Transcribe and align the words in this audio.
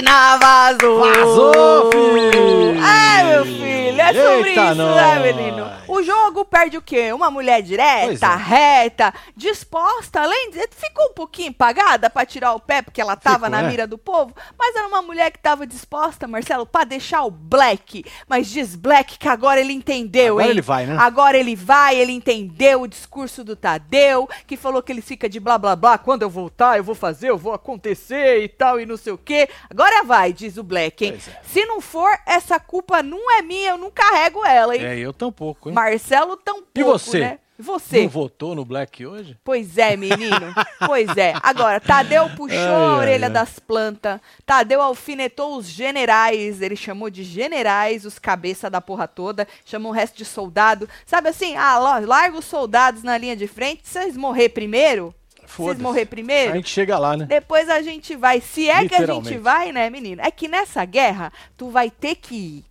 Platina 0.00 0.36
vazou! 0.38 1.00
Vazou, 1.00 1.90
filho! 1.92 2.80
Ai, 2.82 3.24
meu 3.24 3.44
filho, 3.44 4.00
é 4.00 4.06
sobre 4.12 4.48
Eita, 4.50 4.64
isso, 4.64 4.74
nós. 4.76 4.96
né, 4.96 5.32
menino? 5.32 5.66
O 6.00 6.02
jogo 6.02 6.46
perde 6.46 6.78
o 6.78 6.82
quê? 6.82 7.12
Uma 7.12 7.30
mulher 7.30 7.56
Pois 7.56 7.68
direta, 7.68 8.26
é. 8.26 8.36
reta, 8.36 9.14
disposta, 9.36 10.22
além 10.22 10.50
de... 10.50 10.66
Ficou 10.70 11.10
um 11.10 11.12
pouquinho 11.12 11.48
empagada 11.48 12.08
pra 12.08 12.24
tirar 12.24 12.54
o 12.54 12.60
pé, 12.60 12.80
porque 12.80 13.02
ela 13.02 13.16
tava 13.16 13.46
Ficou, 13.46 13.50
na 13.50 13.62
né? 13.62 13.68
mira 13.68 13.86
do 13.86 13.98
povo, 13.98 14.34
mas 14.58 14.74
era 14.74 14.88
uma 14.88 15.02
mulher 15.02 15.30
que 15.30 15.38
tava 15.38 15.66
disposta, 15.66 16.26
Marcelo, 16.26 16.64
pra 16.64 16.84
deixar 16.84 17.22
o 17.24 17.30
Black. 17.30 18.04
Mas 18.26 18.48
diz 18.48 18.74
Black 18.74 19.18
que 19.18 19.28
agora 19.28 19.60
ele 19.60 19.74
entendeu, 19.74 20.34
Agora 20.34 20.44
hein? 20.46 20.50
ele 20.50 20.62
vai, 20.62 20.86
né? 20.86 20.96
Agora 20.98 21.36
ele 21.36 21.54
vai, 21.54 21.96
ele 21.96 22.12
entendeu 22.12 22.82
o 22.82 22.88
discurso 22.88 23.44
do 23.44 23.54
Tadeu, 23.54 24.26
que 24.46 24.56
falou 24.56 24.82
que 24.82 24.90
ele 24.90 25.02
fica 25.02 25.28
de 25.28 25.38
blá 25.38 25.58
blá 25.58 25.76
blá, 25.76 25.98
quando 25.98 26.22
eu 26.22 26.30
voltar 26.30 26.78
eu 26.78 26.84
vou 26.84 26.94
fazer, 26.94 27.28
eu 27.28 27.36
vou 27.36 27.52
acontecer 27.52 28.42
e 28.42 28.48
tal 28.48 28.80
e 28.80 28.86
não 28.86 28.96
sei 28.96 29.12
o 29.12 29.18
quê. 29.18 29.48
Agora 29.68 30.02
vai, 30.02 30.32
diz 30.32 30.56
o 30.56 30.62
Black, 30.62 31.04
hein? 31.04 31.18
É. 31.28 31.40
Se 31.46 31.66
não 31.66 31.80
for, 31.80 32.10
essa 32.26 32.58
culpa 32.58 33.02
não 33.02 33.30
é 33.38 33.42
minha, 33.42 33.70
eu 33.70 33.78
não 33.78 33.90
carrego 33.90 34.46
ela, 34.46 34.74
hein? 34.74 34.84
É, 34.84 34.98
eu 34.98 35.12
tampouco, 35.12 35.68
hein? 35.68 35.74
Marcelo 35.90 36.36
tampouco, 36.36 36.70
E 36.76 36.82
você? 36.82 37.20
né? 37.20 37.38
Você? 37.62 38.04
Não 38.04 38.08
votou 38.08 38.54
no 38.54 38.64
Black 38.64 39.04
hoje? 39.04 39.36
Pois 39.44 39.76
é, 39.76 39.94
menino. 39.94 40.54
pois 40.86 41.14
é. 41.14 41.34
Agora, 41.42 41.78
Tadeu 41.78 42.30
puxou 42.30 42.58
Ai, 42.58 42.66
a 42.66 42.96
orelha 42.96 43.26
ai. 43.26 43.32
das 43.32 43.58
plantas. 43.58 44.18
Tadeu 44.46 44.80
alfinetou 44.80 45.58
os 45.58 45.66
generais. 45.68 46.62
Ele 46.62 46.74
chamou 46.74 47.10
de 47.10 47.22
generais 47.22 48.06
os 48.06 48.18
cabeça 48.18 48.70
da 48.70 48.80
porra 48.80 49.06
toda. 49.06 49.46
Chamou 49.66 49.92
o 49.92 49.94
resto 49.94 50.16
de 50.16 50.24
soldado. 50.24 50.88
Sabe 51.04 51.28
assim? 51.28 51.54
Ah, 51.54 51.76
larga 51.78 52.38
os 52.38 52.46
soldados 52.46 53.02
na 53.02 53.18
linha 53.18 53.36
de 53.36 53.46
frente. 53.46 53.82
Vocês 53.84 54.16
morrer 54.16 54.48
primeiro? 54.48 55.14
Vocês 55.36 55.50
Foda-se. 55.52 55.82
morrer 55.82 56.06
primeiro? 56.06 56.52
A 56.52 56.56
gente 56.56 56.70
chega 56.70 56.98
lá, 56.98 57.14
né? 57.14 57.26
Depois 57.26 57.68
a 57.68 57.82
gente 57.82 58.16
vai. 58.16 58.40
Se 58.40 58.70
é 58.70 58.88
que 58.88 58.94
a 58.94 59.04
gente 59.04 59.36
vai, 59.36 59.70
né, 59.70 59.90
menino? 59.90 60.22
É 60.22 60.30
que 60.30 60.48
nessa 60.48 60.82
guerra, 60.86 61.30
tu 61.58 61.68
vai 61.68 61.90
ter 61.90 62.14
que 62.14 62.34
ir. 62.34 62.69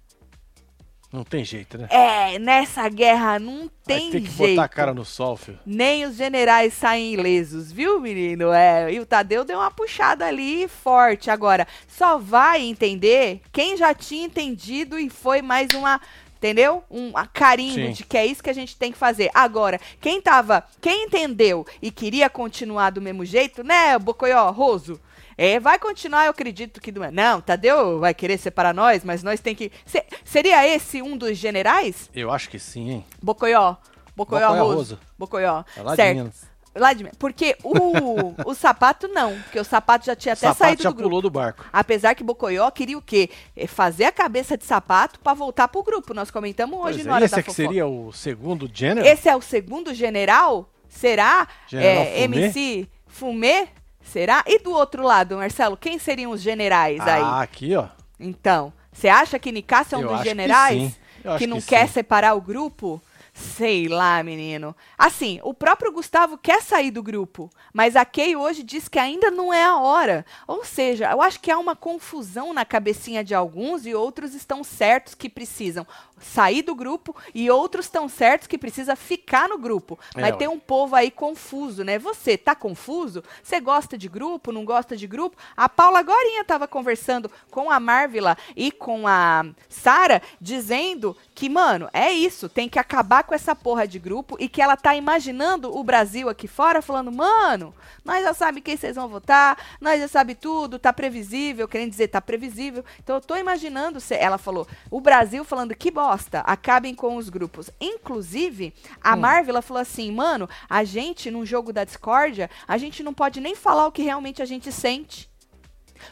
Não 1.12 1.24
tem 1.24 1.44
jeito, 1.44 1.76
né? 1.76 1.88
É, 1.90 2.38
nessa 2.38 2.88
guerra 2.88 3.40
não 3.40 3.70
tem 3.84 4.12
Vai 4.12 4.12
ter 4.12 4.22
que 4.22 4.32
jeito. 4.32 4.50
botar 4.52 4.66
a 4.66 4.70
cara 4.70 4.94
no 4.94 5.04
sol, 5.04 5.36
filho. 5.36 5.58
Nem 5.66 6.06
os 6.06 6.16
generais 6.16 6.74
saem 6.76 7.14
ilesos, 7.16 7.72
viu, 7.72 8.00
menino? 8.00 8.52
É, 8.52 8.94
e 8.94 9.00
o 9.00 9.06
Tadeu 9.08 9.44
deu 9.44 9.58
uma 9.58 9.72
puxada 9.72 10.28
ali 10.28 10.68
forte. 10.68 11.32
Agora, 11.32 11.68
só 11.88 12.20
vai 12.20 12.62
entender 12.62 13.42
quem 13.52 13.76
já 13.76 13.92
tinha 13.92 14.26
entendido 14.26 15.00
e 15.00 15.10
foi 15.10 15.42
mais 15.42 15.70
uma. 15.74 16.00
Entendeu? 16.38 16.84
Um 16.90 17.12
a 17.18 17.26
carimbo 17.26 17.74
Sim. 17.88 17.92
de 17.92 18.06
que 18.06 18.18
é 18.18 18.26
isso 18.26 18.42
que 18.42 18.50
a 18.50 18.54
gente 18.54 18.78
tem 18.78 18.94
que 18.94 18.98
fazer. 18.98 19.30
Agora, 19.34 19.78
quem 20.00 20.22
tava. 20.22 20.64
Quem 20.80 21.06
entendeu 21.06 21.66
e 21.82 21.92
queria 21.92 22.30
continuar 22.30 22.92
do 22.92 23.02
mesmo 23.02 23.26
jeito, 23.26 23.62
né, 23.62 23.98
Bocoió, 24.00 24.50
Roso? 24.52 25.02
É, 25.42 25.58
vai 25.58 25.80
continuar, 25.80 26.26
eu 26.26 26.32
acredito 26.32 26.82
que. 26.82 26.92
do- 26.92 27.10
Não, 27.12 27.40
Tadeu 27.40 27.98
vai 28.00 28.14
querer 28.14 28.38
separar 28.38 28.74
nós, 28.74 29.06
mas 29.06 29.24
nós 29.24 29.40
tem 29.40 29.56
que. 29.56 29.72
Se- 29.86 30.04
seria 30.26 30.68
esse 30.68 31.02
um 31.02 31.16
dos 31.18 31.38
generais? 31.38 32.10
Eu 32.14 32.30
acho 32.30 32.50
que 32.50 32.60
sim, 32.60 32.90
hein? 32.92 33.06
Bocoió. 33.24 33.76
Bocoió, 34.16 34.48
Bocoió 34.50 34.64
Roso. 34.64 34.76
Roso. 34.76 35.00
Bocoió. 35.18 35.64
É 35.78 35.82
lá 35.82 35.96
de. 35.96 36.14
Minas. 36.14 36.50
Lá 36.76 36.92
de 36.94 37.04
Minas. 37.06 37.18
Porque 37.18 37.56
o, 37.64 38.50
o 38.52 38.54
sapato 38.54 39.08
não, 39.08 39.34
porque 39.44 39.58
o 39.60 39.64
sapato 39.64 40.06
já 40.06 40.14
tinha 40.16 40.34
até 40.34 40.42
sapato 40.48 40.58
saído 40.60 40.84
já 40.84 40.90
do 40.90 40.96
grupo. 40.96 41.08
pulou 41.10 41.22
do 41.22 41.30
barco. 41.30 41.66
Apesar 41.72 42.14
que 42.16 42.24
Bocoió 42.24 42.70
queria 42.70 42.98
o 42.98 43.02
quê? 43.02 43.30
É 43.56 43.66
Fazer 43.66 44.04
a 44.06 44.12
cabeça 44.12 44.58
de 44.58 44.66
sapato 44.66 45.20
pra 45.22 45.34
voltar 45.34 45.70
pro 45.70 45.82
grupo. 45.82 46.14
Nós 46.14 46.30
comentamos 46.30 46.78
hoje 46.82 46.96
Pois 46.98 47.06
na 47.06 47.12
é. 47.14 47.16
hora 47.16 47.26
Esse 47.26 47.36
da 47.36 47.40
é 47.40 47.44
que 47.44 47.54
seria 47.54 47.88
o 47.88 48.12
segundo 48.12 48.70
general? 48.74 49.10
Esse 49.10 49.30
é 49.30 49.36
o 49.38 49.42
segundo 49.42 49.94
general? 49.94 50.70
Será? 50.90 51.48
General 51.66 52.04
é, 52.04 52.06
Fumê? 52.24 52.24
MC 52.24 52.88
Fumê? 53.08 53.68
Será? 54.12 54.44
E 54.48 54.60
do 54.60 54.72
outro 54.72 55.04
lado, 55.04 55.38
Marcelo, 55.38 55.78
quem 55.78 56.00
seriam 56.00 56.32
os 56.32 56.42
generais 56.42 57.00
aí? 57.02 57.22
Ah, 57.22 57.42
aqui, 57.42 57.76
ó. 57.76 57.88
Então, 58.20 58.74
você 58.92 59.08
acha 59.08 59.38
que 59.38 59.52
Nicásio 59.52 59.96
é 59.96 59.98
um 60.00 60.02
Eu 60.02 60.08
dos 60.10 60.22
que 60.22 60.30
generais 60.30 61.00
acho 61.24 61.38
que 61.38 61.48
não 61.48 61.60
que 61.62 61.68
quer 61.68 61.88
sim. 61.88 61.94
separar 61.94 62.34
o 62.34 62.42
grupo? 62.42 63.02
Sei 63.34 63.88
lá, 63.88 64.22
menino. 64.22 64.76
Assim, 64.98 65.40
o 65.44 65.54
próprio 65.54 65.94
Gustavo 65.94 66.38
quer 66.38 66.62
sair 66.62 66.92
do 66.92 67.02
grupo, 67.02 67.50
mas 67.74 67.96
a 67.96 68.04
Kay 68.04 68.36
hoje 68.36 68.64
diz 68.64 68.90
que 68.90 69.00
ainda 69.00 69.32
não 69.32 69.54
é 69.54 69.64
a 69.64 69.78
hora. 69.78 70.26
Ou 70.46 70.66
seja, 70.66 71.12
eu 71.12 71.22
acho 71.22 71.40
que 71.40 71.50
há 71.50 71.58
uma 71.58 71.76
confusão 71.76 72.54
na 72.54 72.66
cabecinha 72.66 73.24
de 73.24 73.34
alguns 73.34 73.86
e 73.86 73.94
outros 73.96 74.34
estão 74.34 74.62
certos 74.64 75.16
que 75.16 75.30
precisam 75.30 75.88
sair 76.20 76.62
do 76.62 76.76
grupo 76.76 77.16
e 77.34 77.50
outros 77.50 77.86
estão 77.86 78.08
certos 78.08 78.48
que 78.48 78.58
precisa 78.58 78.96
ficar 78.96 79.48
no 79.50 79.58
grupo. 79.58 80.00
É, 80.16 80.22
Vai 80.22 80.32
ué. 80.32 80.38
ter 80.38 80.50
um 80.50 80.60
povo 80.60 80.96
aí 80.96 81.12
confuso, 81.12 81.84
né? 81.84 81.98
Você 82.00 82.38
tá 82.38 82.56
confuso? 82.56 83.24
Você 83.42 83.60
gosta 83.60 83.98
de 83.98 84.08
grupo, 84.08 84.52
não 84.52 84.66
gosta 84.66 84.96
de 84.96 85.08
grupo? 85.08 85.38
A 85.56 85.68
Paula 85.70 86.02
Gorinha 86.02 86.44
tava 86.44 86.68
conversando 86.68 87.30
com 87.50 87.72
a 87.72 87.80
Marvila 87.80 88.38
e 88.56 88.72
com 88.72 89.08
a 89.08 89.46
Sara, 89.68 90.22
dizendo 90.40 91.16
que, 91.34 91.50
mano, 91.50 91.90
é 91.94 92.12
isso, 92.12 92.50
tem 92.50 92.68
que 92.68 92.80
acabar 92.80 93.24
com 93.24 93.34
essa 93.34 93.56
porra 93.56 93.88
de 93.88 94.00
grupo 94.00 94.36
e 94.40 94.50
que 94.50 94.62
ela 94.62 94.76
tá 94.76 94.96
imaginando 94.96 95.76
o 95.76 95.84
Brasil 95.84 96.30
aqui 96.30 96.48
fora 96.48 96.82
falando, 96.82 97.12
mano, 97.12 97.74
nós 98.04 98.24
já 98.24 98.34
sabe 98.34 98.62
quem 98.62 98.76
vocês 98.76 98.96
vão 98.96 99.08
votar, 99.08 99.58
nós 99.80 100.00
já 100.00 100.08
sabe 100.08 100.36
tudo, 100.36 100.80
tá 100.80 100.92
previsível, 100.92 101.68
querendo 101.68 101.92
dizer, 101.92 102.08
tá 102.08 102.22
previsível. 102.22 102.84
Então 103.04 103.16
eu 103.16 103.22
tô 103.22 103.36
imaginando, 103.36 104.00
ela 104.12 104.38
falou, 104.38 104.68
o 104.90 105.00
Brasil 105.00 105.44
falando 105.44 105.76
que 105.76 105.92
bosta, 105.92 106.09
acabem 106.46 106.96
com 106.96 107.16
os 107.18 107.30
grupos. 107.30 107.70
Inclusive, 107.80 108.74
a 109.02 109.16
Marvila 109.16 109.62
falou 109.62 109.82
assim, 109.82 110.12
mano, 110.12 110.50
a 110.70 110.84
gente, 110.84 111.32
num 111.32 111.46
jogo 111.46 111.74
da 111.74 111.84
discórdia, 111.84 112.50
a 112.68 112.78
gente 112.78 113.04
não 113.04 113.14
pode 113.14 113.40
nem 113.40 113.56
falar 113.56 113.88
o 113.88 113.92
que 113.92 114.02
realmente 114.02 114.42
a 114.42 114.46
gente 114.46 114.72
sente. 114.72 115.30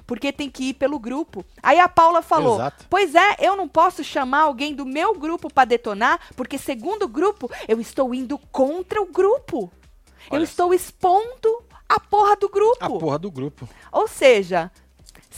Porque 0.05 0.33
tem 0.33 0.49
que 0.49 0.65
ir 0.65 0.73
pelo 0.73 0.99
grupo. 0.99 1.45
Aí 1.63 1.79
a 1.79 1.87
Paula 1.87 2.21
falou: 2.21 2.55
Exato. 2.55 2.85
Pois 2.89 3.15
é, 3.15 3.37
eu 3.39 3.55
não 3.55 3.69
posso 3.69 4.03
chamar 4.03 4.41
alguém 4.41 4.75
do 4.75 4.85
meu 4.85 5.17
grupo 5.17 5.51
pra 5.51 5.63
detonar, 5.63 6.19
porque 6.35 6.57
segundo 6.57 7.03
o 7.03 7.07
grupo, 7.07 7.49
eu 7.69 7.79
estou 7.79 8.13
indo 8.13 8.37
contra 8.51 9.01
o 9.01 9.05
grupo. 9.05 9.71
eu 10.29 10.35
Olha 10.35 10.43
estou 10.43 10.73
expondo 10.73 11.63
a 11.87 11.99
porra 11.99 12.35
do 12.35 12.49
grupo. 12.49 12.83
A 12.83 12.89
porra 12.89 13.19
do 13.19 13.31
grupo. 13.31 13.67
Ou 13.91 14.07
seja, 14.07 14.71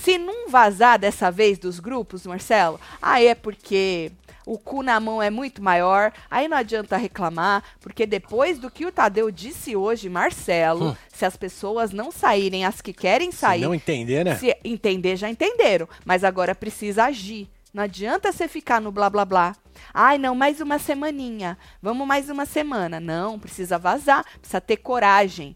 se 0.03 0.17
não 0.17 0.49
vazar 0.49 0.97
dessa 0.99 1.29
vez 1.31 1.57
dos 1.57 1.79
grupos, 1.79 2.25
Marcelo, 2.25 2.79
aí 3.01 3.27
é 3.27 3.35
porque 3.35 4.11
o 4.45 4.57
cu 4.57 4.81
na 4.81 4.99
mão 4.99 5.21
é 5.21 5.29
muito 5.29 5.61
maior, 5.61 6.11
aí 6.29 6.47
não 6.47 6.57
adianta 6.57 6.97
reclamar, 6.97 7.63
porque 7.79 8.05
depois 8.05 8.57
do 8.57 8.71
que 8.71 8.85
o 8.85 8.91
Tadeu 8.91 9.29
disse 9.29 9.75
hoje, 9.75 10.09
Marcelo, 10.09 10.89
Hum. 10.89 10.95
se 11.13 11.23
as 11.25 11.37
pessoas 11.37 11.91
não 11.91 12.11
saírem, 12.11 12.65
as 12.65 12.81
que 12.81 12.91
querem 12.93 13.31
Se 13.31 13.37
sair, 13.37 13.61
não 13.61 13.75
entender, 13.75 14.23
né? 14.25 14.35
se 14.37 14.55
entender, 14.63 15.15
já 15.17 15.29
entenderam. 15.29 15.87
Mas 16.03 16.23
agora 16.23 16.55
precisa 16.55 17.05
agir. 17.05 17.47
Não 17.71 17.83
adianta 17.83 18.31
você 18.31 18.47
ficar 18.47 18.81
no 18.81 18.91
blá 18.91 19.07
blá 19.11 19.23
blá. 19.23 19.55
Ai, 19.93 20.17
não, 20.17 20.33
mais 20.33 20.59
uma 20.59 20.79
semaninha. 20.79 21.55
Vamos 21.79 22.07
mais 22.07 22.27
uma 22.27 22.45
semana. 22.47 22.99
Não, 22.99 23.37
precisa 23.37 23.77
vazar. 23.77 24.25
Precisa 24.39 24.59
ter 24.59 24.77
coragem. 24.77 25.55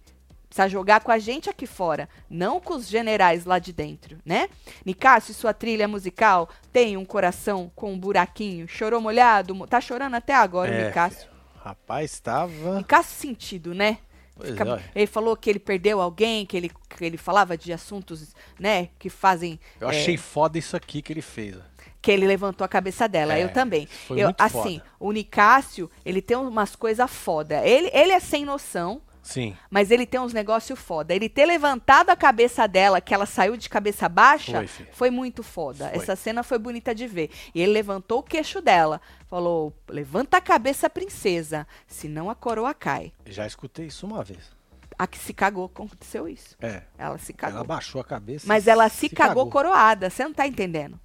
Precisa 0.53 0.69
jogar 0.69 0.99
com 0.99 1.11
a 1.11 1.17
gente 1.17 1.49
aqui 1.49 1.65
fora, 1.65 2.07
não 2.29 2.59
com 2.61 2.75
os 2.75 2.87
generais 2.87 3.43
lá 3.43 3.57
de 3.57 3.73
dentro, 3.73 4.19
né? 4.23 4.47
Nicásio, 4.85 5.33
sua 5.33 5.51
trilha 5.51 5.87
musical 5.87 6.47
tem 6.71 6.95
um 6.95 7.03
coração 7.03 7.71
com 7.75 7.91
um 7.91 7.97
buraquinho. 7.97 8.67
Chorou 8.67 9.01
molhado? 9.01 9.55
Mo- 9.55 9.65
Tá 9.65 9.81
chorando 9.81 10.13
até 10.13 10.35
agora, 10.35 10.71
É, 10.71 10.85
Nicásio. 10.85 11.27
Rapaz, 11.63 12.19
tava. 12.19 12.77
Nicásio 12.77 13.15
sentido, 13.15 13.73
né? 13.73 13.97
Fica- 14.39 14.79
é, 14.95 15.00
ele 15.00 15.07
falou 15.07 15.35
que 15.35 15.50
ele 15.50 15.57
perdeu 15.57 16.00
alguém, 16.00 16.45
que 16.45 16.56
ele, 16.56 16.69
que 16.88 17.03
ele 17.03 17.17
falava 17.17 17.57
de 17.57 17.73
assuntos, 17.73 18.35
né, 18.59 18.89
que 18.99 19.09
fazem. 19.09 19.59
Eu 19.81 19.89
é, 19.89 19.97
achei 19.97 20.17
foda 20.17 20.59
isso 20.59 20.77
aqui 20.77 21.01
que 21.01 21.11
ele 21.11 21.21
fez. 21.23 21.56
que 21.99 22.11
ele 22.11 22.27
levantou 22.27 22.63
a 22.63 22.67
cabeça 22.67 23.07
dela. 23.07 23.33
É, 23.35 23.44
eu 23.44 23.51
também. 23.51 23.88
foi 23.88 24.19
eu, 24.21 24.31
assim, 24.38 24.77
foda. 24.77 24.85
o 24.99 25.11
Nicásio, 25.11 25.89
ele 26.06 26.21
tem 26.21 26.38
umas 26.38 26.75
coisas 26.75 27.09
foda. 27.09 27.65
Ele, 27.67 27.89
ele 27.91 28.11
é 28.11 28.19
sem 28.19 28.45
noção. 28.45 29.01
Sim. 29.23 29.55
Mas 29.69 29.89
ele 29.89 30.05
tem 30.05 30.19
uns 30.19 30.33
negócios 30.33 30.77
foda. 30.77 31.15
Ele 31.15 31.29
ter 31.29 31.45
levantado 31.45 32.09
a 32.09 32.15
cabeça 32.15 32.67
dela, 32.67 32.99
que 32.99 33.13
ela 33.13 33.25
saiu 33.25 33.55
de 33.55 33.69
cabeça 33.69 34.09
baixa, 34.09 34.67
Foi, 34.67 34.85
foi 34.91 35.09
muito 35.09 35.41
foda. 35.41 35.89
Foi. 35.89 35.97
Essa 35.97 36.15
cena 36.15 36.43
foi 36.43 36.59
bonita 36.59 36.93
de 36.93 37.07
ver. 37.07 37.31
E 37.55 37.61
ele 37.61 37.71
levantou 37.71 38.19
o 38.19 38.23
queixo 38.23 38.61
dela. 38.61 39.01
Falou: 39.27 39.73
levanta 39.87 40.37
a 40.37 40.41
cabeça, 40.41 40.89
princesa, 40.89 41.65
senão 41.87 42.29
a 42.29 42.35
coroa 42.35 42.73
cai. 42.73 43.13
Já 43.25 43.47
escutei 43.47 43.87
isso 43.87 44.05
uma 44.05 44.23
vez. 44.23 44.51
A 44.99 45.07
que 45.07 45.17
se 45.17 45.33
cagou, 45.33 45.65
aconteceu 45.65 46.27
isso. 46.27 46.55
É. 46.61 46.83
Ela 46.97 47.17
se 47.17 47.33
cagou. 47.33 47.57
Ela 47.57 47.65
baixou 47.65 48.01
a 48.01 48.03
cabeça. 48.03 48.45
Mas 48.45 48.67
ela 48.67 48.87
se, 48.89 49.09
cagou, 49.09 49.49
coroada. 49.49 50.09
Você 50.09 50.23
não 50.23 50.33
tá 50.33 50.45
entendendo, 50.45 50.99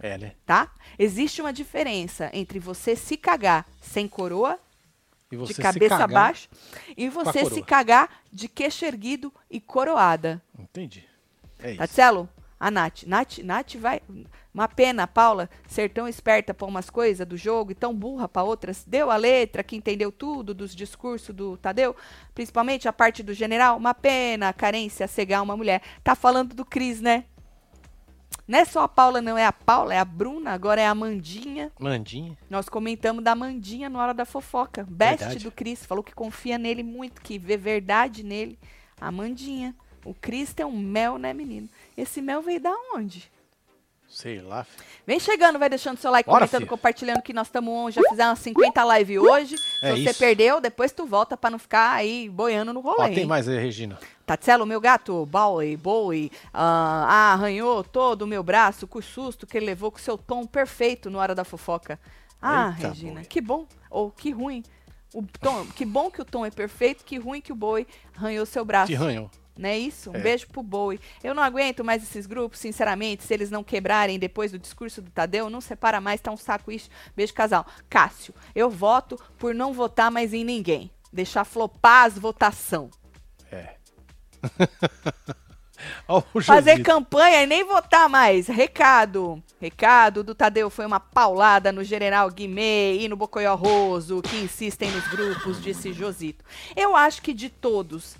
É, 0.00 0.18
né? 0.18 0.32
tá? 0.44 0.72
Existe 0.98 1.40
uma 1.40 1.52
diferença 1.52 2.30
entre 2.32 2.58
você 2.58 2.96
se 2.96 3.16
cagar 3.16 3.64
sem 3.80 4.08
coroa 4.08 4.58
de 5.46 5.54
cabeça 5.54 6.06
baixa 6.06 6.48
e 6.96 7.08
você 7.08 7.44
se 7.46 7.62
cagar 7.62 8.08
de 8.32 8.48
queixo 8.48 8.84
erguido 8.84 9.32
e 9.50 9.60
coroada. 9.60 10.42
Entendi. 10.58 11.04
É 11.58 11.70
isso. 11.70 11.78
Tatielo, 11.78 12.28
a 12.58 12.70
Nath. 12.70 13.02
Nath, 13.06 13.38
Nath 13.38 13.74
vai. 13.74 14.00
Uma 14.54 14.68
pena, 14.68 15.06
Paula, 15.06 15.48
ser 15.66 15.88
tão 15.90 16.06
esperta 16.06 16.52
pra 16.52 16.66
umas 16.66 16.90
coisas 16.90 17.26
do 17.26 17.36
jogo 17.36 17.72
e 17.72 17.74
tão 17.74 17.94
burra 17.94 18.28
pra 18.28 18.42
outras. 18.42 18.84
Deu 18.86 19.10
a 19.10 19.16
letra, 19.16 19.62
que 19.64 19.74
entendeu 19.74 20.12
tudo 20.12 20.52
dos 20.52 20.74
discursos 20.74 21.34
do 21.34 21.56
Tadeu, 21.56 21.96
principalmente 22.34 22.86
a 22.86 22.92
parte 22.92 23.22
do 23.22 23.32
general. 23.32 23.78
Uma 23.78 23.94
pena 23.94 24.50
a 24.50 24.52
carência 24.52 25.08
cegar 25.08 25.42
uma 25.42 25.56
mulher. 25.56 25.80
Tá 26.04 26.14
falando 26.14 26.54
do 26.54 26.64
Cris, 26.64 27.00
né? 27.00 27.24
Não 28.52 28.58
é 28.58 28.66
só 28.66 28.82
a 28.82 28.88
Paula, 28.88 29.22
não, 29.22 29.38
é 29.38 29.46
a 29.46 29.50
Paula, 29.52 29.94
é 29.94 29.98
a 29.98 30.04
Bruna, 30.04 30.50
agora 30.50 30.78
é 30.78 30.86
a 30.86 30.94
Mandinha. 30.94 31.72
Mandinha. 31.80 32.36
Nós 32.50 32.68
comentamos 32.68 33.24
da 33.24 33.34
Mandinha 33.34 33.88
na 33.88 33.98
hora 33.98 34.12
da 34.12 34.26
fofoca. 34.26 34.84
Best 34.90 35.20
Verdade. 35.20 35.44
do 35.44 35.50
Cris, 35.50 35.86
falou 35.86 36.04
que 36.04 36.14
confia 36.14 36.58
nele 36.58 36.82
muito, 36.82 37.22
que 37.22 37.38
vê 37.38 37.56
verdade 37.56 38.22
nele. 38.22 38.58
A 39.00 39.10
Mandinha. 39.10 39.74
O 40.04 40.12
Cris 40.12 40.52
tem 40.52 40.66
um 40.66 40.76
mel, 40.76 41.16
né, 41.16 41.32
menino? 41.32 41.66
Esse 41.96 42.20
mel 42.20 42.42
veio 42.42 42.60
da 42.60 42.74
onde? 42.94 43.32
Sei 44.06 44.42
lá. 44.42 44.64
fi. 44.64 44.82
Vem 45.06 45.18
chegando, 45.18 45.58
vai 45.58 45.70
deixando 45.70 45.96
seu 45.96 46.10
like, 46.10 46.28
Bora, 46.28 46.40
comentando, 46.40 46.60
filho. 46.60 46.68
compartilhando 46.68 47.22
que 47.22 47.32
nós 47.32 47.46
estamos 47.46 47.72
on. 47.72 47.90
Já 47.90 48.02
fizemos 48.10 48.38
50 48.40 48.84
live 48.84 49.18
hoje. 49.18 49.56
Se 49.56 49.86
É 49.86 49.92
você 49.92 50.10
isso. 50.10 50.18
perdeu, 50.18 50.60
depois 50.60 50.92
tu 50.92 51.06
volta 51.06 51.38
pra 51.38 51.48
não 51.48 51.58
ficar 51.58 51.92
aí 51.92 52.28
boiando 52.28 52.74
no 52.74 52.80
rolê. 52.80 52.96
Ó, 53.00 53.08
tem 53.08 53.20
hein? 53.20 53.26
mais 53.26 53.48
aí, 53.48 53.56
Regina. 53.58 53.98
Tatselo, 54.26 54.64
meu 54.66 54.80
gato, 54.80 55.26
Bowie, 55.26 55.76
Bowie, 55.76 56.30
ah, 56.52 57.32
arranhou 57.32 57.82
todo 57.82 58.22
o 58.22 58.26
meu 58.26 58.42
braço 58.42 58.86
com 58.86 58.98
o 58.98 59.02
susto 59.02 59.46
que 59.46 59.56
ele 59.58 59.66
levou 59.66 59.90
com 59.90 59.98
seu 59.98 60.16
tom 60.16 60.46
perfeito 60.46 61.10
no 61.10 61.18
hora 61.18 61.34
da 61.34 61.44
fofoca. 61.44 61.98
Ah, 62.40 62.72
Eita, 62.76 62.88
Regina, 62.88 63.12
Bowie. 63.14 63.26
que 63.26 63.40
bom, 63.40 63.66
ou 63.90 64.10
que 64.10 64.30
ruim. 64.30 64.62
O 65.14 65.22
tom, 65.40 65.66
que 65.66 65.84
bom 65.84 66.10
que 66.10 66.22
o 66.22 66.24
tom 66.24 66.46
é 66.46 66.50
perfeito, 66.50 67.04
que 67.04 67.18
ruim 67.18 67.40
que 67.40 67.52
o 67.52 67.56
Bowie 67.56 67.86
arranhou 68.16 68.46
seu 68.46 68.64
braço. 68.64 68.86
Que 68.86 68.94
ranhou. 68.94 69.30
Não 69.54 69.68
é 69.68 69.78
isso? 69.78 70.10
Um 70.10 70.14
É. 70.14 70.18
beijo 70.20 70.46
pro 70.48 70.62
Bowie. 70.62 70.98
Eu 71.22 71.34
não 71.34 71.42
aguento 71.42 71.84
mais 71.84 72.02
esses 72.02 72.24
grupos, 72.24 72.58
sinceramente. 72.58 73.22
Se 73.22 73.34
eles 73.34 73.50
não 73.50 73.62
quebrarem 73.62 74.18
depois 74.18 74.50
do 74.50 74.58
discurso 74.58 75.02
do 75.02 75.10
Tadeu, 75.10 75.50
não 75.50 75.60
separa 75.60 76.00
mais, 76.00 76.22
tá 76.22 76.32
um 76.32 76.36
saco 76.38 76.72
isso. 76.72 76.88
Beijo, 77.14 77.34
casal. 77.34 77.66
Cássio, 77.90 78.32
eu 78.54 78.70
voto 78.70 79.20
por 79.38 79.54
não 79.54 79.74
votar 79.74 80.10
mais 80.10 80.32
em 80.32 80.42
ninguém. 80.42 80.90
Deixar 81.12 81.44
flopar 81.44 82.06
as 82.06 82.18
votação. 82.18 82.88
Fazer 86.44 86.82
campanha 86.82 87.42
e 87.42 87.46
nem 87.46 87.64
votar 87.64 88.08
mais. 88.08 88.46
Recado. 88.46 89.42
Recado 89.60 90.22
do 90.22 90.34
Tadeu 90.34 90.68
foi 90.68 90.86
uma 90.86 91.00
paulada 91.00 91.72
no 91.72 91.84
General 91.84 92.28
Guimê 92.30 92.98
e 92.98 93.08
no 93.08 93.16
Bocoió 93.16 93.54
Roso, 93.54 94.22
que 94.22 94.36
insistem 94.36 94.90
nos 94.90 95.06
grupos, 95.08 95.62
disse 95.62 95.92
Josito. 95.92 96.44
Eu 96.76 96.96
acho 96.96 97.22
que 97.22 97.32
de 97.32 97.48
todos, 97.48 98.16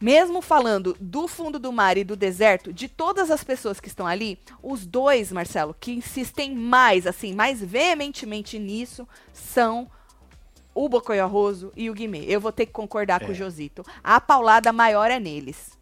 mesmo 0.00 0.40
falando 0.40 0.96
do 1.00 1.26
fundo 1.26 1.58
do 1.58 1.72
mar 1.72 1.96
e 1.96 2.04
do 2.04 2.16
deserto, 2.16 2.72
de 2.72 2.88
todas 2.88 3.30
as 3.30 3.42
pessoas 3.42 3.80
que 3.80 3.88
estão 3.88 4.06
ali, 4.06 4.38
os 4.62 4.86
dois, 4.86 5.32
Marcelo, 5.32 5.76
que 5.78 5.92
insistem 5.92 6.54
mais, 6.54 7.06
assim, 7.06 7.34
mais 7.34 7.60
veementemente 7.60 8.58
nisso, 8.58 9.08
são 9.32 9.90
o 10.74 10.88
Bocoió 10.88 11.26
Roso 11.26 11.72
e 11.76 11.88
o 11.88 11.94
Guimê. 11.94 12.24
Eu 12.26 12.40
vou 12.40 12.52
ter 12.52 12.66
que 12.66 12.72
concordar 12.72 13.20
com 13.20 13.28
o 13.28 13.32
É. 13.32 13.34
Josito. 13.34 13.84
A 14.02 14.20
paulada 14.20 14.72
maior 14.72 15.10
é 15.10 15.20
neles. 15.20 15.78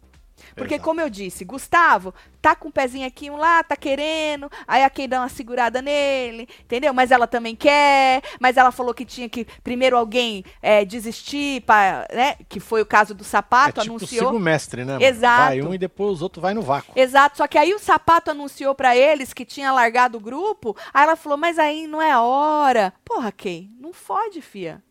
Porque, 0.55 0.75
Exato. 0.75 0.85
como 0.85 1.01
eu 1.01 1.09
disse, 1.09 1.45
Gustavo 1.45 2.13
tá 2.41 2.55
com 2.55 2.67
o 2.67 2.71
pezinho 2.71 3.07
aqui, 3.07 3.29
um 3.29 3.37
lá, 3.37 3.63
tá 3.63 3.75
querendo, 3.75 4.51
aí 4.67 4.83
a 4.83 4.89
Kay 4.89 5.07
dá 5.07 5.21
uma 5.21 5.29
segurada 5.29 5.81
nele, 5.81 6.47
entendeu? 6.61 6.93
Mas 6.93 7.09
ela 7.09 7.25
também 7.25 7.55
quer, 7.55 8.21
mas 8.37 8.57
ela 8.57 8.69
falou 8.71 8.93
que 8.93 9.05
tinha 9.05 9.29
que 9.29 9.45
primeiro 9.63 9.95
alguém 9.95 10.43
é, 10.61 10.83
desistir, 10.83 11.61
pra, 11.61 12.05
né? 12.13 12.35
Que 12.49 12.59
foi 12.59 12.81
o 12.81 12.85
caso 12.85 13.13
do 13.13 13.23
É 13.23 13.27
sapato, 13.27 13.79
tipo 13.81 13.93
anunciou. 13.95 14.35
o 14.35 14.39
mestre, 14.39 14.83
né? 14.83 14.93
mano? 14.93 15.05
Exato. 15.05 15.43
Vai 15.43 15.61
um 15.61 15.73
e 15.73 15.77
depois 15.77 16.15
os 16.15 16.21
outros 16.21 16.41
vai 16.41 16.53
no 16.53 16.61
vácuo. 16.61 16.93
Exato, 16.95 17.37
só 17.37 17.47
que 17.47 17.57
aí 17.57 17.73
o 17.73 17.79
sapato 17.79 18.31
anunciou 18.31 18.75
pra 18.75 18.95
eles 18.95 19.33
que 19.33 19.45
tinha 19.45 19.71
largado 19.71 20.17
o 20.17 20.21
grupo, 20.21 20.75
aí 20.93 21.03
ela 21.03 21.15
falou, 21.15 21.37
mas 21.37 21.57
aí 21.57 21.87
não 21.87 22.01
é 22.01 22.11
a 22.11 22.21
hora. 22.21 22.93
Porra, 23.05 23.31
Kay, 23.31 23.69
não 23.79 23.93
fode, 23.93 24.41
fia. 24.41 24.83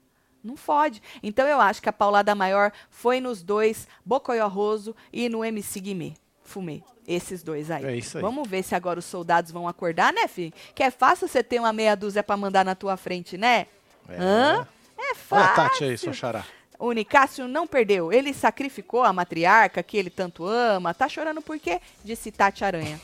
Não 0.43 0.57
fode. 0.57 1.03
Então 1.23 1.47
eu 1.47 1.61
acho 1.61 1.81
que 1.81 1.89
a 1.89 1.93
paulada 1.93 2.35
maior 2.35 2.73
foi 2.91 3.21
nos 3.21 3.43
dois, 3.43 3.87
Bocoió 4.05 4.49
Roso 4.49 4.95
e 5.13 5.29
no 5.29 5.45
MC 5.45 5.81
Guimê. 5.81 6.15
Fumê. 6.43 6.83
Esses 7.07 7.43
dois 7.43 7.71
aí. 7.71 7.85
É 7.85 7.97
isso 7.97 8.19
aí. 8.19 8.23
Vamos 8.23 8.49
ver 8.49 8.63
se 8.63 8.75
agora 8.75 8.99
os 8.99 9.05
soldados 9.05 9.51
vão 9.51 9.67
acordar, 9.67 10.13
né, 10.13 10.29
fi? 10.29 10.53
Que 10.75 10.83
é 10.83 10.91
fácil 10.91 11.27
você 11.27 11.43
ter 11.43 11.59
uma 11.59 11.73
meia 11.73 11.97
dúzia 11.97 12.23
pra 12.23 12.37
mandar 12.37 12.65
na 12.65 12.75
tua 12.75 12.97
frente, 12.97 13.37
né? 13.37 13.67
É. 14.09 14.17
Hã? 14.19 14.67
É 14.99 15.03
Olha 15.03 15.15
fácil. 15.15 15.63
a 15.63 15.69
Tati 15.69 15.85
aí, 15.85 15.99
seu 15.99 16.13
xará. 16.13 16.45
O 16.79 16.93
Nicásio 16.93 17.47
não 17.47 17.67
perdeu. 17.67 18.13
Ele 18.13 18.33
sacrificou 18.35 19.05
a 19.05 19.13
matriarca 19.13 19.83
que 19.83 19.97
ele 19.97 20.11
tanto 20.11 20.45
ama. 20.45 20.93
Tá 20.93 21.09
chorando 21.09 21.41
por 21.41 21.59
quê? 21.59 21.81
Disse 22.05 22.31
Tati 22.33 22.65
Aranha. 22.65 23.01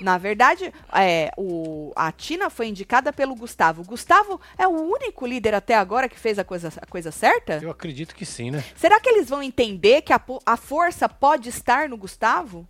Na 0.00 0.18
verdade, 0.18 0.72
é, 0.92 1.30
o- 1.38 1.90
a 1.96 2.12
Tina 2.12 2.50
foi 2.50 2.66
indicada 2.68 3.12
pelo 3.12 3.34
Gustavo. 3.34 3.82
Gustavo 3.82 4.38
é 4.58 4.66
o 4.68 4.72
único 4.72 5.26
líder 5.26 5.54
até 5.54 5.74
agora 5.74 6.08
que 6.08 6.18
fez 6.18 6.38
a 6.38 6.44
coisa, 6.44 6.70
a 6.80 6.86
coisa 6.86 7.10
certa? 7.10 7.60
Eu 7.62 7.70
acredito 7.70 8.14
que 8.14 8.26
sim, 8.26 8.50
né? 8.50 8.62
Será 8.76 9.00
que 9.00 9.08
eles 9.08 9.28
vão 9.28 9.42
entender 9.42 10.02
que 10.02 10.12
a, 10.12 10.20
a 10.44 10.56
força 10.56 11.08
pode 11.08 11.48
estar 11.48 11.88
no 11.88 11.96
Gustavo? 11.96 12.66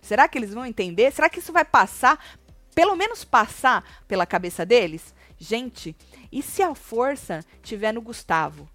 Será 0.00 0.26
que 0.28 0.38
eles 0.38 0.54
vão 0.54 0.64
entender? 0.64 1.12
Será 1.12 1.28
que 1.28 1.38
isso 1.40 1.52
vai 1.52 1.64
passar, 1.64 2.18
pelo 2.74 2.94
menos 2.96 3.24
passar 3.24 3.84
pela 4.06 4.24
cabeça 4.26 4.64
deles? 4.64 5.12
Gente, 5.36 5.94
e 6.32 6.42
se 6.42 6.62
a 6.62 6.74
força 6.74 7.44
tiver 7.62 7.92
no 7.92 8.00
Gustavo? 8.00 8.68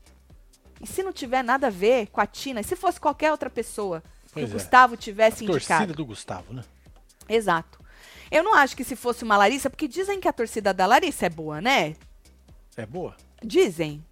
E 0.81 0.85
se 0.87 1.01
não 1.01 1.13
tiver 1.13 1.43
nada 1.43 1.67
a 1.67 1.71
ver 1.71 2.07
com 2.07 2.19
a 2.19 2.27
Tina? 2.27 2.59
E 2.59 2.63
se 2.63 2.75
fosse 2.75 2.99
qualquer 2.99 3.31
outra 3.31 3.49
pessoa 3.49 4.03
que 4.33 4.39
Pois 4.41 4.51
o 4.51 4.55
é. 4.55 4.59
Gustavo 4.59 4.97
tivesse 4.97 5.45
Torcida 5.45 5.75
indicado? 5.75 5.93
do 5.93 6.05
Gustavo, 6.05 6.53
né? 6.53 6.63
Exato. 7.29 7.79
Eu 8.31 8.43
não 8.43 8.53
acho 8.55 8.75
que 8.75 8.83
se 8.83 8.95
fosse 8.95 9.23
uma 9.23 9.37
Larissa, 9.37 9.69
porque 9.69 9.87
dizem 9.87 10.19
que 10.19 10.27
a 10.27 10.33
torcida 10.33 10.73
da 10.73 10.85
Larissa 10.85 11.27
é 11.27 11.29
boa, 11.29 11.61
né? 11.61 11.95
É 12.75 12.85
boa? 12.85 13.15
Dizem. 13.43 14.03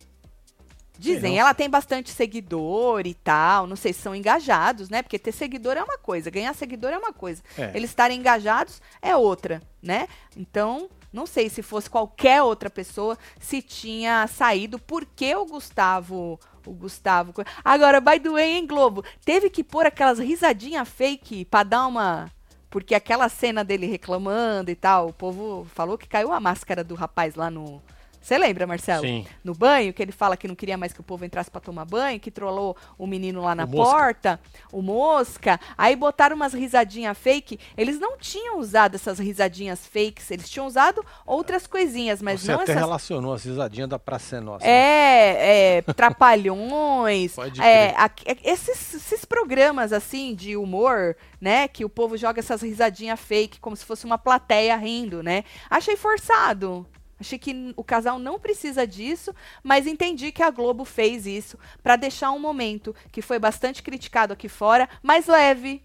Dizem, 0.99 1.39
ela 1.39 1.51
tem 1.55 1.67
bastante 1.67 2.11
seguidor 2.11 3.07
e 3.07 3.15
tal. 3.15 3.65
Não 3.65 3.75
sei 3.75 3.91
se 3.91 4.01
são 4.01 4.13
engajados, 4.13 4.87
né? 4.87 5.01
Porque 5.01 5.17
ter 5.17 5.31
seguidor 5.31 5.75
é 5.75 5.83
uma 5.83 5.97
coisa, 5.97 6.29
ganhar 6.29 6.53
seguidor 6.53 6.91
é 6.91 6.97
uma 6.99 7.11
coisa. 7.11 7.41
É. 7.57 7.71
Eles 7.73 7.89
estarem 7.89 8.19
engajados 8.19 8.79
é 9.01 9.15
outra, 9.15 9.63
né? 9.81 10.07
Então, 10.37 10.87
não 11.11 11.25
sei 11.25 11.49
se 11.49 11.63
fosse 11.63 11.89
qualquer 11.89 12.43
outra 12.43 12.69
pessoa, 12.69 13.17
se 13.39 13.63
tinha 13.63 14.27
saído, 14.27 14.77
porque 14.77 15.33
o 15.35 15.45
Gustavo. 15.45 16.39
O 16.69 16.73
Gustavo. 16.73 17.33
Agora, 17.63 17.99
by 17.99 18.19
the 18.19 18.29
way, 18.29 18.51
hein, 18.51 18.67
Globo? 18.67 19.03
Teve 19.25 19.49
que 19.49 19.63
pôr 19.63 19.85
aquelas 19.85 20.19
risadinhas 20.19 20.87
fake 20.87 21.45
pra 21.45 21.63
dar 21.63 21.87
uma. 21.87 22.29
Porque 22.69 22.95
aquela 22.95 23.27
cena 23.27 23.63
dele 23.63 23.85
reclamando 23.85 24.71
e 24.71 24.75
tal, 24.75 25.09
o 25.09 25.13
povo 25.13 25.67
falou 25.73 25.97
que 25.97 26.07
caiu 26.07 26.31
a 26.31 26.39
máscara 26.39 26.83
do 26.83 26.95
rapaz 26.95 27.35
lá 27.35 27.51
no. 27.51 27.81
Você 28.21 28.37
lembra, 28.37 28.67
Marcelo? 28.67 29.01
Sim. 29.05 29.25
no 29.43 29.53
banho, 29.55 29.91
que 29.93 30.01
ele 30.01 30.11
fala 30.11 30.37
que 30.37 30.47
não 30.47 30.53
queria 30.55 30.77
mais 30.77 30.93
que 30.93 30.99
o 31.01 31.03
povo 31.03 31.25
entrasse 31.25 31.49
pra 31.49 31.59
tomar 31.59 31.85
banho, 31.85 32.19
que 32.19 32.29
trollou 32.29 32.77
o 32.97 33.07
menino 33.07 33.41
lá 33.41 33.55
na 33.55 33.65
O 33.65 33.67
Mosca. 33.67 33.91
porta, 33.97 34.39
o 34.71 34.81
mosca. 34.81 35.59
Aí 35.77 35.95
botaram 35.95 36.35
umas 36.35 36.53
risadinhas 36.53 37.17
fake. 37.17 37.59
Eles 37.75 37.99
não 37.99 38.17
tinham 38.17 38.59
usado 38.59 38.95
essas 38.95 39.17
risadinhas 39.19 39.85
fakes, 39.87 40.29
eles 40.29 40.47
tinham 40.49 40.67
usado 40.67 41.03
outras 41.25 41.65
coisinhas, 41.65 42.21
mas 42.21 42.41
Você 42.41 42.51
não 42.51 42.59
até 42.61 42.71
essas. 42.73 42.83
relacionou 42.83 43.33
as 43.33 43.43
risadinhas 43.43 43.89
da 43.89 43.97
Praça 43.99 44.37
é 44.37 44.39
Nossa. 44.39 44.65
né? 44.65 44.71
É, 44.71 45.77
é, 45.77 45.81
trapalhões, 45.93 47.33
Pode 47.35 47.61
é, 47.61 47.93
aqu- 47.97 48.23
é, 48.25 48.37
esses, 48.43 48.93
esses 48.93 49.25
programas 49.25 49.91
assim 49.93 50.35
de 50.35 50.55
humor, 50.55 51.15
né, 51.39 51.67
que 51.67 51.83
o 51.83 51.89
povo 51.89 52.15
joga 52.17 52.39
essas 52.39 52.61
risadinhas 52.61 53.19
fake 53.19 53.59
como 53.59 53.75
se 53.75 53.85
fosse 53.85 54.05
uma 54.05 54.17
plateia 54.17 54.75
rindo, 54.77 55.23
né? 55.23 55.43
Achei 55.69 55.95
forçado. 55.95 56.85
Achei 57.21 57.39
que 57.39 57.71
o 57.77 57.83
casal 57.83 58.19
não 58.19 58.37
precisa 58.39 58.85
disso, 58.85 59.33
mas 59.63 59.87
entendi 59.87 60.31
que 60.31 60.43
a 60.43 60.49
Globo 60.49 60.83
fez 60.83 61.25
isso 61.25 61.57
pra 61.81 61.95
deixar 61.95 62.31
um 62.31 62.39
momento 62.39 62.93
que 63.11 63.21
foi 63.21 63.39
bastante 63.39 63.81
criticado 63.81 64.33
aqui 64.33 64.49
fora, 64.49 64.89
mais 65.01 65.27
leve. 65.27 65.83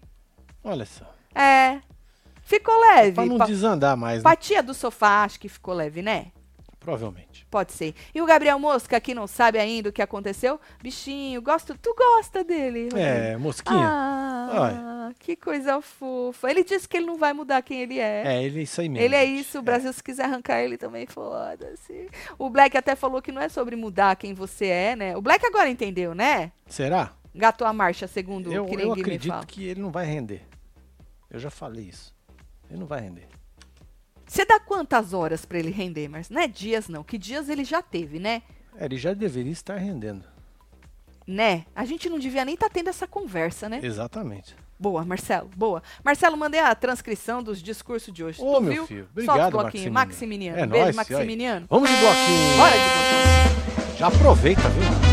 Olha 0.63 0.85
só. 0.85 1.05
É. 1.33 1.79
Ficou 2.41 2.77
leve. 2.79 3.11
Pra 3.13 3.25
não 3.25 3.37
Pa- 3.37 3.45
desandar 3.45 3.95
mais, 3.95 4.17
né? 4.17 4.23
Patia 4.23 4.63
do 4.63 4.73
sofá, 4.73 5.23
acho 5.23 5.39
que 5.39 5.47
ficou 5.47 5.73
leve, 5.73 6.01
né? 6.01 6.31
Provavelmente. 6.87 7.45
Pode 7.51 7.73
ser. 7.73 7.93
E 8.15 8.21
o 8.21 8.25
Gabriel 8.25 8.57
Mosca, 8.57 8.97
que 9.01 9.13
não 9.13 9.27
sabe 9.27 9.59
ainda 9.59 9.89
o 9.89 9.91
que 9.91 10.01
aconteceu? 10.01 10.57
Bichinho, 10.81 11.41
gosto. 11.41 11.77
Tu 11.77 11.93
gosta 11.93 12.45
dele? 12.45 12.83
Rodrigo? 12.83 12.97
É, 12.97 13.35
mosquinha. 13.35 13.85
Ah, 13.85 15.11
que 15.19 15.35
coisa 15.35 15.81
fofa. 15.81 16.49
Ele 16.49 16.63
disse 16.63 16.87
que 16.87 16.95
ele 16.95 17.05
não 17.05 17.17
vai 17.17 17.33
mudar 17.33 17.61
quem 17.61 17.81
ele 17.81 17.99
é. 17.99 18.23
É, 18.25 18.41
ele 18.41 18.59
é 18.59 18.63
isso 18.63 18.79
aí 18.79 18.87
mesmo. 18.87 19.03
Ele 19.03 19.15
é 19.15 19.25
isso, 19.25 19.59
o 19.59 19.61
Brasil, 19.61 19.91
se 19.91 20.01
quiser 20.01 20.23
arrancar 20.23 20.61
ele 20.61 20.77
também, 20.77 21.05
foda-se. 21.05 22.09
O 22.39 22.49
Black 22.49 22.77
até 22.77 22.95
falou 22.95 23.21
que 23.21 23.33
não 23.33 23.41
é 23.41 23.49
sobre 23.49 23.75
mudar 23.75 24.15
quem 24.15 24.33
você 24.33 24.67
é, 24.67 24.95
né? 24.95 25.17
O 25.17 25.21
Black 25.21 25.45
agora 25.45 25.69
entendeu, 25.69 26.15
né? 26.15 26.53
Será? 26.67 27.11
Gatou 27.35 27.67
a 27.67 27.73
marcha, 27.73 28.07
segundo 28.07 28.49
Eu, 28.49 28.63
o 28.63 28.65
que 28.65 28.81
eu 28.81 28.93
acredito 28.93 29.45
que 29.45 29.65
ele 29.65 29.81
não 29.81 29.91
vai 29.91 30.05
render. 30.05 30.41
Eu 31.29 31.37
já 31.37 31.49
falei 31.49 31.83
isso. 31.83 32.15
Ele 32.69 32.79
não 32.79 32.87
vai 32.87 33.01
render. 33.01 33.27
Você 34.37 34.45
dá 34.45 34.59
quantas 34.59 35.13
horas 35.13 35.45
pra 35.45 35.57
ele 35.57 35.71
render, 35.71 36.07
mas 36.07 36.29
não 36.29 36.39
é 36.39 36.47
dias, 36.47 36.87
não. 36.87 37.03
Que 37.03 37.17
dias 37.17 37.49
ele 37.49 37.63
já 37.63 37.81
teve, 37.81 38.19
né? 38.19 38.43
É, 38.77 38.85
ele 38.85 38.95
já 38.95 39.11
deveria 39.11 39.51
estar 39.51 39.77
rendendo. 39.77 40.25
Né? 41.25 41.65
A 41.75 41.85
gente 41.85 42.07
não 42.07 42.19
devia 42.19 42.45
nem 42.45 42.53
estar 42.53 42.69
tendo 42.69 42.87
essa 42.87 43.07
conversa, 43.07 43.67
né? 43.67 43.79
Exatamente. 43.81 44.55
Boa, 44.79 45.03
Marcelo, 45.03 45.49
boa. 45.57 45.81
Marcelo, 46.03 46.37
mandei 46.37 46.59
a 46.59 46.75
transcrição 46.75 47.41
dos 47.41 47.63
discursos 47.63 48.13
de 48.13 48.23
hoje. 48.23 48.39
Ô, 48.39 48.57
tu 48.57 48.61
meu 48.61 48.73
viu? 48.73 48.85
filho. 48.85 49.07
Solta 49.07 49.17
o 49.17 49.33
Obrigado, 49.33 49.51
bloquinho. 49.53 49.91
Maximiliano. 49.91 50.57
Maximiliano. 50.59 50.59
É 50.59 50.67
Beijo, 50.67 50.83
nóis, 50.83 50.95
Maximiliano. 50.95 51.65
Vamos 51.67 51.89
de 51.89 51.95
bloquinho. 51.95 52.57
Bora 52.57 52.75
de 52.77 53.73
bloquinho. 53.73 53.97
Já 53.97 54.07
aproveita, 54.07 54.69
viu? 54.69 55.06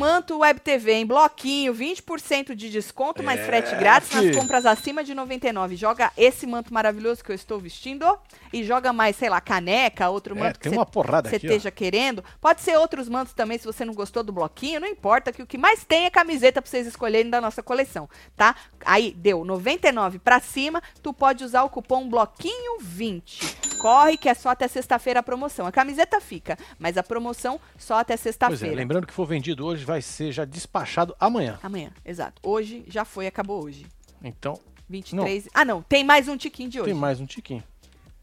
Manto 0.00 0.38
Web 0.38 0.60
TV 0.60 0.94
em 0.94 1.06
bloquinho, 1.06 1.74
20% 1.74 2.54
de 2.54 2.70
desconto, 2.70 3.22
mais 3.22 3.38
É, 3.40 3.44
frete 3.44 3.76
grátis 3.76 4.10
nas 4.10 4.34
compras 4.34 4.64
acima 4.64 5.04
de 5.04 5.14
99. 5.14 5.76
Joga 5.76 6.10
esse 6.16 6.46
manto 6.46 6.72
maravilhoso 6.72 7.22
que 7.22 7.30
eu 7.30 7.34
estou 7.34 7.60
vestindo 7.60 8.18
e 8.50 8.64
joga 8.64 8.92
mais, 8.94 9.14
sei 9.16 9.28
lá, 9.28 9.40
caneca, 9.40 10.08
outro 10.08 10.34
É, 10.36 10.40
manto 10.40 10.58
que 10.58 10.64
tem 10.64 10.72
você 10.72 10.78
uma 10.78 10.86
porrada 10.86 11.28
você 11.28 11.36
aqui, 11.36 11.46
ó. 11.46 11.50
esteja 11.50 11.70
querendo. 11.70 12.24
Pode 12.40 12.62
ser 12.62 12.78
outros 12.78 13.08
mantos 13.08 13.34
também, 13.34 13.58
se 13.58 13.66
você 13.66 13.84
não 13.84 13.92
gostou 13.92 14.22
do 14.22 14.32
bloquinho, 14.32 14.80
não 14.80 14.88
importa, 14.88 15.32
que 15.32 15.42
o 15.42 15.46
que 15.46 15.58
mais 15.58 15.84
tem 15.84 16.06
é 16.06 16.10
camiseta 16.10 16.62
pra 16.62 16.70
vocês 16.70 16.86
escolherem 16.86 17.30
da 17.30 17.40
nossa 17.40 17.62
coleção, 17.62 18.08
tá? 18.34 18.56
Aí 18.84 19.12
deu 19.16 19.44
99 19.44 20.18
pra 20.18 20.40
cima, 20.40 20.82
tu 21.02 21.12
pode 21.12 21.44
usar 21.44 21.62
o 21.62 21.68
cupom 21.68 22.08
bloquinho 22.08 22.78
20. 22.80 23.56
Corre 23.80 24.16
que 24.16 24.28
é 24.28 24.34
só 24.34 24.50
até 24.50 24.68
sexta-feira 24.68 25.20
a 25.20 25.22
promoção. 25.22 25.66
A 25.66 25.72
camiseta 25.72 26.20
fica, 26.20 26.58
mas 26.78 26.98
a 26.98 27.02
promoção 27.02 27.58
só 27.78 27.98
até 27.98 28.14
é, 28.14 28.16
sexta-feira. 28.16 28.74
lembrando 28.74 29.06
que 29.06 29.12
for 29.12 29.26
vendido 29.26 29.64
hoje, 29.64 29.84
vai 29.84 30.02
ser 30.02 30.32
já 30.32 30.44
despachado 30.44 31.16
amanhã. 31.18 31.58
Amanhã, 31.62 31.90
exato. 32.04 32.40
Hoje 32.42 32.84
já 32.86 33.04
foi, 33.04 33.26
acabou 33.26 33.64
hoje. 33.64 33.86
Então, 34.22 34.60
23. 34.88 35.48
Ah, 35.54 35.64
não, 35.64 35.82
tem 35.82 36.04
mais 36.04 36.28
um 36.28 36.36
tiquinho 36.36 36.68
de 36.68 36.78
hoje. 36.80 36.90
tem 36.90 37.00
mais 37.00 37.20
um 37.20 37.26
tiquinho. 37.26 37.64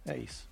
É 0.05 0.17
isso. 0.17 0.46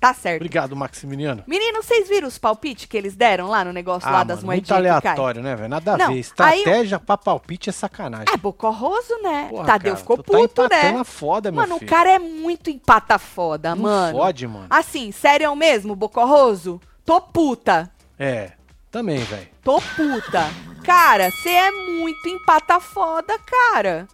Tá 0.00 0.14
certo. 0.14 0.36
Obrigado, 0.42 0.76
Maximiliano. 0.76 1.42
Menino, 1.46 1.82
vocês 1.82 2.08
viram 2.08 2.28
os 2.28 2.38
palpites 2.38 2.84
que 2.86 2.96
eles 2.96 3.16
deram 3.16 3.48
lá 3.48 3.64
no 3.64 3.72
negócio 3.72 4.08
lá 4.08 4.20
Ah, 4.20 4.24
das 4.24 4.44
mano, 4.44 4.46
muito 4.56 4.68
moedinhas 4.68 5.00
caem? 5.00 5.10
aleatório, 5.10 5.42
né, 5.42 5.56
velho? 5.56 5.68
Nada 5.68 5.94
a 5.94 5.98
Não, 5.98 6.12
ver. 6.12 6.18
Estratégia 6.20 7.00
pra 7.00 7.16
palpite 7.16 7.68
é 7.68 7.72
sacanagem. 7.72 8.26
É 8.32 8.36
bocorroso, 8.36 9.12
né? 9.22 9.48
Porra, 9.50 9.66
Tadeu 9.66 9.92
cara, 9.94 9.96
ficou 9.96 10.16
tá 10.18 10.22
puto, 10.22 10.62
empatando 10.62 10.98
né? 10.98 11.04
foda, 11.04 11.50
meu 11.50 11.60
Mano, 11.62 11.74
o 11.74 11.78
filho. 11.80 11.90
cara 11.90 12.10
é 12.12 12.18
muito 12.20 12.70
empata 12.70 13.18
foda, 13.18 13.74
Não 13.74 13.82
mano. 13.82 14.18
fode, 14.18 14.46
mano. 14.46 14.66
Assim, 14.70 15.10
sério 15.10 15.54
mesmo, 15.56 15.96
bocorroso? 15.96 16.80
Tô 17.04 17.20
puta. 17.20 17.90
É, 18.16 18.52
também, 18.92 19.18
velho. 19.18 19.48
Tô 19.64 19.80
puta. 19.80 20.44
Cara, 20.84 21.30
você 21.30 21.50
é 21.50 21.70
muito 21.72 22.28
empata 22.28 22.78
foda, 22.78 23.36
cara. 23.40 24.06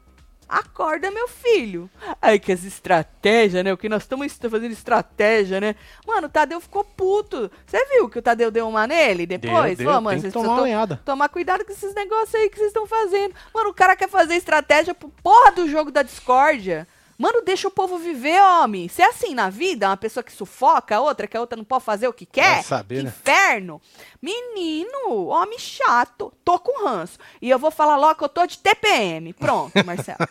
Acorda, 0.49 1.11
meu 1.11 1.29
filho. 1.29 1.91
Ai, 2.21 2.39
que 2.39 2.53
as 2.53 2.65
estratégias, 2.65 3.65
né? 3.65 3.73
O 3.73 3.77
que 3.77 3.89
nós 3.89 4.03
estamos 4.03 4.33
fazendo 4.33 4.73
estratégia, 4.73 5.61
né? 5.61 5.75
Mano, 6.07 6.27
o 6.27 6.31
Tadeu 6.31 6.61
ficou 6.61 6.85
puto. 6.85 7.51
Você 7.67 7.85
viu 7.87 8.09
que 8.09 8.19
o 8.19 8.23
Tadeu 8.23 8.51
deu 8.51 8.69
uma 8.69 8.87
nele 8.87 9.27
depois? 9.27 9.79
Deu, 9.79 9.91
deu, 9.91 10.01
mano, 10.01 10.21
tem 10.21 10.31
que 10.31 10.35
tomar 10.35 10.61
lenhada. 10.61 11.01
tomar 11.05 11.29
cuidado 11.29 11.65
com 11.65 11.73
esses 11.73 11.95
negócios 11.95 12.35
aí 12.35 12.49
que 12.49 12.57
vocês 12.57 12.69
estão 12.69 12.87
fazendo. 12.87 13.35
Mano, 13.55 13.71
o 13.71 13.75
cara 13.75 13.97
quer 13.97 14.09
fazer 14.09 14.35
estratégia 14.35 14.95
pro 14.95 15.09
porra 15.23 15.53
do 15.53 15.69
jogo 15.69 15.91
da 15.91 16.03
discórdia. 16.03 16.87
Mano, 17.17 17.43
deixa 17.43 17.69
o 17.69 17.71
povo 17.71 17.97
viver, 17.99 18.41
homem. 18.43 18.89
Se 18.89 19.01
é 19.03 19.07
assim 19.07 19.35
na 19.35 19.49
vida, 19.51 19.89
uma 19.89 19.97
pessoa 19.97 20.23
que 20.25 20.33
sufoca 20.33 20.97
a 20.97 21.01
outra, 21.01 21.27
que 21.27 21.37
a 21.37 21.41
outra 21.41 21.57
não 21.57 21.65
pode 21.65 21.85
fazer 21.85 22.09
o 22.09 22.13
que 22.13 22.27
quer. 22.27 22.63
Saber, 22.65 22.97
que 22.99 23.03
né? 23.05 23.09
inferno. 23.11 23.81
Menino, 24.21 25.27
homem 25.27 25.59
chato. 25.59 26.33
Tô 26.45 26.59
com 26.59 26.85
ranço. 26.85 27.19
E 27.41 27.49
eu 27.49 27.59
vou 27.59 27.71
falar 27.71 27.97
logo 27.97 28.17
que 28.17 28.25
eu 28.25 28.29
tô 28.29 28.45
de 28.47 28.59
TPM. 28.59 29.33
Pronto, 29.33 29.73
Marcelo. 29.87 30.19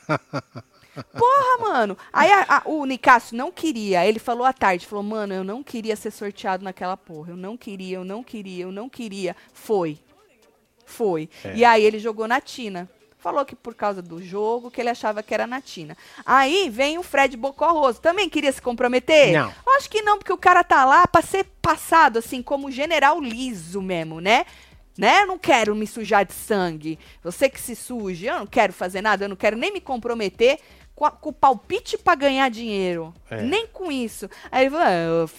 Porra, 1.17 1.57
mano. 1.59 1.97
Aí 2.11 2.31
a- 2.31 2.45
a- 2.57 2.61
o 2.65 2.85
Nicásio 2.85 3.35
não 3.35 3.51
queria. 3.51 4.05
Ele 4.05 4.19
falou 4.19 4.45
à 4.45 4.53
tarde, 4.53 4.85
falou, 4.85 5.03
mano, 5.03 5.33
eu 5.33 5.43
não 5.43 5.63
queria 5.63 5.95
ser 5.95 6.11
sorteado 6.11 6.63
naquela 6.63 6.95
porra. 6.95 7.31
Eu 7.31 7.37
não 7.37 7.57
queria, 7.57 7.97
eu 7.97 8.05
não 8.05 8.23
queria, 8.23 8.63
eu 8.65 8.71
não 8.71 8.87
queria. 8.87 9.35
Foi. 9.53 9.97
Foi. 10.85 11.29
É. 11.43 11.55
E 11.55 11.65
aí 11.65 11.83
ele 11.83 11.97
jogou 11.97 12.27
na 12.27 12.39
Tina. 12.39 12.87
Falou 13.23 13.45
que 13.45 13.55
por 13.55 13.73
causa 13.73 14.01
do 14.01 14.21
jogo, 14.21 14.69
que 14.69 14.81
ele 14.81 14.89
achava 14.89 15.23
que 15.23 15.33
era 15.33 15.47
na 15.47 15.61
Tina. 15.61 15.95
Aí 16.25 16.69
vem 16.69 16.97
o 16.97 17.03
Fred 17.03 17.37
Bocorroso. 17.37 18.01
Também 18.01 18.27
queria 18.29 18.51
se 18.51 18.61
comprometer? 18.61 19.31
Não. 19.31 19.53
Acho 19.77 19.89
que 19.89 20.01
não, 20.01 20.17
porque 20.17 20.33
o 20.33 20.37
cara 20.37 20.61
tá 20.61 20.83
lá 20.83 21.07
pra 21.07 21.21
ser 21.21 21.45
passado, 21.61 22.19
assim, 22.19 22.41
como 22.43 22.69
general 22.69 23.21
liso 23.21 23.81
mesmo, 23.81 24.19
né? 24.19 24.45
Né? 24.97 25.21
Eu 25.21 25.27
não 25.27 25.37
quero 25.39 25.73
me 25.73 25.87
sujar 25.87 26.25
de 26.25 26.33
sangue. 26.33 26.99
Você 27.23 27.49
que 27.49 27.61
se 27.61 27.77
suje, 27.77 28.25
eu 28.25 28.39
não 28.39 28.45
quero 28.45 28.73
fazer 28.73 29.01
nada, 29.01 29.23
eu 29.23 29.29
não 29.29 29.37
quero 29.37 29.55
nem 29.57 29.71
me 29.71 29.79
comprometer 29.79 30.59
com, 30.93 31.05
a- 31.05 31.09
com 31.11 31.29
o 31.29 31.33
palpite 31.33 31.97
pra 31.97 32.15
ganhar 32.15 32.49
dinheiro. 32.49 33.13
É. 33.31 33.41
Nem 33.41 33.65
com 33.65 33.89
isso. 33.89 34.29
Aí 34.51 34.65
ele 34.65 34.69
falou, 34.71 34.85
ah, 34.85 34.91
eu 34.91 35.29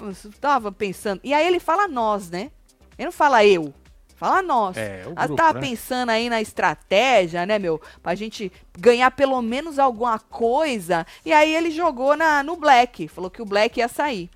tava 0.40 0.72
pensando. 0.72 1.20
E 1.22 1.34
aí 1.34 1.46
ele 1.46 1.60
fala 1.60 1.86
nós, 1.86 2.30
né? 2.30 2.50
Ele 2.98 3.04
não 3.04 3.12
fala 3.12 3.44
eu. 3.44 3.74
Fala 4.16 4.42
nós. 4.42 4.76
É, 4.76 5.04
o 5.06 5.12
Ah, 5.16 5.26
grupo, 5.26 5.42
tava 5.42 5.60
né? 5.60 5.66
pensando 5.66 6.10
aí 6.10 6.28
na 6.30 6.40
estratégia, 6.40 7.44
né, 7.44 7.58
meu? 7.58 7.80
Pra 8.02 8.14
gente 8.14 8.50
ganhar 8.78 9.10
pelo 9.10 9.40
menos 9.42 9.78
alguma 9.78 10.18
coisa. 10.18 11.06
E 11.24 11.32
aí 11.32 11.54
ele 11.54 11.70
jogou 11.70 12.16
na, 12.16 12.42
no 12.42 12.56
Black. 12.56 13.08
Falou 13.08 13.30
que 13.30 13.42
o 13.42 13.44
Black 13.46 13.78
ia 13.80 13.88
sair. 13.88 14.30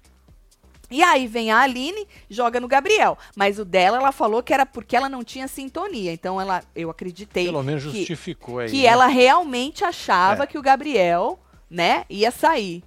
E 0.91 1.03
aí 1.03 1.27
vem 1.27 1.51
a 1.53 1.59
Aline, 1.61 2.09
joga 2.31 2.59
no 2.59 2.67
Gabriel. 2.67 3.17
Mas 3.37 3.59
o 3.59 3.65
dela, 3.65 3.99
ela 3.99 4.11
falou 4.11 4.43
que 4.43 4.55
era 4.55 4.65
porque 4.65 4.97
ela 4.97 5.09
não 5.09 5.23
tinha 5.23 5.47
sintonia. 5.47 6.13
Então 6.13 6.41
ela, 6.41 6.63
eu 6.75 6.89
acreditei 6.91 7.45
Pelo 7.45 7.63
menos 7.63 7.85
que, 7.85 7.91
justificou 7.99 8.59
aí. 8.59 8.71
que 8.71 8.83
né? 8.83 8.89
ela 8.89 9.07
realmente 9.07 9.85
achava 9.85 10.45
É. 10.45 10.47
que 10.47 10.59
o 10.59 10.63
Gabriel, 10.63 11.39
né, 11.71 12.05
ia 12.09 12.31
sair. 12.31 12.83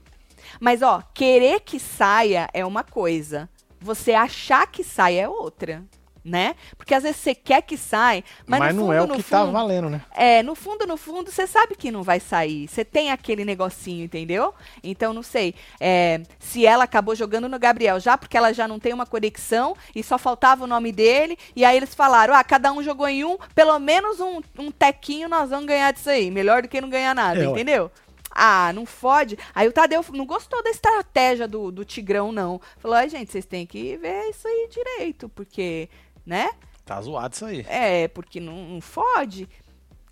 Mas 0.60 0.82
ó, 0.82 1.02
querer 1.14 1.60
que 1.62 1.80
saia 1.80 2.50
é 2.54 2.66
uma 2.66 2.84
coisa. 2.84 3.48
Você 3.80 4.14
achar 4.14 4.66
que 4.68 4.84
saia 4.84 5.22
é 5.22 5.30
outra, 5.30 5.84
né? 6.24 6.56
Porque 6.78 6.94
às 6.94 7.04
vezes 7.04 7.18
você 7.18 7.34
quer 7.34 7.62
que 7.62 7.78
saia, 7.78 8.24
mas, 8.46 8.60
Mas, 8.60 8.76
no 8.76 8.82
não 8.82 8.88
fundo, 8.88 8.94
é 8.94 9.02
o 9.02 9.08
no 9.08 9.16
que 9.16 9.24
tá 9.24 9.40
fundo, 9.42 9.52
valendo, 9.52 9.90
né? 9.90 10.02
é, 10.12 10.44
no 10.44 10.56
fundo, 10.56 10.86
no 10.86 10.98
fundo, 10.98 11.32
você 11.32 11.48
sabe 11.48 11.76
que 11.76 11.92
não 11.92 12.04
vai 12.04 12.20
sair. 12.20 12.68
Você 12.68 12.86
tem 12.86 13.12
aquele 13.12 13.44
negocinho, 13.44 14.04
entendeu? 14.06 14.54
Então, 14.84 15.14
não 15.14 15.24
sei. 15.24 15.56
é, 15.80 16.22
se 16.40 16.66
ela 16.66 16.84
acabou 16.84 17.16
jogando 17.16 17.50
no 17.50 17.58
Gabriel 17.60 18.00
já, 18.00 18.18
porque 18.18 18.38
ela 18.38 18.54
já 18.54 18.68
não 18.68 18.80
tem 18.80 18.94
uma 18.94 19.06
conexão 19.06 19.76
e 19.96 20.04
só 20.04 20.18
faltava 20.18 20.64
o 20.64 20.68
nome 20.68 20.92
dele. 20.92 21.38
E 21.56 21.66
aí 21.66 21.76
eles 21.78 21.96
falaram: 21.96 22.34
ah, 22.34 22.44
cada 22.44 22.72
um 22.72 22.84
jogou 22.84 23.08
em 23.08 23.24
um, 23.26 23.38
pelo 23.56 23.78
menos 23.80 24.20
um, 24.20 24.42
um 24.60 24.72
tequinho 24.72 25.28
nós 25.30 25.50
vamos 25.50 25.66
ganhar 25.66 25.92
disso 25.92 26.10
aí. 26.10 26.30
Melhor 26.32 26.62
do 26.62 26.68
que 26.68 26.82
não 26.82 26.90
ganhar 26.90 27.16
nada, 27.16 27.42
É, 27.42 27.46
entendeu? 27.46 27.92
Ah, 28.34 28.72
não 28.74 28.86
fode. 28.86 29.38
Aí 29.54 29.68
o 29.68 29.74
Tadeu 29.74 30.04
não 30.14 30.26
gostou 30.26 30.64
da 30.64 30.70
estratégia 30.70 31.48
do, 31.48 31.70
do 31.72 31.84
Tigrão, 31.84 32.32
não. 32.32 32.62
Falou: 32.78 32.96
ai, 32.98 33.10
gente, 33.10 33.32
vocês 33.32 33.46
têm 33.46 33.66
que 33.66 33.98
ver 33.98 34.30
isso 34.30 34.48
aí 34.48 34.70
direito, 34.72 35.28
porque, 35.30 35.90
né? 36.26 36.50
Tá 36.86 37.02
zoado 37.02 37.34
isso 37.36 37.46
aí. 37.46 37.66
É, 37.70 38.08
porque 38.08 38.40
não, 38.40 38.56
não 38.68 38.82
fode. 38.82 39.48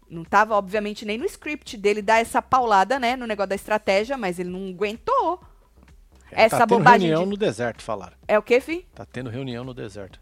Não 0.10 0.24
tava, 0.24 0.56
obviamente, 0.56 1.06
nem 1.06 1.18
no 1.18 1.26
script 1.26 1.78
dele 1.78 2.02
dar 2.02 2.20
essa 2.20 2.42
paulada, 2.42 2.98
né, 3.00 3.16
no 3.16 3.28
negócio 3.28 3.50
da 3.50 3.56
estratégia, 3.56 4.18
mas 4.18 4.40
ele 4.40 4.50
não 4.50 4.70
aguentou. 4.70 5.42
É, 6.32 6.44
Essa 6.44 6.60
tá 6.60 6.68
tendo 6.68 6.78
bobagem 6.80 7.08
reunião 7.08 7.24
de- 7.24 7.30
no 7.30 7.38
deserto, 7.38 7.82
falaram. 7.84 8.16
É 8.28 8.38
o 8.38 8.42
quê, 8.42 8.60
fi? 8.62 8.88
Tá 8.96 9.06
tendo 9.06 9.30
reunião 9.30 9.64
no 9.64 9.74
deserto. 9.74 10.20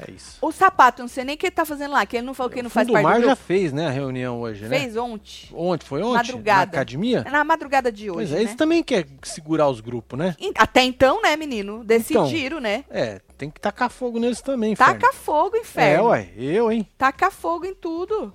É 0.00 0.12
isso. 0.12 0.38
O 0.40 0.52
sapato, 0.52 1.02
não 1.02 1.08
sei 1.08 1.24
nem 1.24 1.34
o 1.34 1.38
que 1.38 1.46
ele 1.46 1.50
tá 1.50 1.64
fazendo 1.64 1.90
lá, 1.90 2.06
que 2.06 2.16
ele 2.16 2.24
não 2.26 2.32
falou 2.32 2.50
que 2.50 2.56
ele 2.56 2.62
não 2.62 2.70
faz 2.70 2.88
o 2.88 2.92
parte 2.92 3.04
do 3.04 3.08
Mar 3.08 3.20
já 3.20 3.34
fez, 3.34 3.72
né, 3.72 3.88
a 3.88 3.90
reunião 3.90 4.40
hoje, 4.40 4.62
né? 4.68 4.78
Fez 4.78 4.96
ontem. 4.96 5.48
Ontem, 5.52 5.84
foi 5.86 6.02
ontem? 6.02 6.14
Madrugada. 6.14 6.66
Na 6.76 6.82
academia? 6.82 7.24
Na 7.24 7.42
madrugada 7.42 7.90
de 7.90 8.06
Pois 8.06 8.28
hoje, 8.28 8.32
é, 8.32 8.36
né? 8.36 8.42
eles 8.42 8.54
também 8.54 8.82
querem 8.84 9.18
segurar 9.24 9.68
os 9.68 9.80
grupos, 9.80 10.16
né? 10.16 10.36
Até 10.56 10.82
então, 10.84 11.20
né, 11.20 11.34
menino? 11.36 11.82
Decidiram, 11.82 12.60
né? 12.60 12.84
É, 12.88 13.20
tem 13.36 13.50
que 13.50 13.60
tacar 13.60 13.90
fogo 13.90 14.20
neles 14.20 14.40
também, 14.40 14.76
Taca 14.76 14.92
inferno. 15.08 15.14
fogo, 15.14 15.56
É, 15.56 15.60
inferno. 15.60 16.08
ué, 16.10 16.30
eu, 16.36 16.70
hein? 16.70 16.88
Taca 16.96 17.28
fogo 17.30 17.66
em 17.66 17.74
tudo. 17.74 18.32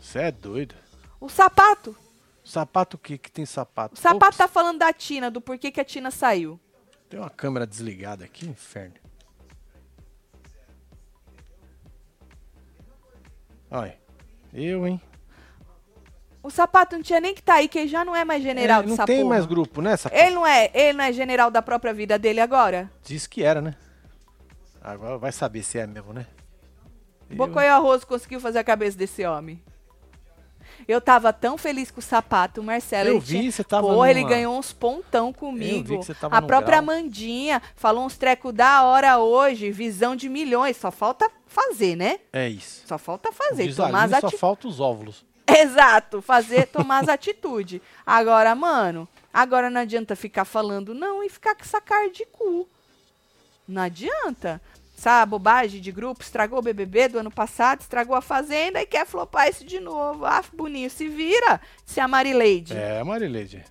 Você 0.00 0.18
é 0.18 0.32
doido. 0.32 0.74
O 1.20 1.28
sapato. 1.28 1.96
Sapato 2.44 2.96
o 2.96 2.98
que 3.00 3.16
que 3.16 3.30
tem 3.30 3.46
sapato? 3.46 3.94
O 3.94 3.98
sapato 3.98 4.36
tá 4.36 4.48
falando 4.48 4.78
da 4.78 4.92
Tina, 4.92 5.30
do 5.30 5.40
porquê 5.40 5.70
que 5.70 5.80
a 5.80 5.84
Tina 5.84 6.10
saiu. 6.10 6.58
Tem 7.08 7.18
uma 7.20 7.30
câmera 7.30 7.64
desligada 7.66 8.24
aqui, 8.24 8.46
inferno. 8.46 8.94
Olha, 13.70 13.96
eu, 14.54 14.86
hein? 14.86 15.00
O 16.42 16.50
sapato 16.50 16.94
não 16.94 17.02
tinha 17.02 17.20
nem 17.20 17.34
que 17.34 17.42
tá 17.42 17.54
aí, 17.54 17.66
que 17.68 17.76
ele 17.78 17.88
já 17.88 18.04
não 18.04 18.14
é 18.14 18.24
mais 18.24 18.42
general 18.42 18.82
É, 18.82 18.86
não 18.86 18.96
tem 18.98 19.18
porra. 19.18 19.28
mais 19.30 19.46
grupo, 19.46 19.82
né? 19.82 19.96
Sapato? 19.96 20.22
Ele 20.22 20.34
não 20.34 20.46
é, 20.46 20.70
ele 20.72 20.92
não 20.92 21.04
é 21.04 21.12
general 21.12 21.50
da 21.50 21.60
própria 21.60 21.92
vida 21.92 22.16
dele 22.18 22.40
agora? 22.40 22.88
Diz 23.02 23.26
que 23.26 23.42
era, 23.42 23.60
né? 23.60 23.74
Agora 24.80 25.18
vai 25.18 25.32
saber 25.32 25.64
se 25.64 25.78
é 25.78 25.86
mesmo, 25.86 26.12
né? 26.12 26.26
Eu- 27.28 27.58
Arroz 27.58 28.04
conseguiu 28.04 28.38
fazer 28.38 28.60
a 28.60 28.64
cabeça 28.64 28.96
desse 28.96 29.26
homem. 29.26 29.60
Eu 30.88 31.00
tava 31.00 31.32
tão 31.32 31.58
feliz 31.58 31.90
com 31.90 31.98
o 31.98 32.02
sapato, 32.02 32.60
o 32.60 32.64
Marcelo. 32.64 33.08
Eu 33.08 33.14
ele 33.16 33.20
vi, 33.24 33.38
tinha- 33.40 33.50
você 33.52 33.64
tava 33.64 33.88
Porra, 33.88 34.08
ele 34.10 34.20
numa- 34.20 34.30
ganhou 34.30 34.56
uns 34.56 34.72
pontão 34.72 35.28
Eu 35.28 35.34
comigo. 35.34 35.88
vi 35.88 35.98
que 35.98 36.04
você 36.04 36.14
tava 36.14 36.36
a 36.36 36.42
própria 36.42 36.80
grau. 36.80 36.84
Mandinha 36.96 37.60
falou 37.74 38.04
uns 38.06 38.16
trecos 38.16 38.52
da 38.52 38.84
hora 38.84 39.18
hoje, 39.18 39.70
visão 39.72 40.14
de 40.14 40.28
milhões. 40.28 40.76
Só 40.76 40.90
falta 40.92 41.28
fazer, 41.46 41.96
né? 41.96 42.20
É 42.32 42.48
isso. 42.48 42.82
Só 42.86 42.98
falta 42.98 43.32
fazer, 43.32 43.74
tomar 43.74 44.04
as 44.04 44.12
Aline, 44.12 44.30
só 44.30 44.38
falta 44.38 44.68
os 44.68 44.78
óvulos. 44.78 45.24
Exato, 45.48 46.22
fazer, 46.22 46.66
tomar 46.68 47.02
as 47.02 47.08
atitudes. 47.10 47.80
Agora, 48.04 48.54
mano, 48.54 49.08
agora 49.32 49.68
não 49.70 49.80
adianta 49.80 50.14
ficar 50.14 50.44
falando 50.44 50.94
não 50.94 51.22
e 51.24 51.28
ficar 51.28 51.54
com 51.56 51.62
essa 51.62 51.80
cara 51.80 52.08
de 52.10 52.24
cu. 52.26 52.68
Não 53.66 53.82
adianta. 53.82 54.60
Essa 54.96 55.26
bobagem 55.26 55.80
de 55.80 55.92
grupo 55.92 56.22
estragou 56.22 56.58
o 56.58 56.62
BBB 56.62 57.08
do 57.08 57.18
ano 57.18 57.30
passado, 57.30 57.82
estragou 57.82 58.16
a 58.16 58.22
Fazenda 58.22 58.80
e 58.80 58.86
quer 58.86 59.06
flopar 59.06 59.48
isso 59.48 59.64
de 59.64 59.78
novo. 59.78 60.24
Ah, 60.24 60.42
Boninho, 60.54 60.88
se 60.88 61.06
vira, 61.06 61.60
se 61.84 62.00
a 62.00 62.08
Marileide. 62.08 62.74
É, 62.74 63.04
Marileide. 63.04 63.62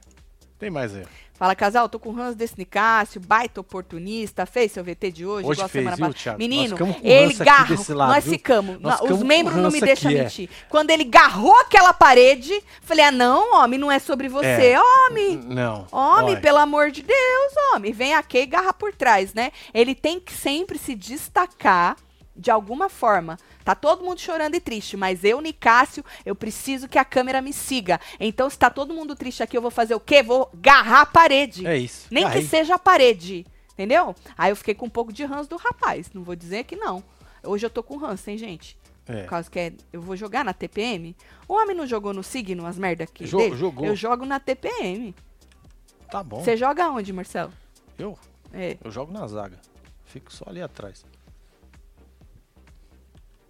Tem 0.59 0.69
mais 0.69 0.95
aí. 0.95 1.05
Fala, 1.37 1.53
casal, 1.53 1.89
tô 1.89 1.99
com 1.99 2.09
o 2.09 2.13
ranço 2.13 2.37
desse 2.37 2.57
Nicásio, 2.57 3.19
baita 3.19 3.59
oportunista, 3.59 4.45
fez 4.45 4.71
seu 4.71 4.83
VT 4.85 5.11
de 5.11 5.25
hoje, 5.25 5.45
Hoje 5.45 5.57
igual 5.59 5.67
fez, 5.67 5.83
semana 5.85 6.13
passada. 6.13 6.37
Menino, 6.37 6.77
ele 7.03 7.33
garrou, 7.33 7.77
lado, 7.89 8.13
nós 8.13 8.23
ficamos, 8.23 8.79
Nós 8.79 8.93
ficamos 8.95 9.17
os 9.17 9.23
membros 9.23 9.57
não 9.57 9.69
me 9.69 9.81
deixam 9.81 10.11
é. 10.11 10.23
mentir. 10.23 10.49
Quando 10.69 10.91
ele 10.91 11.03
garrou 11.03 11.53
aquela 11.59 11.93
parede, 11.93 12.53
falei, 12.81 13.03
ah 13.03 13.11
não, 13.11 13.61
homem, 13.61 13.77
não 13.77 13.91
é 13.91 13.99
sobre 13.99 14.29
você, 14.29 14.71
É. 14.71 14.79
homem. 14.79 15.35
Não. 15.43 15.85
Homem, 15.91 16.35
olha, 16.35 16.39
pelo 16.41 16.57
amor 16.57 16.89
de 16.89 17.01
Deus, 17.03 17.53
homem, 17.73 17.91
vem 17.91 18.13
aqui 18.13 18.37
e 18.39 18.45
garra 18.45 18.71
por 18.71 18.93
trás, 18.93 19.33
né? 19.33 19.51
Ele 19.73 19.93
tem 19.93 20.21
que 20.21 20.31
sempre 20.31 20.77
se 20.77 20.95
destacar 20.95 21.97
de 22.35 22.51
alguma 22.51 22.89
forma. 22.89 23.37
Tá 23.63 23.73
todo 23.75 24.03
mundo 24.03 24.19
chorando 24.19 24.55
e 24.55 24.59
triste, 24.59 24.95
mas 24.97 25.23
eu, 25.23 25.39
Nicásio, 25.41 26.03
eu 26.25 26.35
preciso 26.35 26.87
que 26.87 26.97
a 26.99 27.05
câmera 27.05 27.41
me 27.41 27.53
siga. 27.53 27.99
Então, 28.19 28.49
se 28.49 28.57
tá 28.59 28.69
todo 28.69 28.93
mundo 28.93 29.15
triste 29.15 29.41
aqui, 29.41 29.57
eu 29.57 29.61
vou 29.61 29.71
fazer 29.71 29.95
o 29.95 29.99
quê? 29.99 30.21
Vou 30.21 30.49
garrar 30.53 31.01
a 31.01 31.05
parede. 31.05 31.65
É 31.65 31.77
isso. 31.77 32.07
Nem 32.11 32.29
que 32.29 32.41
seja 32.43 32.75
a 32.75 32.79
parede, 32.79 33.45
entendeu? 33.73 34.15
Aí 34.37 34.51
eu 34.51 34.55
fiquei 34.55 34.73
com 34.75 34.85
um 34.85 34.89
pouco 34.89 35.11
de 35.13 35.23
ranço 35.23 35.49
do 35.49 35.57
rapaz, 35.57 36.11
não 36.13 36.23
vou 36.23 36.35
dizer 36.35 36.63
que 36.65 36.75
não. 36.75 37.03
Hoje 37.43 37.65
eu 37.65 37.69
tô 37.69 37.81
com 37.83 37.97
ranço, 37.97 38.29
hein, 38.29 38.37
gente? 38.37 38.77
É. 39.07 39.21
Por 39.21 39.29
causa 39.29 39.49
que 39.51 39.59
é- 39.59 39.73
eu 39.93 40.01
vou 40.01 40.15
jogar 40.15 40.43
na 40.43 40.51
TPM. 40.51 41.15
O 41.47 41.53
homem 41.53 41.75
não 41.77 41.85
jogou 41.85 42.11
no 42.11 42.23
signo 42.23 42.65
as 42.65 42.75
merda 42.77 43.03
aqui 43.03 43.27
Jo- 43.27 43.37
dele? 43.37 43.55
jogou. 43.55 43.85
Eu 43.85 43.95
jogo 43.95 44.25
na 44.25 44.39
TPM. 44.39 45.13
Tá 46.09 46.23
bom. 46.23 46.43
Você 46.43 46.57
joga 46.57 46.89
onde, 46.89 47.13
Marcelo? 47.13 47.53
Eu, 47.99 48.17
É. 48.51 48.77
eu 48.83 48.89
jogo 48.91 49.11
na 49.13 49.27
zaga. 49.27 49.59
Fico 50.05 50.33
só 50.33 50.45
ali 50.47 50.61
atrás. 50.61 51.05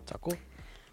Sacou? 0.06 0.38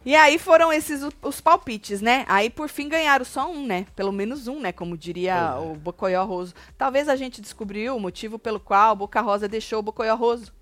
E 0.05 0.17
aí 0.17 0.37
foram 0.37 0.73
esses 0.73 1.01
os 1.23 1.41
palpites, 1.41 2.01
né? 2.01 2.25
Aí 2.29 2.51
por 2.51 2.69
fim 2.69 2.89
ganharam 2.89 3.25
só 3.25 3.49
um, 3.51 3.65
né? 3.65 3.87
Pelo 3.95 4.11
menos 4.11 4.49
um, 4.49 4.59
né? 4.59 4.73
Como 4.73 4.99
diria 4.99 5.35
é. 5.35 5.59
o 5.59 5.75
Bocoió 5.77 6.25
Roso. 6.25 6.55
Talvez 6.77 7.09
a 7.09 7.15
gente 7.15 7.41
descobriu 7.41 7.97
o 7.97 8.01
motivo 8.01 8.39
pelo 8.39 8.59
qual 8.59 8.93
o 8.95 8.97
Boca 8.97 9.21
Rosa 9.21 9.47
deixou 9.47 9.79
o 9.79 9.83
Bocoió 9.83 10.15
Roso. 10.17 10.53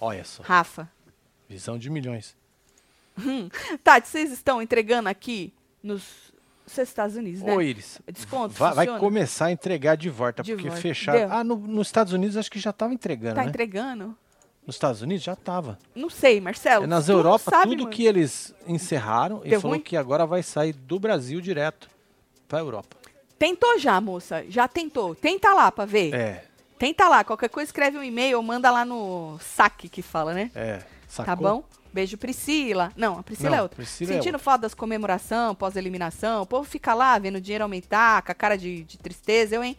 Olha 0.00 0.24
só. 0.24 0.42
Rafa. 0.42 0.90
Visão 1.48 1.78
de 1.78 1.88
milhões. 1.88 2.36
Tati, 3.84 4.08
vocês 4.08 4.32
estão 4.32 4.60
entregando 4.60 5.08
aqui 5.08 5.52
nos, 5.82 6.02
Estados 6.76 7.14
Unidos, 7.14 7.42
né? 7.42 7.54
Ô, 7.54 7.60
Iris. 7.60 8.00
Desconto, 8.12 8.54
Vai, 8.54 8.74
vai 8.74 8.98
começar 8.98 9.46
a 9.46 9.52
entregar 9.52 9.96
de 9.96 10.10
volta, 10.10 10.42
De 10.42 10.52
porque 10.52 10.68
volta. 10.68 10.82
fecharam. 10.82 11.18
Deu. 11.20 11.32
Ah, 11.32 11.44
no- 11.44 11.56
nos 11.56 11.86
Estados 11.86 12.12
Unidos 12.12 12.36
acho 12.36 12.50
que 12.50 12.58
já 12.58 12.72
tava 12.72 12.92
entregando, 12.92 13.36
Tá 13.36 13.42
né? 13.42 13.48
entregando? 13.48 14.16
Nos 14.66 14.76
Estados 14.76 15.02
Unidos 15.02 15.22
já 15.24 15.36
tava. 15.36 15.78
Não 15.94 16.08
sei, 16.08 16.40
Marcelo. 16.40 16.84
É 16.84 16.86
nas 16.86 17.08
Europa, 17.08 17.50
sabe, 17.50 17.70
tudo 17.70 17.82
mano. 17.84 17.90
que 17.90 18.06
eles 18.06 18.54
encerraram, 18.66 19.42
e 19.44 19.50
Deu 19.50 19.60
falou 19.60 19.76
ruim? 19.76 19.82
que 19.84 19.96
agora 19.96 20.24
vai 20.26 20.42
sair 20.42 20.72
do 20.72 20.98
Brasil 20.98 21.40
direto 21.40 21.88
pra 22.48 22.60
Europa. 22.60 22.96
Tentou 23.38 23.78
já, 23.78 24.00
moça. 24.00 24.44
Já 24.48 24.66
tentou. 24.66 25.14
Tenta 25.14 25.52
lá 25.52 25.70
pra 25.70 25.84
ver. 25.84 26.14
É, 26.14 26.44
Tenta 26.78 27.08
lá. 27.08 27.22
Qualquer 27.24 27.48
coisa, 27.48 27.68
escreve 27.68 27.98
um 27.98 28.02
e-mail 28.02 28.36
ou 28.38 28.42
manda 28.42 28.70
lá 28.70 28.84
no 28.84 29.38
saque 29.40 29.88
que 29.88 30.02
fala, 30.02 30.32
né? 30.34 30.50
é. 30.54 30.82
Sacou? 31.06 31.24
Tá 31.26 31.36
bom? 31.36 31.64
Beijo, 31.92 32.18
Priscila. 32.18 32.90
Não, 32.96 33.20
a 33.20 33.22
Priscila 33.22 33.50
Não, 33.50 33.58
é 33.58 33.62
outra. 33.62 33.76
Priscila 33.76 34.10
é 34.10 34.14
Sentindo 34.14 34.34
outra. 34.34 34.44
falta 34.44 34.62
das 34.62 34.74
comemoração, 34.74 35.54
pós-eliminação. 35.54 36.42
O 36.42 36.46
povo 36.46 36.68
fica 36.68 36.92
lá 36.92 37.16
vendo 37.20 37.36
o 37.36 37.40
dinheiro 37.40 37.62
aumentar, 37.62 38.20
com 38.22 38.32
a 38.32 38.34
cara 38.34 38.58
de, 38.58 38.82
de 38.82 38.98
tristeza. 38.98 39.54
Eu, 39.54 39.62
hein? 39.62 39.76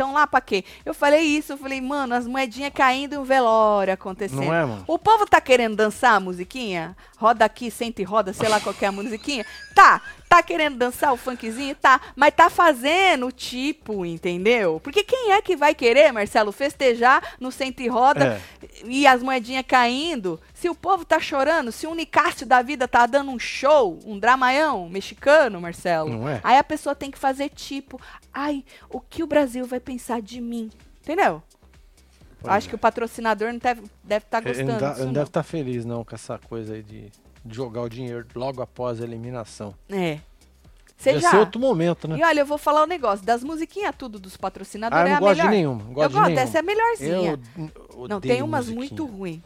Então 0.00 0.14
lá 0.14 0.26
pra 0.26 0.40
quê? 0.40 0.64
Eu 0.82 0.94
falei 0.94 1.20
isso, 1.20 1.52
eu 1.52 1.58
falei, 1.58 1.78
mano, 1.78 2.14
as 2.14 2.26
moedinhas 2.26 2.72
caindo 2.74 3.12
e 3.12 3.18
um 3.18 3.22
velório 3.22 3.92
acontecendo. 3.92 4.40
Não 4.40 4.54
é, 4.54 4.64
mano? 4.64 4.82
O 4.86 4.98
povo 4.98 5.26
tá 5.26 5.42
querendo 5.42 5.76
dançar 5.76 6.14
a 6.14 6.20
musiquinha? 6.20 6.96
Roda 7.20 7.44
aqui, 7.44 7.70
senta 7.70 8.00
e 8.00 8.04
roda, 8.04 8.32
sei 8.32 8.48
lá 8.48 8.58
qual 8.60 8.74
é 8.80 8.86
a 8.86 8.90
musiquinha. 8.92 9.44
Tá, 9.74 10.00
tá 10.26 10.42
querendo 10.42 10.78
dançar 10.78 11.12
o 11.12 11.18
funkzinho? 11.18 11.74
Tá, 11.74 12.00
mas 12.16 12.32
tá 12.34 12.48
fazendo 12.48 13.30
tipo, 13.30 14.06
entendeu? 14.06 14.80
Porque 14.82 15.04
quem 15.04 15.32
é 15.32 15.42
que 15.42 15.54
vai 15.54 15.74
querer, 15.74 16.12
Marcelo, 16.12 16.50
festejar 16.50 17.34
no 17.38 17.52
senta 17.52 17.82
e 17.82 17.88
roda 17.88 18.40
É. 18.64 18.80
e 18.86 19.06
as 19.06 19.22
moedinhas 19.22 19.66
caindo? 19.68 20.40
Se 20.54 20.70
o 20.70 20.74
povo 20.74 21.04
tá 21.04 21.20
chorando, 21.20 21.70
se 21.70 21.86
o 21.86 21.94
Nicásio 21.94 22.46
da 22.46 22.62
vida 22.62 22.88
tá 22.88 23.04
dando 23.04 23.30
um 23.30 23.38
show, 23.38 23.98
um 24.06 24.18
dramaião 24.18 24.88
mexicano, 24.88 25.60
Marcelo, 25.60 26.10
Não 26.10 26.26
é? 26.28 26.40
aí 26.42 26.56
a 26.56 26.64
pessoa 26.64 26.94
tem 26.94 27.10
que 27.10 27.18
fazer 27.18 27.50
tipo, 27.50 28.00
ai, 28.32 28.64
o 28.88 28.98
que 28.98 29.22
o 29.22 29.26
Brasil 29.26 29.66
vai 29.66 29.78
pensar 29.78 30.22
de 30.22 30.40
mim? 30.40 30.70
Entendeu? 31.02 31.42
Pois 32.40 32.52
Acho 32.54 32.66
é. 32.66 32.70
que 32.70 32.74
o 32.74 32.78
patrocinar 32.78 33.36
não 33.38 33.58
deve 33.58 33.82
estar 34.24 34.40
tá 34.42 34.48
Ele 34.48 34.48
gostando 34.48 34.80
não, 34.80 34.90
ele 34.90 34.98
não 35.00 35.06
não. 35.06 35.12
deve 35.12 35.26
estar 35.26 35.42
feliz 35.42 35.84
não 35.84 36.04
com 36.04 36.14
essa 36.14 36.38
coisa 36.38 36.74
aí 36.74 36.82
de 36.82 37.10
jogar 37.48 37.82
o 37.82 37.88
dinheiro 37.88 38.26
logo 38.34 38.62
após 38.62 39.00
a 39.00 39.04
eliminação. 39.04 39.74
É. 39.88 40.18
Você 40.96 41.18
já. 41.18 41.30
ser 41.30 41.36
outro 41.38 41.58
momento, 41.58 42.06
né? 42.06 42.18
E 42.18 42.22
olha, 42.22 42.40
eu 42.40 42.46
vou 42.46 42.58
falar 42.58 42.84
um 42.84 42.86
negócio. 42.86 43.24
Das 43.24 43.42
musiquinhas 43.42 43.94
tudo 43.96 44.18
dos 44.18 44.34
Ah, 44.34 44.38
patrocinadores 44.38 45.02
eu 45.02 45.06
é 45.06 45.10
não 45.10 45.16
a 45.16 45.20
gosto 45.20 45.36
melhor. 45.38 45.50
de 45.50 45.56
nenhuma. 45.56 45.82
Não 45.84 45.92
gosto 45.94 46.02
eu 46.04 46.08
de 46.08 46.14
gosto, 46.14 46.26
nenhuma. 46.26 46.42
essa 46.42 46.58
é 46.58 46.60
a 46.60 46.62
melhorzinha. 46.62 47.40
Eu 47.56 48.08
não, 48.08 48.16
odeio 48.18 48.34
tem 48.34 48.42
umas 48.42 48.66
musiquinha. 48.68 48.78
muito 49.00 49.06
ruins. 49.06 49.40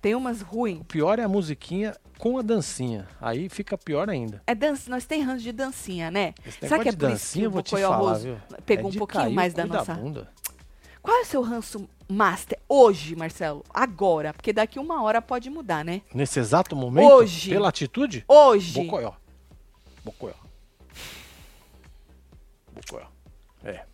Tem 0.00 0.14
umas 0.14 0.40
ruins. 0.40 0.80
O 0.80 0.84
pior 0.84 1.18
é 1.18 1.24
a 1.24 1.28
musiquinha 1.28 1.94
com 2.18 2.38
a 2.38 2.42
dancinha. 2.42 3.06
Aí 3.20 3.50
fica 3.50 3.76
pior 3.76 4.08
ainda. 4.08 4.42
É 4.46 4.54
dança, 4.54 4.90
nós 4.90 5.04
tem 5.04 5.22
ranço 5.22 5.42
de 5.42 5.52
dancinha, 5.52 6.10
né? 6.10 6.32
Será 6.58 6.78
que 6.78 6.88
é 6.88 6.92
por 6.92 7.10
isso 7.10 7.36
dancinha, 7.36 7.50
que 7.50 7.56
eu 7.56 7.60
o 7.60 8.62
pegou 8.64 8.90
É 8.90 8.94
um 8.94 8.96
pouquinho 8.96 9.30
mais 9.32 9.52
da 9.52 9.66
nossa? 9.66 9.94
bunda. 9.94 10.28
Qual 11.02 11.16
é 11.16 11.22
o 11.22 11.24
seu 11.26 11.42
ranço 11.42 11.88
master 12.08 12.58
hoje, 12.68 13.16
Marcelo? 13.16 13.64
Agora, 13.72 14.32
porque 14.34 14.52
daqui 14.52 14.78
uma 14.78 15.02
hora 15.02 15.22
pode 15.22 15.48
mudar, 15.48 15.84
né? 15.84 16.02
Nesse 16.14 16.38
exato 16.38 16.76
momento, 16.76 17.10
Hoje. 17.10 17.50
pela 17.50 17.68
atitude, 17.68 18.24
Hoje. 18.28 18.82
Bocoió. 18.82 19.12
Bocoió. 20.04 20.34
Bocoió. 22.74 23.06
É. 23.64 23.84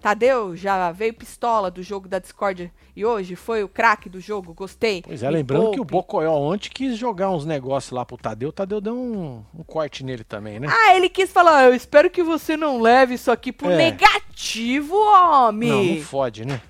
Tadeu 0.00 0.56
já 0.56 0.90
veio 0.92 1.12
pistola 1.12 1.70
do 1.70 1.82
jogo 1.82 2.08
da 2.08 2.18
Discord 2.18 2.72
e 2.96 3.04
hoje 3.04 3.36
foi 3.36 3.62
o 3.62 3.68
craque 3.68 4.08
do 4.08 4.18
jogo, 4.18 4.54
gostei. 4.54 5.02
Pois 5.02 5.22
é, 5.22 5.26
Me 5.28 5.34
lembrando 5.34 5.72
que 5.72 5.80
o 5.80 5.84
poupe. 5.84 5.92
Bocoió 5.92 6.32
ontem 6.32 6.70
quis 6.70 6.96
jogar 6.96 7.30
uns 7.30 7.44
negócios 7.44 7.92
lá 7.92 8.04
pro 8.06 8.16
Tadeu. 8.16 8.48
O 8.48 8.52
Tadeu 8.52 8.80
deu 8.80 8.96
um, 8.96 9.44
um 9.54 9.62
corte 9.62 10.02
nele 10.02 10.24
também, 10.24 10.58
né? 10.58 10.68
Ah, 10.70 10.96
ele 10.96 11.10
quis 11.10 11.30
falar, 11.30 11.64
eu 11.64 11.74
espero 11.74 12.08
que 12.08 12.22
você 12.22 12.56
não 12.56 12.80
leve 12.80 13.14
isso 13.14 13.30
aqui 13.30 13.52
pro 13.52 13.70
É. 13.70 13.76
negativo, 14.40 14.96
homem. 14.96 15.68
não, 15.70 15.84
não 15.96 16.02
fode, 16.02 16.44
né? 16.44 16.60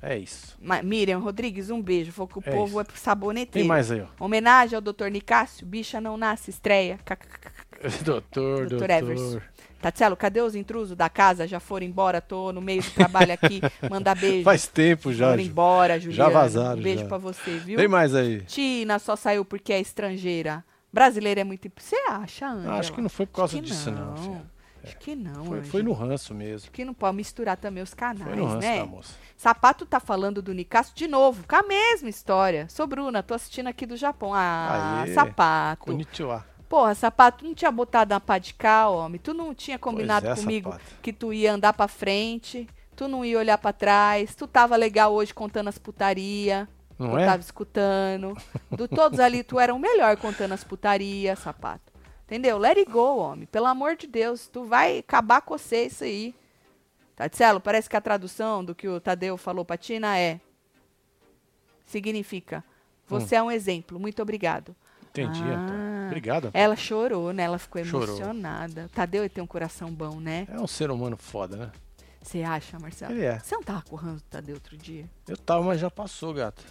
É 0.00 0.16
isso. 0.16 0.56
Ma- 0.60 0.82
Miriam 0.82 1.18
Rodrigues, 1.18 1.70
um 1.70 1.82
beijo. 1.82 2.12
Falou 2.12 2.28
que 2.28 2.38
o 2.38 2.42
É 2.44 2.50
povo 2.52 2.80
isso. 2.80 2.90
é 2.92 2.96
saboneteiro. 2.96 3.50
Tem 3.52 3.64
mais 3.64 3.90
aí, 3.90 4.00
ó. 4.00 4.24
Homenagem 4.24 4.76
ao 4.76 4.80
Dr. 4.80 5.08
Nicásio, 5.10 5.66
bicha 5.66 6.00
não 6.00 6.16
nasce, 6.16 6.50
estreia. 6.50 6.98
Doutor, 8.04 8.66
Doutor 8.68 8.88
doutor. 8.88 9.42
Tatielo, 9.80 10.16
cadê 10.16 10.40
os 10.40 10.56
intrusos 10.56 10.96
da 10.96 11.08
casa? 11.08 11.46
Já 11.46 11.60
foram 11.60 11.86
embora? 11.86 12.20
Tô 12.20 12.52
no 12.52 12.60
meio 12.60 12.82
do 12.82 12.90
trabalho 12.90 13.32
aqui. 13.32 13.60
Mandar 13.88 14.16
beijo. 14.16 14.42
Faz 14.44 14.66
tempo 14.66 15.12
já. 15.12 15.30
foram 15.30 15.42
embora, 15.42 15.98
Juliana. 16.00 16.30
vazaram, 16.30 16.78
Um 16.80 16.82
beijo 16.82 17.02
já. 17.02 17.08
pra 17.08 17.18
você, 17.18 17.58
viu? 17.58 17.76
Tem 17.76 17.86
mais 17.88 18.14
aí. 18.14 18.40
Tina 18.42 18.98
só 18.98 19.14
saiu 19.14 19.44
porque 19.44 19.72
é 19.72 19.80
estrangeira. 19.80 20.64
Brasileira 20.92 21.40
é 21.42 21.44
muito... 21.44 21.70
Você 21.76 21.96
acha, 22.08 22.48
Angela? 22.48 22.78
Acho 22.78 22.92
que 22.92 23.00
não 23.00 23.08
foi 23.08 23.26
por 23.26 23.34
causa 23.36 23.60
disso, 23.60 23.90
não. 23.92 24.16
filho. 24.16 24.40
Acho 24.84 24.96
que 24.98 25.14
não, 25.16 25.44
Foi, 25.44 25.62
foi 25.62 25.82
no 25.82 25.92
ranço 25.92 26.34
mesmo. 26.34 26.70
que 26.70 26.84
não 26.84 26.94
pode 26.94 27.16
misturar 27.16 27.56
também 27.56 27.82
os 27.82 27.94
canais, 27.94 28.22
Foi 28.22 28.36
no 28.36 28.44
ranço 28.46 28.58
né? 28.66 28.78
da 28.78 28.86
moça. 28.86 29.14
Sapato 29.36 29.84
tá 29.86 30.00
falando 30.00 30.40
do 30.40 30.52
Nicasso 30.54 30.94
de 30.94 31.06
novo, 31.08 31.44
com 31.46 31.56
a 31.56 31.62
mesma 31.62 32.08
história. 32.08 32.66
Sou 32.68 32.86
Bruna, 32.86 33.22
tô 33.22 33.34
assistindo 33.34 33.66
aqui 33.66 33.84
do 33.86 33.96
Japão. 33.96 34.32
Ah, 34.34 35.02
Aê, 35.02 35.12
sapato. 35.14 35.84
Konnichiwa. 35.84 36.44
Porra, 36.68 36.94
sapato, 36.94 37.44
não 37.44 37.54
tinha 37.54 37.70
botado 37.70 38.12
uma 38.14 38.20
pá 38.20 38.38
de 38.38 38.52
cá, 38.54 38.88
homem. 38.88 39.18
Tu 39.18 39.32
não 39.32 39.54
tinha 39.54 39.78
combinado 39.78 40.26
é, 40.28 40.34
comigo 40.34 40.70
sapato. 40.70 40.90
que 41.02 41.12
tu 41.12 41.32
ia 41.32 41.52
andar 41.54 41.72
pra 41.72 41.88
frente, 41.88 42.68
tu 42.94 43.08
não 43.08 43.24
ia 43.24 43.38
olhar 43.38 43.56
pra 43.58 43.72
trás, 43.72 44.34
tu 44.34 44.46
tava 44.46 44.76
legal 44.76 45.12
hoje 45.14 45.32
contando 45.32 45.68
as 45.68 45.78
putaria. 45.78 46.68
Não 46.98 47.12
eu 47.12 47.18
é? 47.20 47.24
tava 47.26 47.40
escutando. 47.40 48.36
Do 48.70 48.86
todos 48.88 49.18
ali, 49.20 49.42
tu 49.44 49.58
era 49.58 49.72
o 49.74 49.78
melhor 49.78 50.16
contando 50.16 50.52
as 50.52 50.64
putaria, 50.64 51.36
sapato. 51.36 51.87
Entendeu? 52.28 52.58
Let 52.58 52.76
it 52.76 52.90
go, 52.90 53.16
homem. 53.16 53.46
Pelo 53.46 53.64
amor 53.64 53.96
de 53.96 54.06
Deus, 54.06 54.48
tu 54.48 54.62
vai 54.64 54.98
acabar 54.98 55.40
com 55.40 55.56
você 55.56 55.86
isso 55.86 56.04
aí. 56.04 56.34
Tatselo, 57.16 57.58
parece 57.58 57.88
que 57.88 57.96
a 57.96 58.00
tradução 58.02 58.62
do 58.62 58.74
que 58.74 58.86
o 58.86 59.00
Tadeu 59.00 59.38
falou 59.38 59.64
pra 59.64 59.78
Tina 59.78 60.18
é. 60.18 60.38
Significa. 61.86 62.62
Você 63.06 63.34
é 63.34 63.42
um 63.42 63.50
exemplo. 63.50 63.98
Muito 63.98 64.20
obrigado. 64.20 64.76
Entendi, 65.10 65.40
Ah. 65.42 65.64
então. 65.64 66.06
Obrigado. 66.08 66.50
Ela 66.52 66.76
chorou, 66.76 67.32
né? 67.32 67.44
Ela 67.44 67.58
ficou 67.58 67.82
Chorou. 67.84 68.08
emocionada. 68.16 68.90
Tadeu 68.94 69.28
tem 69.28 69.42
um 69.42 69.46
coração 69.46 69.90
bom, 69.90 70.20
né? 70.20 70.46
É 70.50 70.60
um 70.60 70.66
ser 70.66 70.90
humano 70.90 71.16
foda, 71.16 71.56
né? 71.56 71.72
Você 72.20 72.42
acha, 72.42 72.78
Marcelo? 72.78 73.12
Ele 73.14 73.24
é. 73.24 73.38
Você 73.38 73.54
não 73.54 73.62
tava 73.62 73.82
com 73.82 73.96
o 73.96 74.20
Tadeu 74.28 74.54
outro 74.56 74.76
dia? 74.76 75.08
Eu 75.26 75.36
tava, 75.38 75.62
mas 75.64 75.80
já 75.80 75.90
passou, 75.90 76.34
gato. 76.34 76.62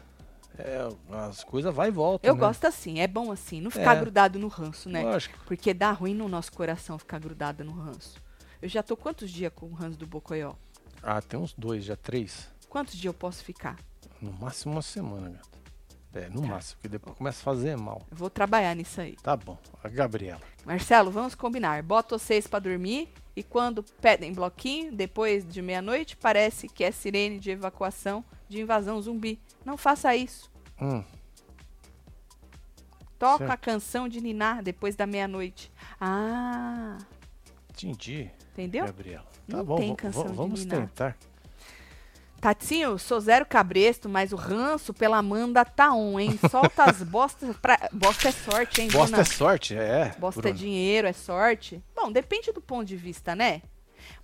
É, 0.58 0.88
as 1.30 1.44
coisas 1.44 1.74
vai 1.74 1.90
e 1.90 1.92
volta. 1.92 2.28
Eu 2.28 2.34
né? 2.34 2.40
gosto 2.40 2.66
assim, 2.66 3.00
é 3.00 3.08
bom 3.08 3.32
assim. 3.32 3.62
Não 3.62 3.70
ficar 3.72 3.96
É. 3.96 4.00
grudado 4.00 4.40
no 4.40 4.48
ranço, 4.48 4.90
né? 4.90 5.04
Lógico. 5.04 5.38
Porque 5.46 5.74
dá 5.74 5.92
ruim 5.92 6.14
no 6.14 6.28
nosso 6.28 6.52
coração 6.52 6.98
ficar 6.98 7.20
grudado 7.20 7.64
no 7.64 7.72
ranço. 7.74 8.22
Eu 8.62 8.68
já 8.70 8.82
tô 8.82 8.98
quantos 8.98 9.30
dias 9.30 9.52
com 9.56 9.68
o 9.68 9.74
ranço 9.74 9.98
do 9.98 10.08
Bocoió? 10.08 10.54
Ah, 11.04 11.22
tem 11.22 11.40
uns 11.40 11.54
dois, 11.54 11.84
já 11.86 11.96
três. 11.96 12.50
Quantos 12.70 12.94
dias 12.96 13.06
eu 13.06 13.14
posso 13.14 13.44
ficar? 13.44 13.78
No 14.22 14.32
máximo 14.34 14.74
uma 14.74 14.82
semana, 14.82 15.30
gato. 15.30 15.48
É, 16.14 16.30
no 16.30 16.42
Tá. 16.42 16.48
máximo, 16.48 16.78
porque 16.78 16.88
depois 16.90 17.16
começa 17.16 17.40
a 17.42 17.44
fazer 17.44 17.78
mal. 17.78 18.02
Eu 18.10 18.18
vou 18.18 18.30
trabalhar 18.30 18.76
nisso 18.76 19.00
aí. 19.00 19.16
Tá 19.22 19.36
bom. 19.38 19.56
A 19.84 19.88
Gabriela. 19.88 20.42
Marcelo, 20.66 21.12
vamos 21.12 21.36
combinar. 21.36 21.84
Bota 21.84 22.18
vocês 22.18 22.48
pra 22.48 22.58
dormir 22.60 23.10
E 23.36 23.44
quando 23.44 23.84
pedem 24.02 24.34
bloquinho, 24.34 24.92
depois 24.92 25.48
de 25.48 25.62
meia-noite, 25.62 26.18
parece 26.18 26.68
que 26.68 26.84
é 26.84 26.90
sirene 26.92 27.38
de 27.40 27.52
evacuação 27.52 28.26
de 28.48 28.62
invasão 28.62 29.02
zumbi. 29.02 29.40
Não 29.66 29.78
faça 29.78 30.16
isso. 30.16 30.50
Hum, 30.82 31.04
Toca 33.20 33.40
Certo. 33.40 33.52
a 33.52 33.58
canção 33.58 34.08
de 34.08 34.22
Ninar 34.22 34.62
depois 34.62 34.96
da 34.96 35.08
meia-noite. 35.08 35.72
Ah, 36.00 36.98
entendi, 37.72 38.30
entendeu? 38.54 38.86
Gabriela. 38.86 39.26
Tá 39.50 39.58
Não 39.58 39.64
bom, 39.66 39.76
tem 39.78 39.96
canção 39.96 40.26
de 40.28 40.34
vamos 40.34 40.64
ninar. 40.66 40.82
tentar. 40.82 41.18
Tatinho, 42.40 43.00
sou 43.00 43.20
zero 43.20 43.44
cabresto, 43.48 44.08
mas 44.08 44.32
o 44.32 44.36
ranço 44.36 44.94
pela 44.94 45.18
Amanda 45.18 45.66
tá 45.66 45.92
on, 45.92 46.20
hein? 46.20 46.40
Solta 46.52 46.84
as 46.84 47.02
bostas 47.02 47.58
pra... 47.58 47.90
Bosta 47.92 48.28
é 48.30 48.32
sorte, 48.32 48.82
hein, 48.82 48.90
Bosta 48.92 49.08
Bruna? 49.18 49.22
é 49.22 49.26
sorte, 49.26 49.76
é. 49.76 50.16
Bosta 50.20 50.42
é 50.42 50.44
Bruno. 50.44 50.58
dinheiro, 50.58 51.08
é 51.08 51.14
sorte. 51.14 51.84
Bom, 51.96 52.12
depende 52.12 52.52
do 52.52 52.62
ponto 52.62 52.86
de 52.86 52.96
vista, 52.96 53.36
né? 53.36 53.64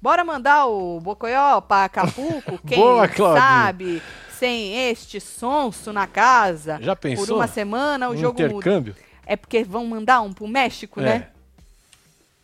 Bora 0.03 0.21
mandar 0.25 0.65
o 0.65 0.99
Bocoió 0.99 1.61
pra 1.61 1.85
Acapulco, 1.85 2.57
quem 2.67 2.77
Boa, 2.77 3.07
sabe, 3.07 4.01
sem 4.37 4.89
este 4.89 5.21
sonso 5.21 5.93
na 5.93 6.05
casa. 6.05 6.77
Já 6.81 6.93
pensou? 6.93 7.25
Por 7.25 7.33
uma 7.35 7.47
semana 7.47 8.09
o 8.09 8.11
Um 8.11 8.17
jogo 8.17 8.41
muda. 8.41 8.53
intercâmbio? 8.53 8.95
É 9.25 9.37
porque 9.37 9.63
vão 9.63 9.85
mandar 9.87 10.19
um 10.19 10.33
pro 10.33 10.45
México, 10.45 10.99
É. 10.99 11.03
né? 11.05 11.27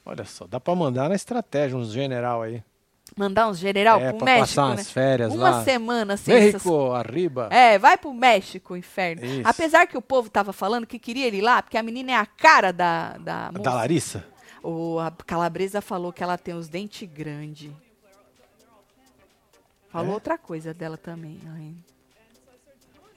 Olha 0.06 0.24
só, 0.24 0.48
dá 0.48 0.58
pra 0.58 0.74
mandar 0.74 1.10
na 1.10 1.16
estratégia 1.16 1.78
uns 1.78 1.92
general 1.92 2.44
aí. 2.44 2.64
Mandar 3.18 3.50
uns 3.50 3.58
general 3.60 4.00
é, 4.00 4.14
pro 4.14 4.24
México, 4.24 4.48
passar 4.48 4.68
né? 4.70 4.74
umas 4.76 4.90
férias 4.92 5.34
Uma 5.34 5.50
lá. 5.50 5.64
semana 5.66 6.16
sem 6.16 6.34
essas 6.36 6.54
México, 6.54 6.92
arriba. 6.94 7.50
É, 7.52 7.78
vai 7.78 7.98
pro 7.98 8.14
México, 8.14 8.78
inferno. 8.78 9.26
Isso. 9.26 9.42
Apesar 9.44 9.86
que 9.86 9.98
o 9.98 10.02
povo 10.02 10.30
tava 10.30 10.54
falando 10.54 10.88
que 10.88 10.98
queria 10.98 11.28
ele 11.28 11.40
ir 11.40 11.42
lá, 11.42 11.62
porque 11.62 11.78
a 11.78 11.84
menina 11.84 12.14
é 12.14 12.16
a 12.16 12.26
cara 12.26 12.72
da, 12.72 13.18
da 13.18 13.50
moça. 13.52 13.64
Da 13.64 13.74
Larissa? 13.74 14.24
O, 14.64 15.00
a 15.00 15.12
calabresa 15.12 15.82
falou 15.82 16.12
que 16.12 16.22
ela 16.24 16.38
tem 16.38 16.54
os 16.54 16.68
dentes 16.68 17.08
grandes. 17.10 17.72
Falou 19.90 20.12
É? 20.12 20.14
outra 20.14 20.38
coisa 20.38 20.74
dela 20.74 20.98
também. 20.98 21.40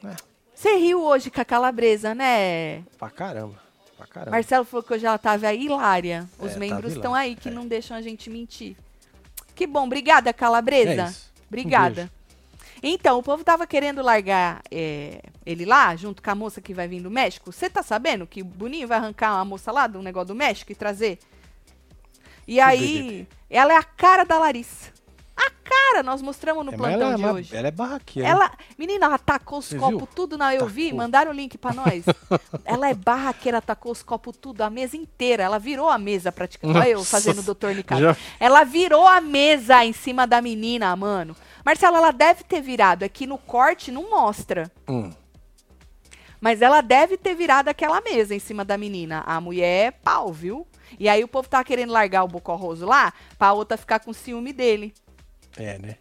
É. 0.04 0.16
Você 0.54 0.76
riu 0.76 1.02
hoje 1.02 1.30
com 1.30 1.40
a 1.40 1.44
calabresa, 1.44 2.14
né? 2.14 2.82
Pra 2.98 3.10
caramba. 3.10 3.60
Pra 3.96 4.06
caramba. 4.06 4.30
Marcelo 4.30 4.64
falou 4.64 4.82
que 4.82 4.94
hoje 4.94 5.04
ela 5.06 5.18
tava 5.18 5.52
hilária. 5.52 6.28
Os 6.38 6.52
É, 6.52 6.58
membros 6.58 6.92
estão 6.92 7.14
aí 7.14 7.34
que 7.36 7.48
é. 7.48 7.52
não 7.52 7.66
deixam 7.66 7.96
a 7.96 8.00
gente 8.02 8.30
mentir. 8.30 8.76
Que 9.54 9.66
bom, 9.66 9.84
obrigada, 9.84 10.32
calabresa. 10.32 11.02
É. 11.02 11.08
Um 11.08 11.44
Obrigada. 11.48 11.94
beijo. 11.94 12.10
então, 12.82 13.18
o 13.18 13.22
povo 13.22 13.44
tava 13.44 13.66
querendo 13.66 14.00
largar 14.00 14.62
é, 14.70 15.20
ele 15.44 15.66
lá, 15.66 15.94
junto 15.94 16.22
com 16.22 16.30
a 16.30 16.34
moça 16.34 16.60
que 16.62 16.72
vai 16.72 16.88
vir 16.88 17.02
do 17.02 17.10
México. 17.10 17.52
Você 17.52 17.68
tá 17.68 17.82
sabendo 17.82 18.26
que 18.26 18.40
o 18.40 18.44
Boninho 18.46 18.88
vai 18.88 18.96
arrancar 18.96 19.34
uma 19.34 19.44
moça 19.44 19.70
lá 19.70 19.86
do 19.86 20.00
negócio 20.00 20.28
do 20.28 20.34
México 20.34 20.72
e 20.72 20.74
trazer? 20.74 21.18
E 22.46 22.60
aí, 22.60 23.26
ela 23.48 23.72
é 23.72 23.76
a 23.76 23.82
cara 23.82 24.24
da 24.24 24.38
Larissa. 24.38 24.90
A 25.36 25.50
cara, 25.64 26.02
nós 26.02 26.20
mostramos 26.20 26.64
no 26.64 26.72
É, 26.72 26.76
plantão 26.76 27.00
ela, 27.02 27.12
é 27.12 27.16
de 27.16 27.22
uma- 27.22 27.32
hoje. 27.32 27.56
ela 27.56 27.68
é 27.68 27.70
barraqueira. 27.70 28.28
Ela, 28.28 28.52
menina, 28.78 29.06
ela 29.06 29.18
tacou 29.18 29.58
os 29.58 29.72
copos 29.72 30.08
tudo 30.14 30.36
na 30.36 30.54
eu 30.54 30.66
vi, 30.66 30.84
Tacou. 30.86 30.98
mandaram 30.98 31.30
o 31.30 31.34
link 31.34 31.56
pra 31.56 31.72
nós. 31.72 32.04
ela 32.64 32.88
é 32.90 32.94
barraqueira, 32.94 33.60
tacou 33.62 33.90
os 33.92 34.02
copos 34.02 34.36
tudo, 34.36 34.60
a 34.62 34.68
mesa 34.70 34.96
inteira. 34.96 35.42
Ela 35.42 35.58
virou 35.58 35.88
a 35.88 35.96
mesa 35.98 36.30
praticamente. 36.30 36.78
Olha 36.78 36.88
eu 36.90 37.02
fazendo 37.04 37.38
o 37.38 37.42
doutor 37.42 37.74
Nicasso. 37.74 38.02
já- 38.02 38.16
Ela 38.38 38.62
virou 38.64 39.06
a 39.06 39.20
mesa 39.20 39.84
em 39.84 39.92
cima 39.92 40.26
da 40.26 40.42
menina, 40.42 40.94
mano. 40.94 41.34
Marcela, 41.64 41.98
ela 41.98 42.10
deve 42.12 42.44
ter 42.44 42.60
virado. 42.60 43.04
Aqui 43.04 43.26
no 43.26 43.38
corte 43.38 43.90
não 43.90 44.10
mostra. 44.10 44.70
Hum. 44.88 45.10
Mas 46.40 46.60
ela 46.60 46.80
deve 46.80 47.16
ter 47.16 47.34
virado 47.34 47.68
aquela 47.68 48.00
mesa 48.00 48.34
em 48.34 48.38
cima 48.40 48.64
da 48.64 48.76
menina. 48.76 49.22
A 49.26 49.40
mulher 49.40 49.86
é 49.86 49.90
pau, 49.92 50.32
viu? 50.32 50.66
E 50.98 51.08
aí 51.08 51.22
o 51.24 51.28
povo 51.28 51.48
tava 51.48 51.64
querendo 51.64 51.92
largar 51.92 52.24
o 52.24 52.28
Bocorroso 52.28 52.86
lá 52.86 53.12
pra 53.38 53.52
outra 53.52 53.76
ficar 53.76 54.00
com 54.00 54.12
ciúme 54.12 54.52
dele. 54.52 54.92
É, 55.56 55.78
né? 55.78 55.96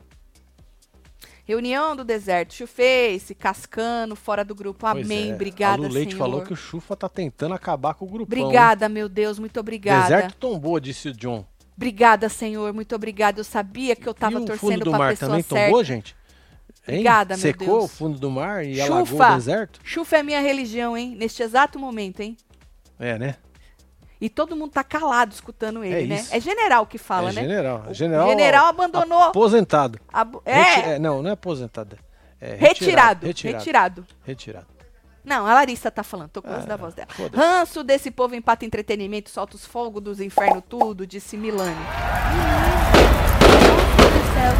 Reunião 1.43 1.95
do 1.95 2.03
deserto, 2.05 2.53
Chuface, 2.53 3.33
Cascano, 3.35 4.15
fora 4.15 4.45
do 4.45 4.53
grupo. 4.55 4.79
Pois 4.81 5.05
Amém. 5.05 5.31
é. 5.31 5.33
Obrigada, 5.33 5.83
A 5.83 5.87
Lu 5.87 5.93
Leite 5.93 6.11
Senhor. 6.11 6.19
falou 6.19 6.41
que 6.43 6.53
o 6.53 6.55
Chufa 6.55 6.95
tá 6.95 7.09
tentando 7.09 7.53
acabar 7.53 7.93
com 7.95 8.05
o 8.05 8.07
grupão. 8.07 8.37
hein? 8.37 8.43
Obrigada, 8.45 8.87
meu 8.87 9.09
Deus, 9.09 9.39
muito 9.39 9.59
obrigada. 9.59 10.03
Deserto 10.03 10.35
tombou, 10.35 10.79
disse 10.79 11.09
o 11.09 11.13
John. 11.13 11.45
Obrigada, 11.75 12.29
Senhor, 12.29 12.71
muito 12.73 12.95
obrigada. 12.95 13.39
Eu 13.39 13.43
sabia 13.43 13.95
que 13.95 14.07
eu 14.07 14.13
tava 14.13 14.33
e 14.33 14.37
o 14.37 14.39
fundo 14.41 14.59
torcendo 14.59 14.83
do 14.85 14.89
pra 14.91 14.99
mar 14.99 15.09
pessoa 15.11 15.29
também 15.29 15.43
certa. 15.43 15.65
tombou, 15.65 15.83
gente? 15.83 16.15
Hein? 16.87 16.93
Obrigada, 16.95 17.35
meu 17.35 17.41
Secou 17.41 17.67
Deus. 17.79 17.83
o 17.85 17.87
fundo 17.87 18.19
do 18.19 18.29
mar 18.31 18.65
e 18.65 18.75
Chufa. 18.75 18.93
alagou 18.93 19.21
o 19.21 19.35
deserto? 19.35 19.79
Chufa 19.83 20.17
é 20.17 20.23
minha 20.23 20.39
religião, 20.41 20.95
hein? 20.95 21.15
Neste 21.17 21.41
exato 21.43 21.79
momento, 21.79 22.19
hein? 22.21 22.37
É, 22.99 23.17
né? 23.17 23.35
E 24.21 24.29
todo 24.29 24.55
mundo 24.55 24.71
tá 24.71 24.83
calado 24.83 25.33
escutando 25.33 25.83
ele, 25.83 26.03
É 26.03 26.05
né? 26.05 26.15
isso. 26.21 26.33
É 26.33 26.39
general 26.39 26.85
que 26.85 26.99
fala, 26.99 27.31
é 27.31 27.33
né? 27.33 27.41
general. 27.41 27.83
O 27.89 27.93
general. 27.93 28.29
general 28.29 28.65
abandonou. 28.67 29.23
Aposentado. 29.23 29.99
a 30.13 30.23
bo- 30.23 30.41
Reti- 30.45 30.89
É, 30.89 30.99
não, 30.99 31.23
não 31.23 31.31
é 31.31 31.33
aposentado. 31.33 31.97
É 32.39 32.53
retirado, 32.55 33.25
Retirado. 33.25 33.57
retirado. 33.57 34.05
Retirado. 34.23 34.67
Não, 35.23 35.45
a 35.45 35.53
Larissa 35.53 35.91
tá 35.91 36.03
falando, 36.03 36.29
tô 36.29 36.41
com 36.41 36.49
Ah, 36.51 36.57
da 36.57 36.75
voz 36.75 36.93
dela. 36.95 37.07
Ranço 37.33 37.83
desse 37.83 38.09
povo 38.09 38.33
empata 38.35 38.65
entretenimento, 38.65 39.29
solta 39.29 39.55
os 39.55 39.63
fogos 39.65 40.01
dos 40.01 40.19
infernos 40.19 40.63
tudo, 40.67 41.05
disse 41.05 41.37
Milani. 41.37 41.75
Nossa 41.75 42.91
do 44.09 44.33
céu, 44.33 44.53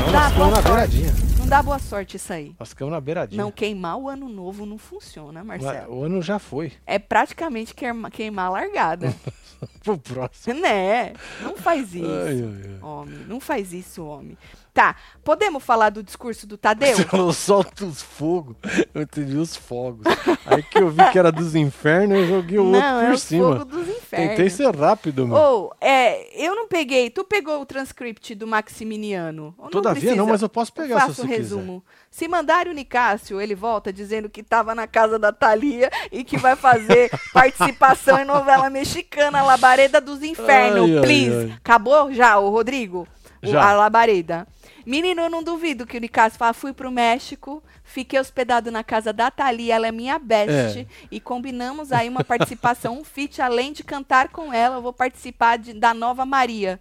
não, 0.00 0.12
dá 0.12 0.30
boa 0.30 0.46
na 0.50 0.54
sorte. 0.56 0.68
beiradinha. 0.68 1.12
Não 1.38 1.46
dá 1.46 1.62
boa 1.62 1.78
sorte 1.78 2.16
isso 2.16 2.32
aí. 2.32 2.54
Nós 2.58 2.68
ficamos 2.70 2.92
na 2.92 3.00
beiradinha. 3.00 3.42
Não 3.42 3.50
queimar 3.50 3.96
o 3.98 4.08
ano 4.08 4.28
novo 4.28 4.64
não 4.66 4.78
funciona, 4.78 5.42
Marcelo. 5.42 5.94
o 5.96 6.04
ano 6.04 6.20
já 6.22 6.38
foi. 6.38 6.72
É 6.86 6.98
praticamente 6.98 7.74
queima- 7.74 8.10
queimar 8.10 8.46
a 8.46 8.50
largada. 8.50 9.14
Pro 9.84 9.98
próximo. 9.98 10.60
né? 10.60 11.12
Não 11.42 11.54
faz 11.56 11.94
isso. 11.94 12.06
Ai, 12.06 12.40
ai, 12.42 12.70
ai. 12.74 12.78
Homem, 12.82 13.18
não 13.28 13.38
faz 13.40 13.72
isso, 13.74 14.04
homem. 14.04 14.36
Tá, 14.72 14.94
podemos 15.24 15.62
falar 15.62 15.90
do 15.90 16.02
discurso 16.02 16.46
do 16.46 16.56
Tadeu? 16.56 16.94
Você 16.94 17.04
falou 17.04 17.32
solta 17.32 17.84
os 17.84 18.00
fogos. 18.00 18.56
Eu 18.94 19.02
entendi 19.02 19.36
os 19.36 19.56
fogos. 19.56 20.04
Aí 20.46 20.62
que 20.62 20.78
eu 20.78 20.88
vi 20.90 21.10
que 21.10 21.18
era 21.18 21.32
dos 21.32 21.54
infernos, 21.54 22.18
eu 22.18 22.26
joguei 22.26 22.58
o 22.58 22.66
outro 22.66 22.80
não, 22.80 23.00
por 23.00 23.10
é 23.10 23.12
o 23.12 23.18
cima. 23.18 23.58
fogo 23.58 23.64
dos 23.64 23.88
infernos. 23.88 24.28
Tentei 24.30 24.50
ser 24.50 24.74
rápido, 24.74 25.26
meu. 25.26 25.36
Ou, 25.36 25.74
é, 25.80 26.44
eu 26.44 26.54
não 26.54 26.68
peguei. 26.68 27.10
Tu 27.10 27.24
pegou 27.24 27.60
o 27.60 27.66
transcript 27.66 28.34
do 28.34 28.46
Maximiniano? 28.46 29.54
Não 29.58 29.70
Todavia, 29.70 30.10
não, 30.10 30.24
precisa? 30.24 30.32
mas 30.32 30.42
eu 30.42 30.48
posso 30.48 30.72
pegar 30.72 31.00
Faço 31.00 31.14
se 31.14 31.20
um 31.22 31.26
você 31.26 31.36
resumo. 31.36 31.84
Se 32.10 32.28
mandarem 32.28 32.72
o 32.72 32.74
Nicásio, 32.74 33.40
ele 33.40 33.54
volta 33.54 33.92
dizendo 33.92 34.28
que 34.28 34.40
estava 34.40 34.74
na 34.74 34.86
casa 34.86 35.18
da 35.18 35.32
Thalia 35.32 35.90
e 36.12 36.22
que 36.22 36.36
vai 36.36 36.54
fazer 36.56 37.10
participação 37.32 38.18
em 38.20 38.24
novela 38.24 38.70
mexicana 38.70 39.42
Labareda 39.42 40.00
dos 40.00 40.22
Infernos. 40.22 40.90
Ai, 40.90 40.96
ai, 40.96 41.02
Please. 41.02 41.36
ai. 41.50 41.56
Acabou 41.56 42.12
já, 42.12 42.38
o 42.38 42.50
Rodrigo? 42.50 43.06
O- 43.42 43.58
a 43.58 43.72
Labareda. 43.72 44.46
Menino, 44.84 45.22
eu 45.22 45.30
não 45.30 45.42
duvido 45.42 45.86
que 45.86 45.96
o 45.96 46.00
Nicásio 46.00 46.38
fala, 46.38 46.52
fui 46.52 46.72
pro 46.72 46.90
México, 46.90 47.62
fiquei 47.84 48.18
hospedado 48.18 48.70
na 48.70 48.82
casa 48.84 49.12
da 49.12 49.30
Thalia, 49.30 49.74
ela 49.76 49.86
é 49.86 49.92
minha 49.92 50.18
best, 50.18 50.80
É. 50.80 50.86
e 51.10 51.20
combinamos 51.20 51.92
aí 51.92 52.08
uma 52.08 52.24
participação, 52.24 52.98
um 52.98 53.04
feat, 53.04 53.40
além 53.40 53.72
de 53.72 53.82
cantar 53.84 54.28
com 54.28 54.52
ela, 54.52 54.76
eu 54.76 54.82
vou 54.82 54.92
participar 54.92 55.56
de- 55.58 55.72
da 55.74 55.94
Nova 55.94 56.24
Maria. 56.26 56.80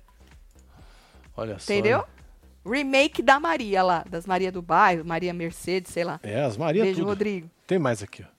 Olha 1.36 1.58
só. 1.60 1.72
Entendeu? 1.72 2.04
Remake 2.66 3.22
da 3.22 3.40
Maria 3.40 3.82
lá, 3.82 4.04
das 4.10 4.26
Maria 4.26 4.52
do 4.52 4.62
Bairro, 4.62 5.06
Maria 5.06 5.34
Mercedes, 5.34 5.92
sei 5.94 6.04
lá. 6.04 6.20
É, 6.22 6.42
as 6.44 6.58
Maria 6.58 6.84
Beijo, 6.84 7.00
tudo. 7.00 7.10
Rodrigo. 7.10 7.50
Tem 7.66 7.80
mais 7.80 8.04
aqui, 8.04 8.24
ó. 8.24 8.39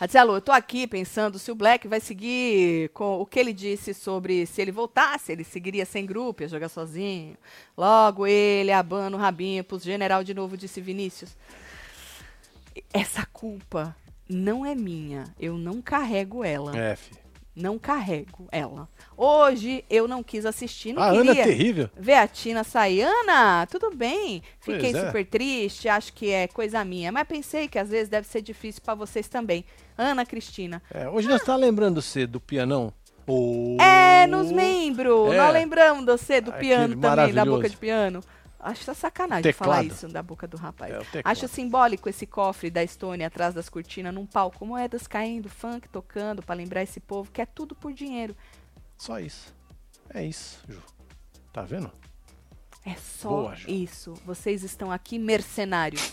Marcelo, 0.00 0.34
eu 0.34 0.40
tô 0.40 0.52
aqui 0.52 0.86
pensando 0.86 1.40
se 1.40 1.50
o 1.50 1.56
Black 1.56 1.88
vai 1.88 1.98
seguir 1.98 2.88
com 2.90 3.20
o 3.20 3.26
que 3.26 3.36
ele 3.36 3.52
disse 3.52 3.92
sobre 3.92 4.46
se 4.46 4.62
ele 4.62 4.70
voltasse, 4.70 5.32
ele 5.32 5.42
seguiria 5.42 5.84
sem 5.84 6.06
grupo, 6.06 6.42
ia 6.42 6.48
jogar 6.48 6.68
sozinho. 6.68 7.36
Logo 7.76 8.24
ele 8.24 8.70
abana 8.70 9.16
o 9.16 9.18
rabinho 9.18 9.64
pros 9.64 9.82
general 9.82 10.22
de 10.22 10.32
novo, 10.32 10.56
disse 10.56 10.80
Vinícius. 10.80 11.36
Essa 12.92 13.26
culpa 13.32 13.96
não 14.28 14.64
é 14.64 14.72
minha, 14.72 15.24
eu 15.38 15.58
não 15.58 15.82
carrego 15.82 16.44
ela. 16.44 16.78
É, 16.78 16.94
fi. 16.94 17.10
Não 17.56 17.76
carrego 17.76 18.46
ela. 18.52 18.88
Hoje 19.16 19.84
eu 19.90 20.06
não 20.06 20.22
quis 20.22 20.46
assistir, 20.46 20.92
não 20.92 21.02
a 21.02 21.08
Ana 21.08 21.32
é 21.32 21.34
queria 21.34 21.44
terrível. 21.44 21.90
ver 21.96 22.14
a 22.14 22.28
Tina 22.28 22.62
sair. 22.62 23.02
Ana, 23.02 23.66
tudo 23.66 23.90
bem? 23.90 24.44
Fiquei 24.60 24.94
é. 24.94 25.06
super 25.06 25.26
triste, 25.26 25.88
acho 25.88 26.12
que 26.12 26.30
é 26.30 26.46
coisa 26.46 26.84
minha. 26.84 27.10
Mas 27.10 27.26
pensei 27.26 27.66
que 27.66 27.80
às 27.80 27.90
vezes 27.90 28.08
deve 28.08 28.28
ser 28.28 28.42
difícil 28.42 28.80
pra 28.80 28.94
vocês 28.94 29.26
também. 29.26 29.64
Ana 29.98 30.24
Cristina. 30.24 30.80
É, 30.94 31.08
hoje 31.08 31.28
nós 31.28 31.42
tá 31.42 31.56
lembrando 31.56 32.00
você 32.00 32.26
do 32.26 32.40
pianão. 32.40 32.92
Oh. 33.26 33.76
É, 33.82 34.26
nos 34.26 34.50
membros. 34.50 35.34
É. 35.34 35.36
Nós 35.36 35.52
lembramos 35.52 36.06
você 36.06 36.40
do 36.40 36.50
Aquele 36.50 36.68
piano 36.68 36.96
também, 37.00 37.34
da 37.34 37.44
boca 37.44 37.68
de 37.68 37.76
piano. 37.76 38.22
Acho 38.60 38.82
essa 38.82 38.94
sacanagem 38.94 39.42
Teclado. 39.42 39.70
falar 39.70 39.84
isso 39.84 40.08
da 40.08 40.22
boca 40.22 40.46
do 40.46 40.56
rapaz. 40.56 40.92
É. 40.92 41.20
Acho 41.24 41.46
simbólico 41.46 42.08
esse 42.08 42.26
cofre 42.26 42.70
da 42.70 42.82
Estônia 42.82 43.26
atrás 43.26 43.54
das 43.54 43.68
cortinas, 43.68 44.14
num 44.14 44.26
palco, 44.26 44.64
moedas 44.64 45.06
caindo, 45.06 45.48
funk 45.48 45.88
tocando, 45.88 46.42
pra 46.42 46.54
lembrar 46.54 46.82
esse 46.82 46.98
povo 46.98 47.30
que 47.30 47.40
é 47.40 47.46
tudo 47.46 47.74
por 47.74 47.92
dinheiro. 47.92 48.34
Só 48.96 49.20
isso. 49.20 49.54
É 50.10 50.24
isso, 50.24 50.60
Ju. 50.68 50.80
Tá 51.52 51.62
vendo? 51.62 51.90
É 52.84 52.94
só 52.94 53.28
Boa, 53.28 53.54
isso. 53.66 54.14
Vocês 54.24 54.64
estão 54.64 54.90
aqui 54.90 55.18
mercenários. 55.18 56.12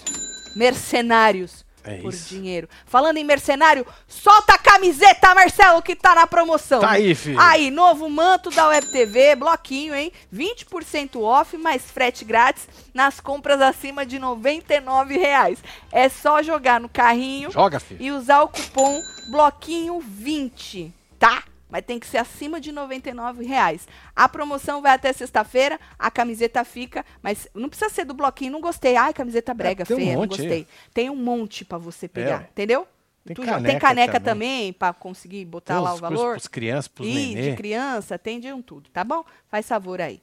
Mercenários. 0.55 1.65
É 1.85 1.97
por 1.97 2.13
isso. 2.13 2.29
dinheiro. 2.29 2.67
Falando 2.85 3.17
em 3.17 3.23
mercenário, 3.23 3.85
solta 4.07 4.53
a 4.53 4.57
camiseta, 4.57 5.33
Marcelo, 5.35 5.81
que 5.81 5.95
tá 5.95 6.15
na 6.15 6.25
promoção. 6.27 6.79
Tá 6.79 6.91
aí, 6.91 7.13
filho. 7.13 7.39
Aí, 7.39 7.69
novo 7.69 8.09
manto 8.09 8.49
da 8.49 8.67
Web 8.67 8.87
TV, 8.87 9.35
bloquinho, 9.35 9.95
hein? 9.95 10.11
20% 10.33 11.21
off, 11.21 11.55
mais 11.57 11.83
frete 11.83 12.25
grátis 12.25 12.67
nas 12.93 13.19
compras 13.19 13.61
acima 13.61 14.05
de 14.05 14.17
99 14.19 15.17
reais. 15.17 15.59
É 15.91 16.09
só 16.09 16.41
jogar 16.41 16.79
no 16.79 16.89
carrinho 16.89 17.51
Joga, 17.51 17.79
filho. 17.79 18.01
e 18.01 18.11
usar 18.11 18.41
o 18.41 18.47
cupom 18.47 18.99
bloquinho20, 19.31 20.91
tá? 21.19 21.43
Mas 21.75 21.83
tem 21.85 21.99
que 21.99 22.07
ser 22.07 22.19
acima 22.19 22.61
de 22.61 22.71
99 22.71 23.43
reais. 23.43 23.85
A 24.15 24.29
promoção 24.29 24.81
vai 24.81 24.93
até 24.93 25.11
sexta-feira, 25.11 25.77
a 25.99 26.09
camiseta 26.09 26.63
fica, 26.63 27.03
mas 27.21 27.49
não 27.53 27.67
precisa 27.67 27.89
ser 27.89 28.05
do 28.05 28.13
bloquinho, 28.13 28.53
não 28.53 28.61
gostei. 28.61 28.95
Ai, 28.95 29.13
camiseta 29.13 29.53
brega, 29.53 29.85
tem 29.85 29.97
um 29.97 29.99
feia, 29.99 30.13
não 30.13 30.21
monte 30.21 30.39
aí. 30.41 30.47
gostei. 30.47 30.67
Tem 30.93 31.09
um 31.09 31.15
monte 31.17 31.65
pra 31.65 31.77
você 31.77 32.07
pegar, 32.07 32.43
É. 32.43 32.47
entendeu? 32.49 32.87
Tem 33.25 33.35
caneca 33.35 33.69
tem 33.69 33.77
caneca 33.79 34.19
também. 34.21 34.23
também, 34.61 34.73
pra 34.73 34.93
conseguir 34.93 35.43
botar 35.43 35.73
Tem 35.73 35.83
lá 35.83 35.91
os 35.93 35.99
o 35.99 36.01
valor. 36.01 36.35
Pros 36.35 36.47
crianças, 36.47 36.87
pros 36.87 37.09
Ih, 37.09 37.35
nenê. 37.35 37.49
de 37.51 37.57
criança, 37.57 38.17
tem 38.17 38.39
de 38.39 38.53
um 38.53 38.61
tudo, 38.61 38.89
tá 38.91 39.03
bom? 39.03 39.25
Faz 39.49 39.67
favor 39.67 39.99
aí. 39.99 40.21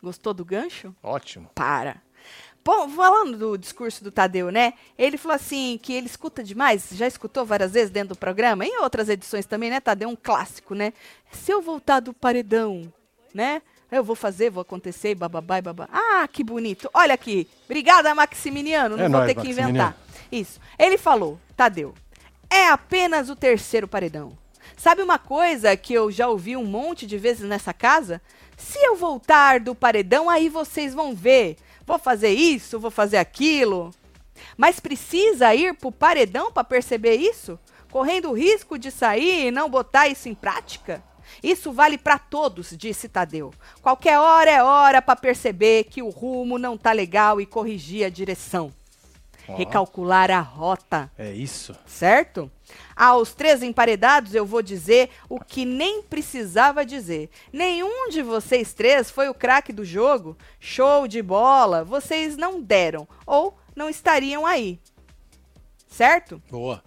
Gostou 0.00 0.32
do 0.32 0.44
gancho? 0.44 0.94
Ótimo. 1.02 1.50
Para. 1.56 1.96
Bom, 2.64 2.88
falando 2.90 3.38
do 3.38 3.56
discurso 3.56 4.04
do 4.04 4.10
Tadeu, 4.10 4.50
né? 4.50 4.74
Ele 4.98 5.16
falou 5.16 5.34
assim 5.34 5.78
que 5.82 5.92
ele 5.92 6.06
escuta 6.06 6.44
demais, 6.44 6.88
já 6.92 7.06
escutou 7.06 7.44
várias 7.44 7.72
vezes 7.72 7.90
dentro 7.90 8.10
do 8.10 8.18
programa, 8.18 8.66
em 8.66 8.80
outras 8.80 9.08
edições 9.08 9.46
também, 9.46 9.70
né, 9.70 9.80
Tadeu? 9.80 10.08
Um 10.08 10.16
clássico, 10.16 10.74
né? 10.74 10.92
Se 11.32 11.50
eu 11.50 11.62
voltar 11.62 12.00
do 12.00 12.12
paredão, 12.12 12.92
né? 13.34 13.62
Eu 13.90 14.04
vou 14.04 14.14
fazer, 14.14 14.50
vou 14.50 14.60
acontecer, 14.60 15.14
bababá 15.14 15.58
e 15.58 15.62
babá. 15.62 15.88
Ah, 15.90 16.28
que 16.28 16.44
bonito. 16.44 16.88
Olha 16.94 17.14
aqui. 17.14 17.48
Obrigada, 17.64 18.14
Maximiliano. 18.14 18.96
Não 18.96 19.04
É 19.04 19.08
vou 19.08 19.18
nóis, 19.18 19.34
ter 19.34 19.40
que 19.40 19.48
inventar. 19.48 19.96
Isso. 20.30 20.60
Ele 20.78 20.96
falou, 20.96 21.40
Tadeu, 21.56 21.92
é 22.48 22.68
apenas 22.68 23.28
o 23.28 23.34
terceiro 23.34 23.88
paredão. 23.88 24.38
Sabe 24.76 25.02
uma 25.02 25.18
coisa 25.18 25.76
que 25.76 25.92
eu 25.92 26.10
já 26.10 26.28
ouvi 26.28 26.56
um 26.56 26.64
monte 26.64 27.04
de 27.06 27.18
vezes 27.18 27.48
nessa 27.48 27.72
casa? 27.72 28.22
Se 28.56 28.78
eu 28.78 28.94
voltar 28.94 29.58
do 29.58 29.74
paredão, 29.74 30.30
aí 30.30 30.48
vocês 30.48 30.94
vão 30.94 31.14
ver. 31.14 31.56
Vou 31.86 31.98
fazer 31.98 32.30
isso, 32.30 32.78
vou 32.78 32.90
fazer 32.90 33.16
aquilo. 33.16 33.90
Mas 34.56 34.80
precisa 34.80 35.54
ir 35.54 35.74
pro 35.74 35.92
paredão 35.92 36.52
para 36.52 36.64
perceber 36.64 37.16
isso? 37.16 37.58
Correndo 37.90 38.30
o 38.30 38.34
risco 38.34 38.78
de 38.78 38.90
sair 38.90 39.46
e 39.46 39.50
não 39.50 39.68
botar 39.68 40.08
isso 40.08 40.28
em 40.28 40.34
prática? 40.34 41.02
Isso 41.42 41.72
vale 41.72 41.96
para 41.96 42.18
todos, 42.18 42.76
disse 42.76 43.08
Tadeu. 43.08 43.52
Qualquer 43.80 44.18
hora 44.18 44.50
é 44.50 44.62
hora 44.62 45.00
para 45.00 45.16
perceber 45.16 45.84
que 45.84 46.02
o 46.02 46.08
rumo 46.08 46.58
não 46.58 46.76
tá 46.76 46.92
legal 46.92 47.40
e 47.40 47.46
corrigir 47.46 48.04
a 48.04 48.10
direção. 48.10 48.72
Ó, 49.48 49.56
Recalcular 49.56 50.30
a 50.30 50.40
rota 50.40 51.10
É 51.18 51.32
isso. 51.32 51.74
certo? 51.86 52.50
Aos 52.94 53.34
três 53.34 53.62
emparedados, 53.62 54.34
eu 54.34 54.46
vou 54.46 54.62
dizer 54.62 55.10
o 55.28 55.40
que 55.40 55.64
nem 55.64 56.02
precisava 56.02 56.84
dizer. 56.86 57.28
Nenhum 57.52 58.08
de 58.10 58.22
vocês 58.22 58.72
três 58.72 59.10
foi 59.10 59.28
o 59.28 59.34
craque 59.34 59.72
do 59.72 59.84
jogo. 59.84 60.36
Show 60.60 61.08
de 61.08 61.20
bola, 61.22 61.82
vocês 61.84 62.36
não 62.36 62.60
deram 62.60 63.08
ou 63.26 63.56
não 63.74 63.88
estariam 63.88 64.46
aí. 64.46 64.78
Certo? 65.88 66.40
Boa. 66.50 66.82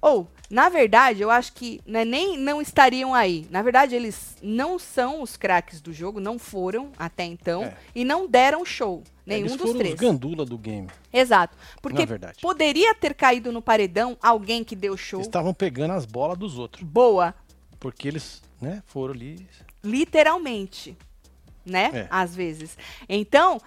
Ou, 0.00 0.28
na 0.50 0.68
verdade, 0.68 1.20
eu 1.22 1.30
acho 1.30 1.52
que 1.52 1.80
não 1.86 2.00
é 2.00 2.04
nem 2.04 2.38
não 2.38 2.60
estariam 2.62 3.14
aí. 3.14 3.46
Na 3.50 3.60
verdade, 3.62 3.94
eles 3.94 4.36
não 4.42 4.78
são 4.78 5.20
os 5.22 5.36
craques 5.36 5.80
do 5.80 5.92
jogo, 5.92 6.20
não 6.20 6.38
foram 6.38 6.90
até 6.98 7.24
então 7.24 7.64
É. 7.64 7.76
e 7.94 8.04
não 8.04 8.26
deram 8.26 8.64
show. 8.64 9.02
Nenhum 9.26 9.40
Eles 9.46 9.52
dos 9.56 9.66
foram 9.66 9.78
três. 9.78 9.94
os 9.94 10.00
gandula 10.00 10.46
do 10.46 10.56
game. 10.56 10.88
Exato. 11.12 11.54
Porque 11.82 11.98
Na 12.00 12.04
verdade. 12.06 12.38
poderia 12.40 12.94
ter 12.94 13.12
caído 13.14 13.52
no 13.52 13.60
paredão 13.60 14.16
alguém 14.22 14.64
que 14.64 14.74
deu 14.74 14.96
show. 14.96 15.18
Eles 15.20 15.26
estavam 15.26 15.52
pegando 15.52 15.92
as 15.92 16.06
bolas 16.06 16.38
dos 16.38 16.58
outros. 16.58 16.82
Boa, 16.82 17.34
Porque 17.78 18.08
eles, 18.08 18.42
né, 18.60 18.82
foram 18.86 19.12
ali. 19.12 19.46
literalmente, 19.84 20.96
né? 21.64 21.90
É. 21.92 22.06
Às 22.10 22.34
vezes. 22.34 22.76
Então, 23.08 23.60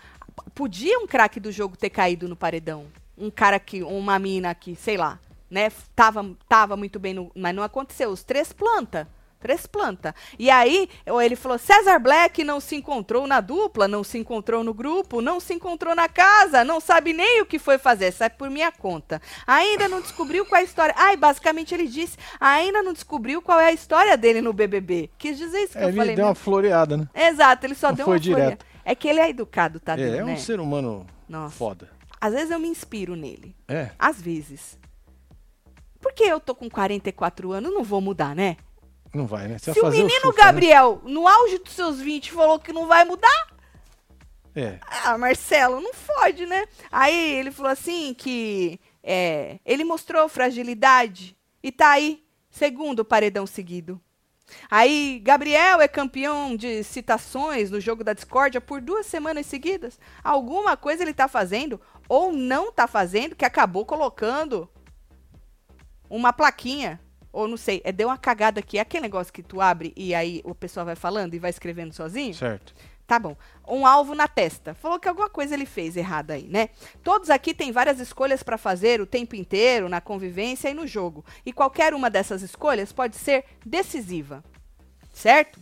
podia 0.55 0.97
um 0.99 1.05
craque 1.05 1.39
do 1.39 1.51
jogo 1.51 1.77
ter 1.77 1.89
caído 1.91 2.27
no 2.27 2.35
paredão. 2.35 2.85
Um 3.17 3.29
cara 3.29 3.59
que, 3.59 3.83
uma 3.83 4.17
mina 4.17 4.55
que, 4.55 4.75
sei 4.75 4.97
lá, 4.97 5.19
né? 5.51 5.69
Tava, 5.95 6.35
tava 6.49 6.75
muito 6.77 6.97
bem, 6.99 7.13
no, 7.13 7.31
mas 7.35 7.53
não 7.53 7.61
aconteceu. 7.61 8.09
Os 8.09 8.23
três 8.23 8.51
planta. 8.51 9.07
Três 9.39 9.65
planta. 9.65 10.13
E 10.37 10.51
aí, 10.51 10.87
ele 11.23 11.35
falou: 11.35 11.57
César 11.57 11.97
Black 11.97 12.43
não 12.43 12.59
se 12.59 12.75
encontrou 12.75 13.25
na 13.25 13.41
dupla, 13.41 13.87
não 13.87 14.03
se 14.03 14.19
encontrou 14.19 14.63
no 14.63 14.71
grupo, 14.71 15.19
não 15.19 15.39
se 15.39 15.51
encontrou 15.55 15.95
na 15.95 16.07
casa, 16.07 16.63
não 16.63 16.79
sabe 16.79 17.11
nem 17.11 17.41
o 17.41 17.45
que 17.47 17.57
foi 17.57 17.79
fazer, 17.79 18.11
sai 18.11 18.29
por 18.29 18.51
minha 18.51 18.71
conta. 18.71 19.19
Ainda 19.47 19.87
não 19.87 19.99
descobriu 19.99 20.45
qual 20.45 20.59
é 20.59 20.61
a 20.61 20.63
história. 20.63 20.93
Ai, 20.95 21.17
basicamente 21.17 21.73
ele 21.73 21.87
disse: 21.87 22.17
ainda 22.39 22.83
não 22.83 22.93
descobriu 22.93 23.41
qual 23.41 23.59
é 23.59 23.65
a 23.69 23.73
história 23.73 24.15
dele 24.15 24.41
no 24.41 24.53
BBB. 24.53 25.09
Quis 25.17 25.35
dizer 25.39 25.63
isso 25.63 25.73
que 25.73 25.79
É, 25.79 25.85
eu 25.85 25.89
ele 25.89 25.97
falei. 25.97 26.15
deu 26.15 26.25
mesmo. 26.25 26.29
uma 26.29 26.35
floreada, 26.35 26.95
né? 26.97 27.07
Exato, 27.15 27.65
ele 27.65 27.73
só 27.73 27.87
Não 27.89 27.95
deu 27.95 28.05
foi 28.05 28.13
uma 28.15 28.19
direto. 28.19 28.63
É 28.85 28.93
que 28.93 29.07
ele 29.07 29.19
é 29.19 29.29
educado, 29.29 29.79
Tadeu, 29.79 30.13
é, 30.13 30.17
é 30.17 30.23
né? 30.23 30.33
um 30.33 30.37
ser 30.37 30.59
humano 30.59 31.07
Nossa. 31.27 31.55
foda. 31.55 31.89
Às 32.19 32.33
vezes 32.35 32.51
eu 32.51 32.59
me 32.59 32.67
inspiro 32.67 33.15
nele. 33.15 33.55
É. 33.67 33.89
Às 33.97 34.21
vezes. 34.21 34.77
Porque 36.01 36.23
eu 36.23 36.39
tô 36.39 36.55
com 36.55 36.69
44 36.69 37.51
anos, 37.51 37.73
não 37.73 37.83
vou 37.83 38.01
mudar, 38.01 38.35
né? 38.35 38.57
Não 39.13 39.27
vai, 39.27 39.47
né? 39.47 39.57
Você 39.57 39.73
Se 39.73 39.79
o 39.79 39.89
menino 39.89 40.09
chufa, 40.09 40.27
né? 40.29 40.33
Gabriel, 40.37 41.01
no 41.03 41.27
auge 41.27 41.57
dos 41.59 41.73
seus 41.73 41.99
20, 41.99 42.31
falou 42.31 42.59
que 42.59 42.71
não 42.73 42.87
vai 42.87 43.03
mudar, 43.05 43.47
É. 44.55 44.79
ah, 45.05 45.17
Marcelo, 45.17 45.79
não 45.81 45.93
fode, 45.93 46.45
né? 46.45 46.65
Aí 46.91 47.35
ele 47.35 47.51
falou 47.51 47.71
assim 47.71 48.13
que 48.13 48.79
é, 49.03 49.59
ele 49.65 49.83
mostrou 49.83 50.27
fragilidade 50.29 51.37
e 51.61 51.71
tá 51.71 51.91
aí, 51.91 52.23
segundo 52.49 53.05
paredão 53.05 53.45
seguido. 53.45 53.99
Aí, 54.69 55.19
Gabriel 55.23 55.79
é 55.79 55.87
campeão 55.87 56.55
de 56.57 56.83
citações 56.83 57.71
no 57.71 57.79
jogo 57.79 58.03
da 58.03 58.11
discórdia 58.13 58.59
por 58.59 58.81
duas 58.81 59.05
semanas 59.05 59.45
seguidas. 59.45 59.97
Alguma 60.21 60.75
coisa 60.75 61.03
ele 61.03 61.13
tá 61.13 61.27
fazendo 61.29 61.79
ou 62.09 62.33
não 62.33 62.71
tá 62.71 62.85
fazendo 62.87 63.35
que 63.35 63.45
acabou 63.45 63.85
colocando 63.85 64.69
uma 66.11 66.33
plaquinha. 66.33 66.99
Ou 67.33 67.47
não 67.47 67.55
sei, 67.55 67.81
é, 67.85 67.93
deu 67.93 68.09
uma 68.09 68.17
cagada 68.17 68.59
aqui. 68.59 68.77
É 68.77 68.81
aquele 68.81 69.03
negócio 69.03 69.31
que 69.31 69.41
tu 69.41 69.61
abre 69.61 69.93
e 69.95 70.13
aí 70.13 70.41
o 70.43 70.53
pessoal 70.53 70.85
vai 70.85 70.95
falando 70.95 71.33
e 71.33 71.39
vai 71.39 71.49
escrevendo 71.49 71.93
sozinho? 71.93 72.33
Certo. 72.33 72.73
Tá 73.07 73.17
bom. 73.17 73.35
Um 73.67 73.85
alvo 73.85 74.13
na 74.13 74.27
testa. 74.27 74.73
Falou 74.73 74.99
que 74.99 75.07
alguma 75.07 75.29
coisa 75.29 75.53
ele 75.53 75.65
fez 75.65 75.95
errada 75.95 76.33
aí, 76.33 76.47
né? 76.47 76.69
Todos 77.03 77.29
aqui 77.29 77.53
têm 77.53 77.71
várias 77.71 77.99
escolhas 77.99 78.43
para 78.43 78.57
fazer 78.57 79.01
o 79.01 79.05
tempo 79.05 79.35
inteiro, 79.35 79.89
na 79.89 80.01
convivência 80.01 80.69
e 80.69 80.73
no 80.73 80.85
jogo. 80.85 81.23
E 81.45 81.53
qualquer 81.53 81.93
uma 81.93 82.09
dessas 82.09 82.41
escolhas 82.41 82.91
pode 82.91 83.15
ser 83.15 83.45
decisiva. 83.65 84.43
Certo? 85.13 85.59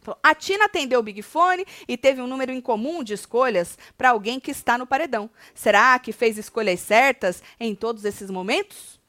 Falou, 0.00 0.18
A 0.22 0.34
Tina 0.34 0.64
atendeu 0.66 1.00
o 1.00 1.02
Big 1.02 1.22
Fone 1.22 1.66
e 1.86 1.96
teve 1.96 2.20
um 2.22 2.26
número 2.26 2.52
incomum 2.52 3.02
de 3.02 3.14
escolhas 3.14 3.76
para 3.98 4.10
alguém 4.10 4.40
que 4.40 4.50
está 4.50 4.78
no 4.78 4.86
paredão. 4.86 5.28
Será 5.54 5.98
que 5.98 6.12
fez 6.12 6.38
escolhas 6.38 6.80
certas 6.80 7.42
em 7.58 7.74
todos 7.74 8.04
esses 8.04 8.30
momentos? 8.30 8.99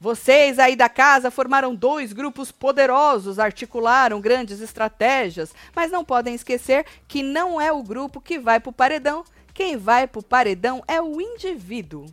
Vocês 0.00 0.60
aí 0.60 0.76
da 0.76 0.88
casa 0.88 1.30
formaram 1.30 1.74
dois 1.74 2.12
grupos 2.12 2.52
poderosos, 2.52 3.38
articularam 3.38 4.20
grandes 4.20 4.60
estratégias, 4.60 5.52
mas 5.74 5.90
não 5.90 6.04
podem 6.04 6.34
esquecer 6.34 6.86
que 7.08 7.22
não 7.22 7.60
é 7.60 7.72
o 7.72 7.82
grupo 7.82 8.20
que 8.20 8.38
vai 8.38 8.60
pro 8.60 8.72
paredão. 8.72 9.24
Quem 9.52 9.76
vai 9.76 10.06
pro 10.06 10.22
paredão 10.22 10.84
é 10.86 11.02
o 11.02 11.20
indivíduo. 11.20 12.06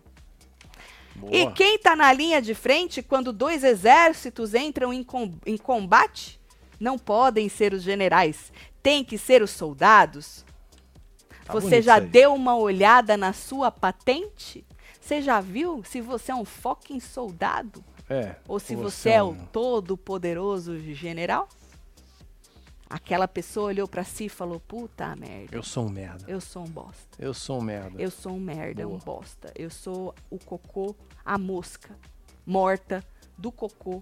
Boa. 1.15 1.31
E 1.33 1.51
quem 1.51 1.77
tá 1.77 1.95
na 1.95 2.11
linha 2.11 2.41
de 2.41 2.55
frente 2.55 3.03
quando 3.03 3.31
dois 3.31 3.63
exércitos 3.63 4.55
entram 4.55 4.91
em, 4.91 5.03
com- 5.03 5.31
em 5.45 5.55
combate? 5.55 6.39
Não 6.79 6.97
podem 6.97 7.47
ser 7.47 7.71
os 7.71 7.83
generais, 7.83 8.51
tem 8.81 9.03
que 9.03 9.17
ser 9.17 9.43
os 9.43 9.51
soldados. 9.51 10.43
Tá 11.45 11.53
você 11.53 11.81
já 11.83 11.99
deu 11.99 12.33
uma 12.33 12.57
olhada 12.57 13.15
na 13.15 13.31
sua 13.31 13.69
patente? 13.71 14.65
Você 15.05 15.21
já 15.21 15.39
viu 15.39 15.83
se 15.83 16.01
você 16.01 16.31
é 16.31 16.35
um 16.35 16.43
fucking 16.43 16.99
soldado? 16.99 17.83
É. 18.09 18.37
Ou 18.47 18.59
se 18.59 18.75
você 18.75 19.11
é 19.11 19.21
o 19.21 19.29
um- 19.29 19.45
todo-poderoso 19.45 20.79
general? 20.79 21.47
Aquela 22.89 23.27
pessoa 23.27 23.67
olhou 23.67 23.87
pra 23.87 24.03
si 24.03 24.25
e 24.25 24.29
falou: 24.29 24.59
Puta 24.59 25.15
merda, 25.15 25.55
Eu 25.55 25.61
sou 25.61 25.85
um 25.85 25.89
merda. 25.89 26.25
eu 26.27 26.41
sou 26.41 26.63
um 26.63 26.67
bosta. 26.67 27.17
Eu 27.19 27.35
sou 27.35 27.59
um 27.59 27.61
merda. 27.61 28.01
Eu 28.01 28.09
sou 28.09 28.31
um 28.31 28.39
merda, 28.39 28.87
um 28.87 28.97
Boa. 28.97 29.01
bosta. 29.19 29.51
Eu 29.55 29.69
sou 29.69 30.15
o 30.27 30.39
cocô, 30.39 30.95
a 31.23 31.37
mosca 31.37 31.95
morta 32.43 33.03
do 33.37 33.51
cocô 33.51 34.01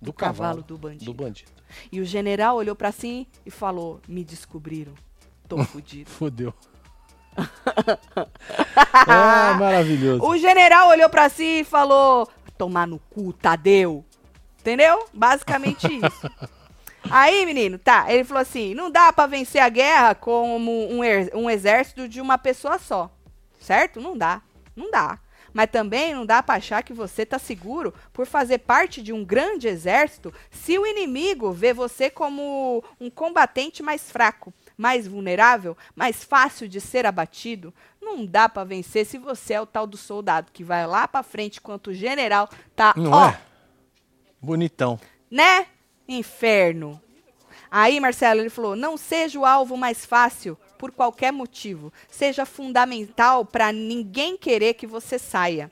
do, 0.00 0.14
cavalo, 0.14 0.62
do 0.62 0.78
bandido. 0.78 1.04
Do 1.04 1.14
bandido. 1.14 1.50
E 1.92 2.00
o 2.00 2.06
general 2.06 2.56
olhou 2.56 2.74
pra 2.74 2.90
si 2.90 3.28
e 3.44 3.50
falou: 3.50 4.00
Me 4.08 4.24
descobriram. 4.24 4.94
Tô 5.46 5.58
fudido. 5.64 6.08
Fudeu. 6.08 6.54
ah, 9.06 9.56
maravilhoso. 9.58 10.24
o 10.24 10.36
general 10.36 10.88
olhou 10.88 11.08
pra 11.08 11.28
si 11.28 11.60
e 11.60 11.64
falou: 11.64 12.28
Tomar 12.56 12.86
no 12.86 12.98
cu, 13.10 13.32
Tadeu. 13.32 14.04
Entendeu? 14.60 15.06
Basicamente 15.12 15.86
isso. 16.04 16.30
Aí, 17.10 17.46
menino, 17.46 17.78
tá. 17.78 18.06
Ele 18.12 18.24
falou 18.24 18.42
assim: 18.42 18.74
não 18.74 18.90
dá 18.90 19.12
pra 19.12 19.26
vencer 19.26 19.62
a 19.62 19.68
guerra 19.68 20.14
como 20.14 20.68
um, 20.90 21.00
um 21.34 21.50
exército 21.50 22.08
de 22.08 22.20
uma 22.20 22.36
pessoa 22.36 22.78
só. 22.78 23.10
Certo? 23.60 24.00
Não 24.00 24.16
dá. 24.16 24.42
Não 24.76 24.90
dá. 24.90 25.18
Mas 25.52 25.70
também 25.70 26.14
não 26.14 26.26
dá 26.26 26.42
para 26.42 26.56
achar 26.56 26.82
que 26.82 26.92
você 26.92 27.24
tá 27.24 27.38
seguro 27.38 27.94
por 28.12 28.26
fazer 28.26 28.58
parte 28.58 29.02
de 29.02 29.12
um 29.12 29.24
grande 29.24 29.66
exército 29.66 30.32
se 30.50 30.78
o 30.78 30.86
inimigo 30.86 31.50
vê 31.52 31.72
você 31.72 32.10
como 32.10 32.84
um 33.00 33.10
combatente 33.10 33.82
mais 33.82 34.10
fraco, 34.10 34.52
mais 34.78 35.06
vulnerável, 35.08 35.76
mais 35.94 36.22
fácil 36.24 36.68
de 36.68 36.80
ser 36.80 37.04
abatido. 37.04 37.74
Não 38.00 38.24
dá 38.24 38.48
para 38.48 38.62
vencer 38.64 39.04
se 39.04 39.18
você 39.18 39.54
é 39.54 39.60
o 39.60 39.66
tal 39.66 39.86
do 39.86 39.96
soldado 39.96 40.52
que 40.52 40.62
vai 40.64 40.86
lá 40.86 41.06
para 41.08 41.22
frente 41.24 41.58
enquanto 41.58 41.88
o 41.88 41.94
general 41.94 42.48
tá, 42.76 42.94
Não 42.96 43.10
ó, 43.10 43.28
é? 43.28 43.40
Bonitão. 44.40 44.98
né? 45.30 45.66
Inferno. 46.08 47.02
Aí, 47.70 48.00
Marcelo, 48.00 48.40
ele 48.40 48.48
falou: 48.48 48.74
não 48.74 48.96
seja 48.96 49.38
o 49.38 49.44
alvo 49.44 49.76
mais 49.76 50.06
fácil 50.06 50.56
por 50.78 50.90
qualquer 50.92 51.32
motivo. 51.32 51.92
Seja 52.08 52.46
fundamental 52.46 53.44
para 53.44 53.72
ninguém 53.72 54.38
querer 54.38 54.72
que 54.74 54.86
você 54.86 55.18
saia. 55.18 55.70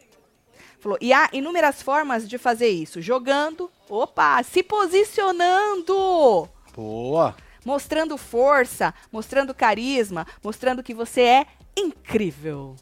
Falou, 0.79 0.99
e 1.01 1.13
há 1.13 1.31
inúmeras 1.33 1.81
formas 1.81 2.29
de 2.29 2.37
fazer 2.37 2.69
isso. 2.69 3.01
Jogando, 3.01 3.71
opa, 3.89 4.43
se 4.43 4.63
posicionando, 4.63 6.49
Boa. 6.75 7.35
Mostrando 7.67 8.17
força, 8.17 8.95
mostrando 9.11 9.53
carisma, 9.53 10.25
mostrando 10.41 10.85
que 10.85 10.95
você 10.95 11.23
é 11.23 11.47
incrível. 11.77 12.77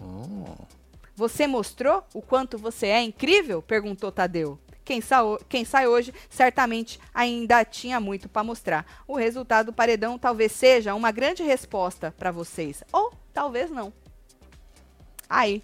Hum. 0.00 0.44
Você 1.14 1.46
mostrou 1.46 2.02
o 2.12 2.20
quanto 2.20 2.58
você 2.58 2.88
é 2.88 3.00
incrível? 3.00 3.62
Perguntou 3.62 4.10
Tadeu. 4.10 4.58
Quem, 4.84 5.00
quem 5.48 5.64
sai 5.64 5.86
hoje 5.86 6.12
certamente 6.28 6.98
ainda 7.14 7.64
tinha 7.64 8.00
muito 8.00 8.28
para 8.28 8.42
mostrar. 8.42 8.84
O 9.06 9.14
resultado 9.14 9.66
do 9.66 9.72
paredão 9.72 10.18
talvez 10.18 10.50
seja 10.50 10.96
uma 10.96 11.12
grande 11.12 11.44
resposta 11.44 12.12
para 12.18 12.32
vocês. 12.32 12.82
Ou 12.92 13.12
talvez 13.32 13.70
não. 13.70 13.92
Aí, 15.30 15.62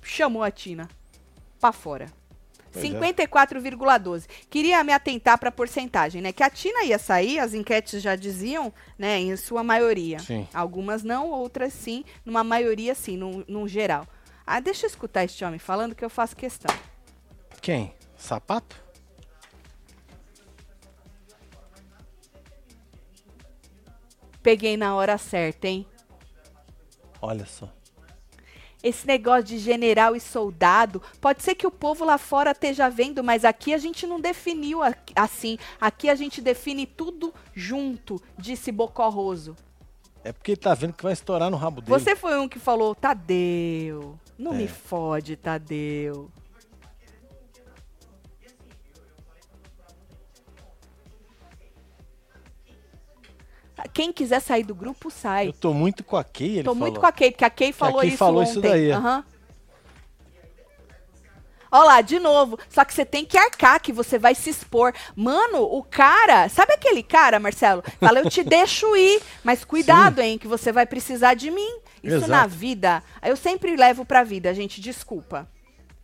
chamou 0.00 0.44
a 0.44 0.50
Tina 0.50 0.88
para 1.58 1.72
fora. 1.72 2.06
Pois 2.74 2.84
é. 2.84 2.88
54,12. 2.88 4.26
Queria 4.50 4.82
me 4.82 4.92
atentar 4.92 5.38
para 5.38 5.48
a 5.48 5.52
porcentagem, 5.52 6.20
né? 6.20 6.32
Que 6.32 6.42
a 6.42 6.50
Tina 6.50 6.84
ia 6.84 6.98
sair, 6.98 7.38
as 7.38 7.54
enquetes 7.54 8.02
já 8.02 8.16
diziam, 8.16 8.72
né? 8.98 9.18
Em 9.20 9.36
sua 9.36 9.62
maioria. 9.62 10.18
Sim. 10.18 10.48
Algumas 10.52 11.04
não, 11.04 11.30
outras 11.30 11.72
sim. 11.72 12.04
Numa 12.24 12.42
maioria 12.42 12.94
sim, 12.94 13.16
num, 13.16 13.44
num 13.46 13.68
geral. 13.68 14.06
Ah, 14.44 14.60
deixa 14.60 14.84
eu 14.84 14.90
escutar 14.90 15.24
este 15.24 15.44
homem 15.44 15.58
falando 15.58 15.94
que 15.94 16.04
eu 16.04 16.10
faço 16.10 16.36
questão. 16.36 16.74
Quem? 17.62 17.94
Sapato? 18.16 18.82
Peguei 24.42 24.76
na 24.76 24.94
hora 24.94 25.16
certa, 25.16 25.66
hein? 25.66 25.86
Olha 27.22 27.46
só. 27.46 27.72
Esse 28.84 29.06
negócio 29.06 29.44
de 29.44 29.58
general 29.58 30.14
e 30.14 30.20
soldado, 30.20 31.00
pode 31.18 31.42
ser 31.42 31.54
que 31.54 31.66
o 31.66 31.70
povo 31.70 32.04
lá 32.04 32.18
fora 32.18 32.50
esteja 32.50 32.90
vendo, 32.90 33.24
mas 33.24 33.42
aqui 33.44 33.72
a 33.72 33.78
gente 33.78 34.06
não 34.06 34.20
definiu 34.20 34.80
assim. 35.16 35.56
Aqui 35.80 36.10
a 36.10 36.14
gente 36.14 36.42
define 36.42 36.84
tudo 36.86 37.32
junto, 37.54 38.20
disse 38.38 38.70
Bocorroso. 38.70 39.56
É 40.22 40.32
porque 40.32 40.52
ele 40.52 40.60
tá 40.60 40.74
vendo 40.74 40.92
que 40.92 41.02
vai 41.02 41.14
estourar 41.14 41.50
no 41.50 41.56
rabo 41.56 41.80
dele. 41.80 41.98
Você 41.98 42.14
foi 42.14 42.38
um 42.38 42.46
que 42.48 42.58
falou, 42.58 42.94
Tadeu, 42.94 44.18
não 44.38 44.52
É. 44.52 44.56
me 44.58 44.68
fode, 44.68 45.34
Tadeu. 45.36 46.30
Quem 53.92 54.12
quiser 54.12 54.40
sair 54.40 54.64
do 54.64 54.74
grupo, 54.74 55.10
sai. 55.10 55.48
Eu 55.48 55.52
tô 55.52 55.72
muito 55.74 56.02
com 56.02 56.16
a 56.16 56.24
Kay, 56.24 56.46
ele 56.58 56.62
Tô 56.64 56.70
falou. 56.72 56.80
muito 56.80 57.00
com 57.00 57.06
a 57.06 57.12
Kay, 57.12 57.30
porque 57.30 57.44
a 57.44 57.50
Kay 57.50 57.72
falou 57.72 58.00
Kay 58.00 58.08
isso 58.08 58.18
falou 58.18 58.40
ontem. 58.42 58.50
isso 58.50 58.60
daí. 58.60 58.90
Aham. 58.90 59.24
Ó 61.70 61.82
lá, 61.82 62.00
de 62.00 62.20
novo. 62.20 62.56
Só 62.68 62.84
que 62.84 62.94
você 62.94 63.04
tem 63.04 63.24
que 63.24 63.36
arcar, 63.36 63.80
que 63.80 63.92
você 63.92 64.16
vai 64.16 64.32
se 64.34 64.48
expor. 64.48 64.94
Mano, 65.16 65.62
o 65.62 65.82
cara. 65.82 66.48
Sabe 66.48 66.72
aquele 66.72 67.02
cara, 67.02 67.40
Marcelo? 67.40 67.82
Fala, 67.98 68.20
eu 68.20 68.30
te 68.30 68.42
deixo 68.44 68.94
ir, 68.96 69.20
mas 69.42 69.64
cuidado, 69.64 70.20
hein, 70.20 70.38
que 70.38 70.46
você 70.46 70.70
vai 70.70 70.86
precisar 70.86 71.34
de 71.34 71.50
mim. 71.50 71.78
Isso 72.02 72.16
Exato. 72.16 72.30
na 72.30 72.46
vida, 72.46 73.02
eu 73.22 73.34
sempre 73.36 73.74
levo 73.76 74.04
pra 74.04 74.22
vida, 74.22 74.54
gente, 74.54 74.80
desculpa. 74.80 75.48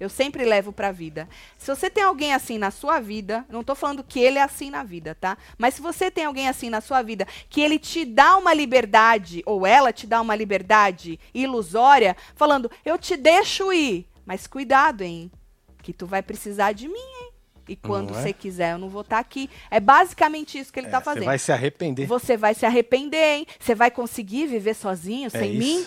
Eu 0.00 0.08
sempre 0.08 0.44
levo 0.46 0.72
pra 0.72 0.90
vida. 0.90 1.28
Se 1.58 1.66
você 1.68 1.90
tem 1.90 2.02
alguém 2.02 2.32
assim 2.32 2.56
na 2.56 2.70
sua 2.70 2.98
vida, 3.00 3.44
não 3.50 3.62
tô 3.62 3.74
falando 3.74 4.02
que 4.02 4.18
ele 4.18 4.38
é 4.38 4.42
assim 4.42 4.70
na 4.70 4.82
vida, 4.82 5.14
tá? 5.14 5.36
Mas 5.58 5.74
se 5.74 5.82
você 5.82 6.10
tem 6.10 6.24
alguém 6.24 6.48
assim 6.48 6.70
na 6.70 6.80
sua 6.80 7.02
vida, 7.02 7.26
que 7.50 7.60
ele 7.60 7.78
te 7.78 8.06
dá 8.06 8.36
uma 8.38 8.54
liberdade, 8.54 9.42
ou 9.44 9.66
ela 9.66 9.92
te 9.92 10.06
dá 10.06 10.18
uma 10.22 10.34
liberdade 10.34 11.20
ilusória, 11.34 12.16
falando, 12.34 12.70
eu 12.82 12.96
te 12.96 13.14
deixo 13.14 13.70
ir, 13.72 14.06
mas 14.24 14.46
cuidado, 14.46 15.02
hein? 15.02 15.30
Que 15.82 15.92
tu 15.92 16.06
vai 16.06 16.22
precisar 16.22 16.72
de 16.72 16.88
mim, 16.88 16.94
hein? 16.98 17.30
E 17.68 17.76
quando 17.76 18.12
é? 18.16 18.20
você 18.22 18.32
quiser, 18.32 18.72
eu 18.72 18.78
não 18.78 18.88
vou 18.88 19.02
estar 19.02 19.18
aqui. 19.18 19.48
É 19.70 19.78
basicamente 19.78 20.58
isso 20.58 20.72
que 20.72 20.80
ele 20.80 20.88
É, 20.88 20.90
tá 20.90 20.98
Você 20.98 21.04
fazendo. 21.04 21.24
vai 21.26 21.38
se 21.38 21.52
arrepender. 21.52 22.06
Você 22.06 22.36
vai 22.36 22.52
se 22.54 22.66
arrepender, 22.66 23.36
hein? 23.38 23.46
Você 23.60 23.74
vai 23.76 23.90
conseguir 23.92 24.46
viver 24.46 24.74
sozinho, 24.74 25.26
É 25.26 25.30
sem 25.30 25.52
isso. 25.52 25.58
mim? 25.58 25.86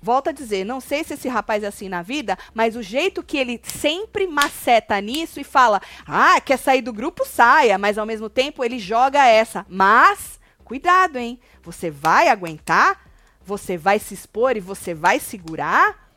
Volto 0.00 0.28
a 0.28 0.32
dizer, 0.32 0.64
não 0.64 0.80
sei 0.80 1.02
se 1.02 1.14
esse 1.14 1.28
rapaz 1.28 1.64
é 1.64 1.66
assim 1.66 1.88
na 1.88 2.02
vida, 2.02 2.38
mas 2.54 2.76
o 2.76 2.82
jeito 2.82 3.22
que 3.22 3.36
ele 3.36 3.60
sempre 3.64 4.26
maceta 4.26 5.00
nisso 5.00 5.40
e 5.40 5.44
fala, 5.44 5.80
ah, 6.06 6.40
quer 6.40 6.56
sair 6.56 6.82
do 6.82 6.92
grupo, 6.92 7.26
saia, 7.26 7.76
mas 7.78 7.98
ao 7.98 8.06
mesmo 8.06 8.30
tempo 8.30 8.64
ele 8.64 8.78
joga 8.78 9.26
essa. 9.26 9.66
Mas, 9.68 10.38
cuidado, 10.64 11.18
hein? 11.18 11.40
Você 11.62 11.90
vai 11.90 12.28
aguentar? 12.28 13.08
Você 13.44 13.76
vai 13.76 13.98
se 13.98 14.14
expor 14.14 14.56
e 14.56 14.60
você 14.60 14.94
vai 14.94 15.18
segurar? 15.18 16.08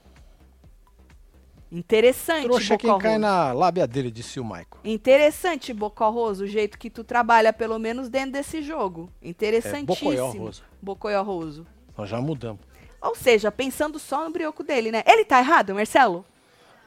Interessante, 1.72 2.44
Trouxa 2.44 2.78
quem 2.78 2.90
Bocorroso. 2.90 3.02
cai 3.02 3.18
na 3.18 3.54
lábia 3.54 3.88
dele, 3.88 4.12
disse 4.12 4.42
o 4.42 4.44
Michael. 4.44 4.68
Interessante, 4.84 5.74
Bocorroso, 5.74 6.44
o 6.44 6.48
jeito 6.48 6.78
que 6.78 6.90
tu 6.90 7.02
trabalha, 7.02 7.54
pelo 7.54 7.80
menos 7.80 8.10
dentro 8.10 8.34
desse 8.34 8.62
jogo. 8.62 9.10
É, 9.22 9.30
Interessantíssimo. 9.30 10.12
Bocoiorroso. 10.12 10.64
Bocoiorroso. 10.82 11.68
Nós 11.98 12.10
já 12.10 12.20
mudamos. 12.20 12.60
Ou 13.02 13.16
seja, 13.16 13.52
pensando 13.52 13.98
só 13.98 14.24
no 14.26 14.30
brioco 14.32 14.64
dele, 14.64 14.92
né? 14.92 15.04
Ele 15.08 15.26
tá 15.26 15.40
errado, 15.40 15.74
Marcelo? 15.74 16.24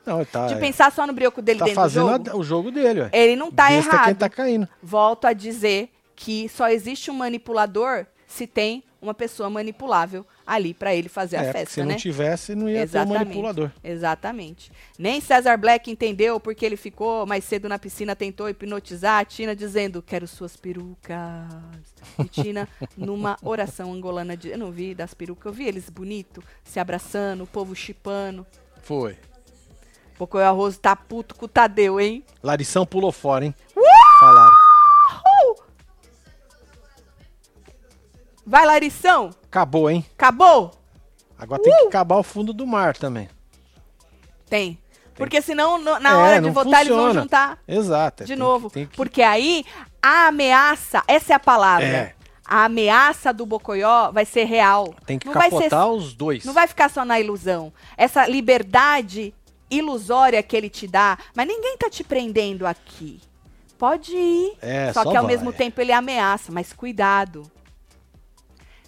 Não, 0.06 0.16
ele 0.18 0.26
tá, 0.26 0.46
De 0.46 0.56
pensar 0.56 0.92
só 0.92 1.06
no 1.06 1.12
brioco 1.12 1.40
dele 1.42 1.58
tá 1.58 1.64
dentro 1.64 1.80
fazendo 1.80 2.04
do 2.06 2.10
jogo? 2.12 2.30
a- 2.30 2.36
o 2.36 2.44
jogo 2.44 2.70
dele, 2.70 3.00
ué. 3.02 3.10
Ele 3.12 3.36
não 3.36 3.50
tá 3.50 3.68
Besta 3.68 3.90
é 3.90 3.92
errado. 3.94 4.04
quem 4.06 4.14
tá 4.14 4.28
caindo. 4.28 4.68
Volto 4.82 5.24
a 5.26 5.32
dizer 5.32 5.90
que 6.14 6.48
só 6.48 6.68
existe 6.68 7.10
um 7.10 7.14
manipulador 7.14 8.06
se 8.26 8.46
tem 8.46 8.84
uma 9.04 9.14
pessoa 9.14 9.48
manipulável 9.48 10.26
ali 10.46 10.74
pra 10.74 10.94
ele 10.94 11.08
fazer 11.08 11.36
é, 11.36 11.48
a 11.48 11.52
festa, 11.52 11.74
se 11.74 11.80
né? 11.82 11.92
não 11.92 11.96
tivesse, 11.96 12.54
não 12.54 12.68
ia 12.68 12.86
ter 12.86 13.00
um 13.00 13.06
manipulador. 13.06 13.70
Exatamente. 13.82 14.72
Nem 14.98 15.20
César 15.20 15.56
Black 15.56 15.90
entendeu 15.90 16.40
porque 16.40 16.64
ele 16.64 16.76
ficou 16.76 17.26
mais 17.26 17.44
cedo 17.44 17.68
na 17.68 17.78
piscina, 17.78 18.16
tentou 18.16 18.48
hipnotizar 18.48 19.20
a 19.20 19.24
Tina 19.24 19.54
dizendo, 19.54 20.02
quero 20.02 20.26
suas 20.26 20.56
perucas. 20.56 21.16
E 22.18 22.24
Tina, 22.24 22.68
numa 22.96 23.36
oração 23.42 23.92
angolana, 23.92 24.36
de, 24.36 24.50
eu 24.50 24.58
não 24.58 24.72
vi 24.72 24.94
das 24.94 25.14
perucas, 25.14 25.46
eu 25.46 25.52
vi 25.52 25.66
eles 25.66 25.88
bonito, 25.88 26.42
se 26.64 26.80
abraçando, 26.80 27.44
o 27.44 27.46
povo 27.46 27.74
chipando. 27.74 28.46
Foi. 28.82 29.16
Pocoyo 30.16 30.44
Arroz 30.44 30.78
tá 30.78 30.94
puto 30.94 31.34
com 31.34 31.46
o 31.46 31.48
Tadeu, 31.48 32.00
hein? 32.00 32.24
Larissão 32.42 32.86
pulou 32.86 33.12
fora, 33.12 33.44
hein? 33.44 33.54
Uh! 33.76 34.20
Falaram. 34.20 34.63
Vai, 38.46 38.66
Larição! 38.66 39.30
Acabou, 39.44 39.90
hein? 39.90 40.04
Acabou? 40.16 40.70
Agora 41.38 41.62
tem 41.62 41.72
Uh! 41.72 41.76
que 41.78 41.86
acabar 41.88 42.16
o 42.16 42.22
fundo 42.22 42.52
do 42.52 42.66
mar 42.66 42.96
também. 42.96 43.28
Tem. 44.48 44.78
Porque 45.14 45.40
senão, 45.40 45.78
no- 45.78 45.98
na 46.00 46.10
É, 46.10 46.14
hora 46.14 46.40
de 46.42 46.50
votar, 46.50 46.80
eles 46.80 46.88
vão 46.88 46.98
funciona. 47.04 47.20
juntar 47.22 47.58
Exato. 47.68 48.22
é, 48.22 48.26
de 48.26 48.32
tem 48.32 48.36
novo. 48.36 48.68
que- 48.68 48.74
tem 48.74 48.86
que- 48.86 48.96
Porque 48.96 49.22
aí, 49.22 49.64
a 50.02 50.26
ameaça, 50.28 51.02
essa 51.06 51.32
é 51.32 51.36
a 51.36 51.40
palavra. 51.40 51.86
É. 51.86 52.14
A 52.46 52.64
ameaça 52.64 53.32
do 53.32 53.46
Bocoió 53.46 54.10
vai 54.10 54.26
ser 54.26 54.44
real. 54.44 54.92
Tem 55.06 55.18
que 55.18 55.26
não 55.26 55.32
vai 55.32 55.48
ser 55.50 55.56
capotar 55.70 55.88
os 55.88 56.12
dois. 56.12 56.44
Não 56.44 56.52
vai 56.52 56.66
ficar 56.66 56.90
só 56.90 57.04
na 57.04 57.18
ilusão. 57.18 57.72
Essa 57.96 58.26
liberdade 58.26 59.32
ilusória 59.70 60.42
que 60.42 60.54
ele 60.54 60.68
te 60.68 60.86
dá, 60.86 61.16
mas 61.34 61.46
ninguém 61.46 61.76
tá 61.78 61.88
te 61.88 62.04
prendendo 62.04 62.66
aqui. 62.66 63.20
Pode 63.78 64.12
ir. 64.14 64.52
É, 64.60 64.92
só, 64.92 65.04
só 65.04 65.10
que 65.10 65.16
ao 65.16 65.24
vai. 65.24 65.32
mesmo 65.32 65.52
tempo 65.52 65.80
ele 65.80 65.92
ameaça, 65.92 66.52
mas 66.52 66.72
cuidado. 66.72 67.50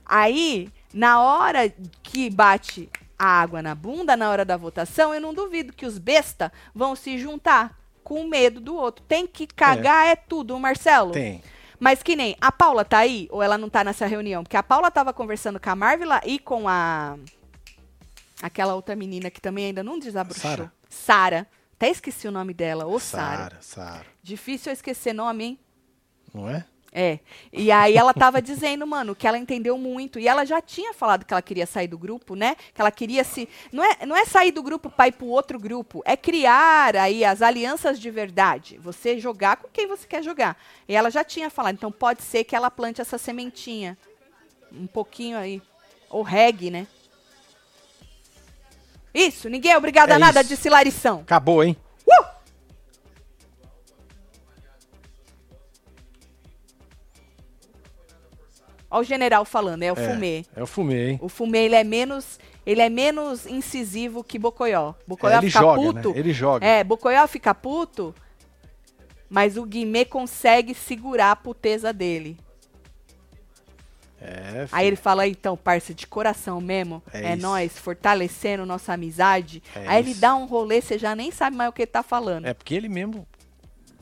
Aí, 0.06 0.72
na 0.94 1.20
hora 1.20 1.72
que 2.02 2.30
bate 2.30 2.88
a 3.18 3.26
água 3.26 3.60
na 3.60 3.74
bunda, 3.74 4.16
na 4.16 4.30
hora 4.30 4.44
da 4.44 4.56
votação, 4.56 5.12
eu 5.12 5.20
não 5.20 5.34
duvido 5.34 5.72
que 5.72 5.86
os 5.86 5.98
besta 5.98 6.52
vão 6.74 6.94
se 6.94 7.18
juntar 7.18 7.78
com 8.04 8.24
medo 8.24 8.60
do 8.60 8.76
outro. 8.76 9.04
Tem 9.08 9.26
que 9.26 9.46
cagar 9.46 10.06
é, 10.06 10.14
tudo, 10.14 10.58
Marcelo. 10.58 11.12
Tem. 11.12 11.42
Mas 11.78 12.02
que 12.02 12.16
nem, 12.16 12.36
a 12.40 12.50
Paula 12.50 12.84
tá 12.84 12.98
aí 12.98 13.28
ou 13.30 13.42
ela 13.42 13.58
não 13.58 13.68
tá 13.68 13.84
nessa 13.84 14.06
reunião? 14.06 14.42
Porque 14.42 14.56
a 14.56 14.62
Paula 14.62 14.90
tava 14.90 15.12
conversando 15.12 15.60
com 15.60 15.70
a 15.70 15.76
Marvila 15.76 16.20
e 16.24 16.38
com 16.38 16.68
a. 16.68 17.18
Aquela 18.42 18.74
outra 18.74 18.94
menina 18.94 19.30
que 19.30 19.40
também 19.40 19.66
ainda 19.66 19.82
não 19.82 19.98
desabrochou. 19.98 20.70
Sara. 20.88 21.46
Até 21.74 21.90
esqueci 21.90 22.26
o 22.26 22.30
nome 22.30 22.54
dela, 22.54 22.84
Sara. 22.98 23.36
Sara, 23.36 23.58
Sara. 23.60 24.06
Difícil 24.22 24.70
eu 24.70 24.74
esquecer 24.74 25.12
nome, 25.12 25.44
hein? 25.44 25.58
Não 26.32 26.48
é? 26.48 26.64
É. 26.92 27.18
E 27.52 27.70
aí 27.70 27.96
ela 27.96 28.14
tava 28.14 28.40
dizendo, 28.40 28.86
mano, 28.86 29.14
que 29.14 29.26
ela 29.26 29.36
entendeu 29.36 29.76
muito. 29.76 30.18
E 30.18 30.26
ela 30.26 30.46
já 30.46 30.62
tinha 30.62 30.94
falado 30.94 31.24
que 31.24 31.34
ela 31.34 31.42
queria 31.42 31.66
sair 31.66 31.88
do 31.88 31.98
grupo, 31.98 32.34
né? 32.34 32.56
Que 32.74 32.80
ela 32.80 32.90
queria 32.90 33.22
se. 33.22 33.48
Não 33.70 33.84
é, 33.84 34.06
não 34.06 34.16
é 34.16 34.24
sair 34.24 34.50
do 34.50 34.62
grupo 34.62 34.88
para 34.88 35.08
ir 35.08 35.12
pro 35.12 35.26
outro 35.26 35.58
grupo. 35.58 36.02
É 36.06 36.16
criar 36.16 36.96
aí 36.96 37.24
as 37.24 37.42
alianças 37.42 38.00
de 38.00 38.10
verdade. 38.10 38.78
Você 38.78 39.18
jogar 39.18 39.58
com 39.58 39.68
quem 39.68 39.86
você 39.86 40.06
quer 40.06 40.22
jogar. 40.22 40.56
E 40.88 40.94
ela 40.94 41.10
já 41.10 41.22
tinha 41.22 41.50
falado. 41.50 41.74
Então 41.74 41.92
pode 41.92 42.22
ser 42.22 42.44
que 42.44 42.56
ela 42.56 42.70
plante 42.70 43.00
essa 43.00 43.18
sementinha. 43.18 43.98
Um 44.72 44.86
pouquinho 44.86 45.36
aí. 45.36 45.60
Ou 46.08 46.22
regue, 46.22 46.70
né? 46.70 46.86
Isso, 49.12 49.48
ninguém 49.48 49.72
é 49.72 49.78
obrigado 49.78 50.10
É 50.10 50.14
a 50.14 50.18
nada, 50.18 50.40
isso. 50.40 50.50
disse 50.50 50.68
Larição. 50.68 51.20
Acabou, 51.20 51.64
hein? 51.64 51.76
Olha 58.90 59.00
o 59.00 59.04
general 59.04 59.44
falando, 59.44 59.82
é 59.82 59.92
o 59.92 59.98
É, 59.98 60.08
Fumê. 60.08 60.44
É 60.54 60.62
o 60.62 60.66
fumê, 60.66 61.10
hein? 61.10 61.18
O 61.22 61.28
Fumê, 61.28 61.64
ele 61.64 61.74
é 61.74 61.82
menos, 61.84 62.38
ele 62.64 62.80
é 62.80 62.88
menos 62.88 63.44
incisivo 63.46 64.22
que 64.22 64.38
Bocoió. 64.38 64.94
Bocoió 65.06 65.32
É, 65.34 65.38
ele 65.38 65.46
fica 65.48 65.58
joga, 65.60 65.80
puto. 65.82 66.12
né? 66.12 66.18
Ele 66.18 66.32
joga. 66.32 66.64
É, 66.66 66.84
Bocoió 66.84 67.26
fica 67.26 67.52
puto, 67.54 68.14
mas 69.28 69.56
o 69.56 69.64
Guimê 69.64 70.04
consegue 70.04 70.72
segurar 70.74 71.32
a 71.32 71.36
puteza 71.36 71.92
dele. 71.92 72.38
É, 74.20 74.66
Aí 74.72 74.86
ele 74.86 74.96
fala, 74.96 75.26
então, 75.28 75.56
parça, 75.56 75.92
de 75.92 76.06
coração 76.06 76.60
mesmo, 76.60 77.02
É 77.12 77.32
é, 77.32 77.36
nós, 77.36 77.78
fortalecendo 77.78 78.64
nossa 78.64 78.94
amizade. 78.94 79.62
É 79.74 79.86
Aí 79.86 79.98
ele 80.02 80.12
isso. 80.12 80.20
dá 80.20 80.34
um 80.34 80.46
rolê, 80.46 80.80
você 80.80 80.98
já 80.98 81.14
nem 81.14 81.30
sabe 81.30 81.54
mais 81.56 81.68
o 81.70 81.72
que 81.72 81.82
ele 81.82 81.86
tá 81.90 82.02
falando. 82.02 82.46
É 82.46 82.54
porque 82.54 82.74
ele 82.74 82.88
mesmo, 82.88 83.26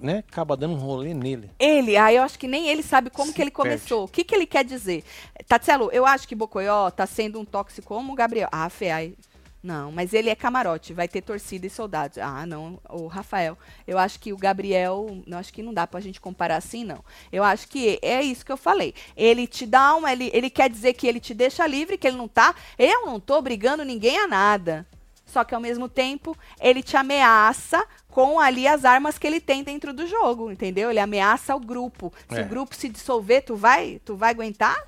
né, 0.04 0.22
acaba 0.28 0.56
dando 0.56 0.74
um 0.74 0.78
rolê 0.78 1.14
nele. 1.14 1.50
Ele, 1.58 1.96
aí 1.96 2.16
eu 2.16 2.22
acho 2.22 2.38
que 2.38 2.46
nem 2.46 2.68
ele 2.68 2.82
sabe 2.82 3.08
como 3.08 3.28
Se 3.30 3.34
que 3.34 3.40
ele 3.42 3.50
perde. 3.50 3.68
começou. 3.70 4.04
O 4.04 4.08
que, 4.08 4.22
que 4.22 4.34
ele 4.34 4.46
quer 4.46 4.64
dizer? 4.64 5.02
Tatselo, 5.48 5.90
eu 5.92 6.04
acho 6.04 6.28
que 6.28 6.34
Bocoió 6.34 6.90
tá 6.90 7.06
sendo 7.06 7.40
um 7.40 7.44
tóxico 7.44 7.88
como 7.88 8.12
o 8.12 8.16
Gabriel. 8.16 8.48
Ah, 8.52 8.68
Fê, 8.68 8.90
aí- 8.90 9.14
não, 9.62 9.90
mas 9.90 10.12
ele 10.12 10.28
é 10.28 10.34
camarote, 10.34 10.92
vai 10.92 11.08
ter 11.08 11.22
torcida 11.22 11.66
e 11.66 11.70
soldados. 11.70 12.18
Ah, 12.18 12.44
não, 12.44 12.78
o 12.90 13.06
Rafael. 13.06 13.56
Eu 13.88 13.96
acho 13.96 14.20
que 14.20 14.30
o 14.30 14.36
Gabriel, 14.36 15.22
não 15.26 15.38
acho 15.38 15.50
que 15.54 15.62
não 15.62 15.72
dá 15.72 15.86
pra 15.86 16.00
gente 16.00 16.20
comparar 16.20 16.56
assim, 16.56 16.84
não. 16.84 17.02
Eu 17.32 17.42
acho 17.42 17.66
que 17.66 17.98
é 18.02 18.20
isso 18.22 18.44
que 18.44 18.52
eu 18.52 18.58
falei. 18.58 18.92
Ele 19.16 19.46
te 19.46 19.64
dá 19.64 19.94
uma, 19.94 20.12
ele, 20.12 20.30
ele 20.34 20.50
quer 20.50 20.68
dizer 20.68 20.92
que 20.92 21.06
ele 21.06 21.18
te 21.18 21.32
deixa 21.32 21.66
livre, 21.66 21.96
que 21.96 22.06
ele 22.06 22.18
não 22.18 22.28
tá. 22.28 22.54
Eu 22.78 23.06
não 23.06 23.18
tô 23.18 23.38
obrigando 23.38 23.82
ninguém 23.86 24.18
a 24.18 24.26
nada. 24.26 24.86
Só 25.34 25.42
que 25.42 25.52
ao 25.52 25.60
mesmo 25.60 25.88
tempo, 25.88 26.36
ele 26.60 26.80
te 26.80 26.96
ameaça 26.96 27.84
com 28.08 28.38
ali 28.38 28.68
as 28.68 28.84
armas 28.84 29.18
que 29.18 29.26
ele 29.26 29.40
tem 29.40 29.64
dentro 29.64 29.92
do 29.92 30.06
jogo, 30.06 30.48
entendeu? 30.48 30.90
Ele 30.90 31.00
ameaça 31.00 31.56
o 31.56 31.58
grupo. 31.58 32.12
Se 32.30 32.38
É. 32.38 32.42
o 32.42 32.48
grupo 32.48 32.72
se 32.72 32.88
dissolver, 32.88 33.42
tu 33.44 33.56
vai, 33.56 34.00
tu 34.04 34.14
vai 34.14 34.30
aguentar? 34.30 34.80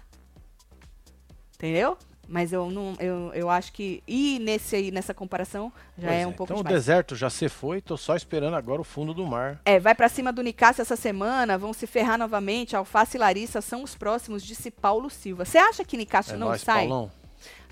Entendeu? 1.57 1.99
Mas 2.28 2.53
eu 2.53 2.70
não, 2.70 2.94
eu, 3.01 3.32
eu 3.34 3.51
acho 3.51 3.72
que 3.72 4.03
e 4.07 4.38
nesse 4.40 4.76
aí, 4.76 4.90
nessa 4.92 5.12
comparação 5.12 5.72
já 5.99 6.09
Pois 6.09 6.20
é 6.22 6.26
um 6.26 6.32
pouco 6.32 6.53
Então 6.53 6.61
o 6.61 6.64
demais. 6.64 6.74
deserto 6.84 7.16
já 7.16 7.28
se 7.30 7.49
foi, 7.49 7.80
tô 7.80 7.97
só 7.97 8.14
esperando 8.14 8.55
agora 8.55 8.80
o 8.80 8.84
fundo 8.84 9.12
do 9.12 9.26
mar. 9.26 9.61
É, 9.64 9.80
vai 9.80 9.94
pra 9.97 10.09
cima 10.09 10.32
do 10.32 10.42
Nicásio 10.42 10.82
essa 10.82 10.97
semana, 10.97 11.59
vão 11.59 11.72
se 11.72 11.86
ferrar 11.88 12.18
novamente. 12.18 12.76
Alface 12.76 13.16
e 13.16 13.20
Larissa 13.20 13.61
são 13.61 13.82
os 13.82 13.97
próximos, 13.97 14.44
disse 14.44 14.70
Paulo 14.70 15.11
Silva. 15.11 15.44
Você 15.44 15.59
acha 15.59 15.84
que 15.84 15.97
Nicásio 15.97 16.34
É 16.34 16.36
não 16.36 16.49
nóis, 16.49 16.62
sai? 16.62 16.86
Paulão. 16.88 17.11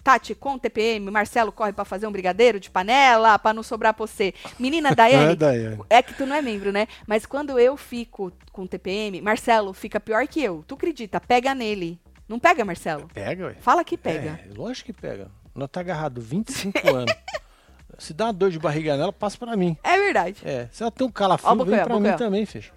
Tati, 0.05 0.35
com 0.35 0.59
TPM, 0.59 1.11
Marcelo 1.11 1.51
corre 1.51 1.73
pra 1.73 1.83
fazer 1.85 2.07
um 2.07 2.13
brigadeiro 2.13 2.61
de 2.61 2.71
panela, 2.71 3.39
pra 3.39 3.55
não 3.55 3.63
sobrar 3.63 3.95
pra 3.95 4.07
você. 4.07 4.35
Menina 4.59 4.91
É, 4.93 4.95
Daiane, 4.95 5.35
Daiane. 5.35 5.79
é 5.89 6.03
que 6.03 6.13
tu 6.13 6.27
não 6.27 6.37
é 6.37 6.43
membro, 6.43 6.71
né? 6.71 6.87
Mas 7.07 7.25
quando 7.25 7.59
eu 7.59 7.75
fico 7.75 8.31
com 8.53 8.67
TPM, 8.67 9.23
Marcelo 9.23 9.73
fica 9.73 9.99
pior 9.99 10.29
que 10.29 10.43
eu. 10.43 10.63
Tu 10.69 10.75
acredita? 10.75 11.19
Pega 11.19 11.55
nele. 11.55 11.99
Não 12.29 12.39
pega, 12.39 12.65
Marcelo? 12.67 13.09
Pega, 13.15 13.47
ué. 13.47 13.55
Fala 13.61 13.83
que 13.83 13.97
pega. 13.97 14.41
É, 14.45 14.55
lógico 14.55 14.93
que 14.93 15.01
pega. 15.01 15.31
Nós 15.55 15.71
tá 15.71 15.81
agarrado 15.81 16.21
25 16.21 16.95
anos. 16.95 17.15
Se 17.99 18.13
dá 18.13 18.27
uma 18.27 18.33
dor 18.33 18.51
de 18.51 18.59
barriga 18.59 18.97
nela, 18.97 19.13
passa 19.13 19.39
pra 19.39 19.57
mim. 19.57 19.77
É, 19.83 19.97
verdade. 19.97 20.37
É, 20.45 20.69
se 20.73 20.83
ela 20.83 20.91
tem 20.91 21.07
um 21.07 21.11
calafrio, 21.13 21.53
Ó, 21.61 21.65
vem 21.65 21.83
pra 21.85 22.01
mim 22.01 22.13
também, 22.17 22.45
fecha. 22.45 22.73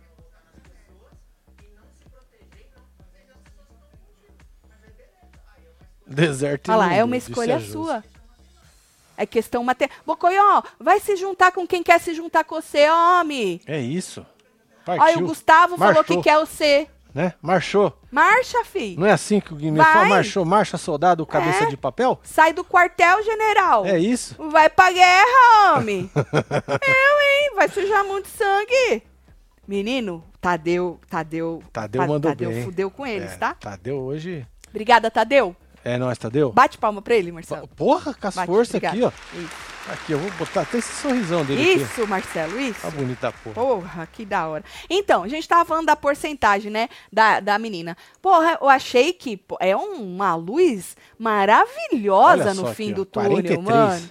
Deserto 6.08 6.70
Olha 6.72 6.78
lá, 6.78 6.94
é 6.94 7.04
uma 7.04 7.18
disse 7.18 7.30
escolha 7.32 7.60
sua. 7.60 8.04
É 9.18 9.26
questão 9.26 9.64
material. 9.64 9.98
Bocoió, 10.06 10.62
vai 10.80 11.00
se 11.00 11.16
juntar 11.16 11.52
com 11.52 11.66
quem 11.66 11.82
quer 11.84 12.00
se 12.00 12.14
juntar 12.14 12.44
com 12.44 12.56
você, 12.62 12.88
homem. 12.90 13.60
É 13.66 13.80
isso. 13.80 14.26
Olha, 14.88 15.00
Partiu. 15.00 15.24
o 15.24 15.28
Gustavo 15.28 15.78
falou 15.78 15.96
Marchou. 15.96 16.18
que 16.18 16.24
quer 16.24 16.38
você. 16.40 16.88
Né? 17.16 17.34
Marchou. 17.42 17.98
Marcha, 18.12 18.64
fi. 18.64 18.96
Não 18.98 19.08
é 19.08 19.12
assim 19.12 19.40
que 19.40 19.52
o 19.52 19.56
Guimê 19.56 19.84
fala? 19.84 20.06
Marchou, 20.06 20.46
marcha 20.46 20.78
soldado, 20.78 21.26
cabeça 21.26 21.64
É. 21.64 21.68
de 21.68 21.76
papel? 21.76 22.20
Sai 22.24 22.54
do 22.54 22.64
quartel, 22.64 23.24
general. 23.24 23.86
É 23.88 23.98
isso. 23.98 24.36
Vai 24.52 24.70
pra 24.70 24.92
guerra, 24.92 25.76
homem. 25.78 26.10
Eu, 26.16 27.22
hein? 27.22 27.52
Vai 27.56 27.68
sujar 27.70 28.04
muito 28.06 28.28
sangue. 28.30 29.02
Menino, 29.68 30.24
Tadeu, 30.40 31.00
Tadeu. 31.10 31.64
Tadeu 31.74 32.02
Ta- 32.02 32.08
mandou 32.08 32.32
Tadeu 32.32 32.52
bem. 32.52 32.64
fudeu 32.64 32.92
com 32.92 33.06
eles, 33.06 33.32
É, 33.34 33.38
tá? 33.38 33.56
Tadeu 33.56 33.98
hoje. 33.98 34.46
Obrigada, 34.70 35.10
Tadeu. 35.10 35.56
É 35.88 35.98
nóis, 35.98 36.18
Tadeu? 36.18 36.52
Bate 36.52 36.78
palma 36.78 37.02
pra 37.02 37.16
ele, 37.16 37.32
Marcelo. 37.32 37.68
Porra, 37.70 38.14
com 38.14 38.28
as 38.28 38.36
Bate, 38.36 38.48
forças 38.48 38.76
aqui, 38.84 39.02
ó. 39.04 39.08
Isso, 39.34 39.78
Aqui, 39.90 40.12
eu 40.12 40.20
vou 40.20 40.30
botar 40.32 40.64
até 40.64 40.80
esse 40.80 40.92
sorrisão 41.02 41.46
dele 41.46 41.62
aqui. 41.62 41.82
Isso, 41.82 42.06
Marcelo, 42.06 42.60
isso. 42.60 42.82
Tá 42.82 42.90
bonita 42.90 43.30
a 43.30 43.32
porra. 43.32 43.54
Porra, 43.56 44.08
que 44.12 44.26
da 44.26 44.46
hora. 44.46 44.62
Então, 44.90 45.24
a 45.24 45.30
gente 45.30 45.48
tava 45.48 45.64
falando 45.64 45.86
da 45.86 45.96
porcentagem, 45.96 46.70
né? 46.70 46.90
Da, 47.12 47.40
da 47.40 47.58
menina. 47.58 47.96
Porra, 48.22 48.58
eu 48.62 48.68
achei 48.68 49.14
que 49.14 49.42
é 49.62 49.78
um- 49.78 50.14
uma 50.16 50.36
luz 50.36 50.98
maravilhosa 51.18 52.54
no 52.54 52.74
fim 52.74 52.92
aqui, 52.92 52.92
ó, 52.92 52.96
do 52.96 53.06
túnel, 53.06 53.30
43. 53.32 53.64
mano. 53.64 54.10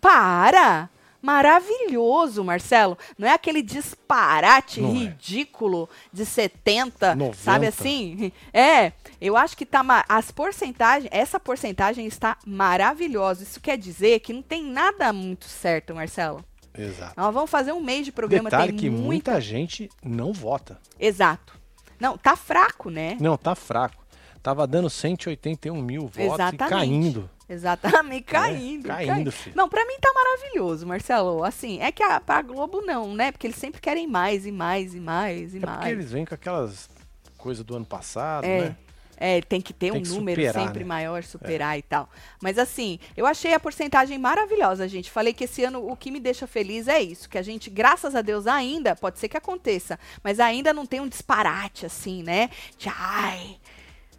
Para! 0.00 0.88
Maravilhoso, 1.26 2.44
Marcelo. 2.44 2.96
Não 3.18 3.26
é 3.26 3.32
aquele 3.32 3.60
disparate 3.60 4.80
Não 4.80 4.90
é. 4.90 4.92
ridículo 4.92 5.88
de 6.12 6.24
70, 6.24 7.16
90. 7.16 7.36
sabe 7.36 7.66
assim? 7.66 8.30
É, 8.52 8.92
eu 9.20 9.36
acho 9.36 9.56
que 9.56 9.66
tá 9.66 9.84
as 10.08 10.30
porcentagens, 10.30 11.10
essa 11.12 11.40
porcentagem 11.40 12.06
está 12.06 12.38
maravilhosa. 12.46 13.42
Isso 13.42 13.60
quer 13.60 13.76
dizer 13.76 14.20
que 14.20 14.32
não 14.32 14.40
tem 14.40 14.62
nada 14.64 15.12
muito 15.12 15.46
certo, 15.46 15.92
Marcelo. 15.96 16.44
Exato. 16.72 17.14
Nós 17.16 17.34
vamos 17.34 17.50
fazer 17.50 17.72
um 17.72 17.80
mês 17.80 18.04
de 18.04 18.12
programa, 18.12 18.48
Detalhe 18.48 18.68
tem 18.68 18.78
que 18.78 18.90
muita... 18.90 19.32
muita 19.32 19.40
gente 19.40 19.90
não 20.04 20.32
vota. 20.32 20.78
Exato. 21.00 21.58
Não, 21.98 22.16
tá 22.16 22.36
fraco, 22.36 22.88
né? 22.88 23.16
Não, 23.18 23.36
tá 23.36 23.56
fraco. 23.56 24.06
Tava 24.42 24.64
dando 24.64 24.88
181 24.88 25.82
mil 25.82 26.02
votos 26.02 26.18
Exatamente. 26.18 26.62
e 26.62 26.68
caindo. 26.68 27.30
Exatamente, 27.48 28.24
caindo. 28.30 28.88
caindo, 28.88 29.12
caindo. 29.12 29.32
filho. 29.32 29.56
Não, 29.56 29.68
pra 29.68 29.84
mim 29.86 29.96
tá 30.00 30.12
maravilhoso, 30.12 30.86
Marcelo. 30.86 31.44
Assim, 31.44 31.80
é 31.80 31.92
que 31.92 32.02
a, 32.02 32.20
pra 32.20 32.42
Globo 32.42 32.80
não, 32.82 33.14
né? 33.14 33.30
Porque 33.32 33.46
eles 33.46 33.56
sempre 33.56 33.80
querem 33.80 34.06
mais 34.06 34.46
e 34.46 34.52
mais 34.52 34.94
e 34.94 35.00
mais 35.00 35.54
e 35.54 35.58
É 35.58 35.60
porque 35.60 35.76
mais. 35.76 35.92
eles 35.92 36.10
vêm 36.10 36.24
com 36.24 36.34
aquelas 36.34 36.88
coisas 37.36 37.64
do 37.64 37.76
ano 37.76 37.86
passado, 37.86 38.44
É. 38.44 38.60
né? 38.62 38.76
É, 39.18 39.40
tem 39.40 39.62
que 39.62 39.72
ter 39.72 39.92
Tem 39.92 39.98
um 39.98 40.02
que 40.02 40.10
número 40.10 40.42
superar, 40.42 40.66
sempre 40.66 40.80
né? 40.80 40.84
maior, 40.84 41.22
superar 41.24 41.78
e 41.78 41.80
tal. 41.80 42.06
Mas 42.42 42.58
assim, 42.58 42.98
eu 43.16 43.24
achei 43.24 43.54
a 43.54 43.58
porcentagem 43.58 44.18
maravilhosa, 44.18 44.86
gente. 44.86 45.10
Falei 45.10 45.32
que 45.32 45.44
esse 45.44 45.64
ano 45.64 45.90
o 45.90 45.96
que 45.96 46.10
me 46.10 46.20
deixa 46.20 46.46
feliz 46.46 46.86
é 46.86 47.00
isso, 47.00 47.26
que 47.26 47.38
a 47.38 47.42
gente, 47.42 47.70
graças 47.70 48.14
a 48.14 48.20
Deus, 48.20 48.46
ainda, 48.46 48.94
pode 48.94 49.18
ser 49.18 49.28
que 49.30 49.36
aconteça, 49.38 49.98
mas 50.22 50.38
ainda 50.38 50.74
não 50.74 50.84
tem 50.84 51.00
um 51.00 51.08
disparate 51.08 51.86
assim, 51.86 52.22
né? 52.22 52.50
De 52.76 52.90
ai. 52.94 53.56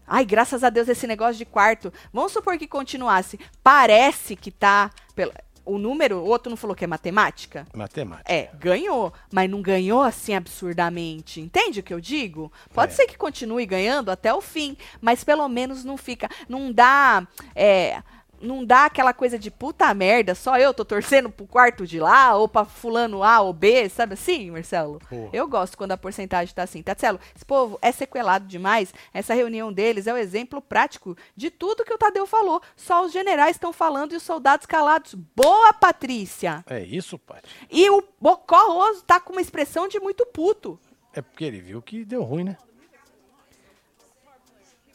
Ai, 0.07 0.23
graças 0.25 0.63
a 0.63 0.69
Deus 0.69 0.87
esse 0.87 1.05
negócio 1.05 1.35
de 1.35 1.45
quarto. 1.45 1.91
Vamos 2.13 2.31
supor 2.31 2.57
que 2.57 2.67
continuasse. 2.67 3.37
Parece 3.61 4.35
que 4.35 4.49
tá 4.49 4.89
pela- 5.13 5.33
o 5.65 5.77
número, 5.77 6.19
o 6.19 6.25
outro 6.27 6.49
não 6.49 6.55
falou 6.55 6.73
que 6.73 6.85
é 6.85 6.87
matemática? 6.87 7.67
Matemática. 7.75 8.31
É, 8.31 8.49
ganhou, 8.57 9.11
mas 9.29 9.49
não 9.49 9.61
ganhou 9.61 10.01
assim 10.01 10.33
absurdamente. 10.33 11.41
Entende 11.41 11.81
o 11.81 11.83
que 11.83 11.93
eu 11.93 11.99
digo? 11.99 12.49
Pode 12.73 12.93
É. 12.93 12.95
ser 12.95 13.05
que 13.05 13.17
continue 13.17 13.65
ganhando 13.65 14.09
até 14.09 14.33
o 14.33 14.39
fim, 14.39 14.77
mas 15.01 15.25
pelo 15.25 15.47
menos 15.49 15.83
não 15.83 15.97
fica, 15.97 16.29
não 16.47 16.71
dá, 16.71 17.27
é, 17.53 18.01
não 18.41 18.63
dá 18.63 18.85
aquela 18.85 19.13
coisa 19.13 19.37
de 19.37 19.49
puta 19.49 19.93
merda, 19.93 20.35
só 20.35 20.57
eu 20.57 20.73
tô 20.73 20.85
torcendo 20.85 21.29
pro 21.29 21.47
quarto 21.47 21.85
de 21.85 21.99
lá 21.99 22.35
ou 22.35 22.47
pra 22.47 22.65
fulano 22.65 23.23
A 23.23 23.41
ou 23.41 23.53
B, 23.53 23.89
sabe 23.89 24.13
assim, 24.13 24.51
Marcelo? 24.51 24.99
Boa. 25.09 25.29
Eu 25.33 25.47
gosto 25.47 25.77
quando 25.77 25.91
a 25.91 25.97
porcentagem 25.97 26.53
tá 26.53 26.63
assim. 26.63 26.83
Tadeu, 26.83 27.19
esse 27.35 27.45
povo 27.45 27.77
é 27.81 27.91
sequelado 27.91 28.45
demais. 28.45 28.93
Essa 29.13 29.33
reunião 29.33 29.71
deles 29.71 30.07
é 30.07 30.13
o 30.13 30.17
exemplo 30.17 30.61
prático 30.61 31.17
de 31.35 31.49
tudo 31.49 31.83
que 31.83 31.93
o 31.93 31.97
Tadeu 31.97 32.25
falou. 32.25 32.61
Só 32.75 33.05
os 33.05 33.11
generais 33.11 33.55
estão 33.55 33.73
falando 33.73 34.13
e 34.13 34.15
os 34.15 34.23
soldados 34.23 34.65
calados. 34.65 35.13
Boa, 35.13 35.73
Patrícia! 35.73 36.63
É 36.69 36.81
isso, 36.81 37.17
Paty. 37.17 37.47
E 37.71 37.89
o 37.89 38.03
Bocó 38.19 38.73
Roso 38.73 39.03
tá 39.03 39.19
com 39.19 39.33
uma 39.33 39.41
expressão 39.41 39.87
de 39.87 39.99
muito 39.99 40.25
puto. 40.25 40.79
É 41.13 41.21
porque 41.21 41.43
ele 41.43 41.59
viu 41.59 41.81
que 41.81 42.05
deu 42.05 42.23
ruim, 42.23 42.43
né? 42.43 42.57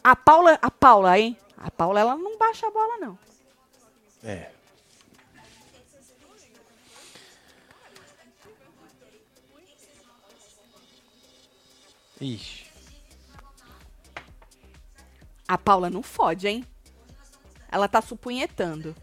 A 0.05 0.17
Paula, 0.17 0.59
a 0.61 0.71
Paula, 0.71 1.19
hein? 1.19 1.37
A 1.63 1.71
Paula 1.71 2.01
ela 2.01 2.17
não 2.17 2.37
baixa 2.37 2.67
a 2.67 2.71
bola, 2.73 2.99
não. 2.99 3.17
É. 4.25 4.51
Ixi. 12.21 12.67
A 15.47 15.57
Paula 15.57 15.89
não 15.89 16.03
fode, 16.03 16.49
hein? 16.49 16.67
Ela 17.71 17.87
tá 17.87 18.03
supunhetando. 18.03 18.95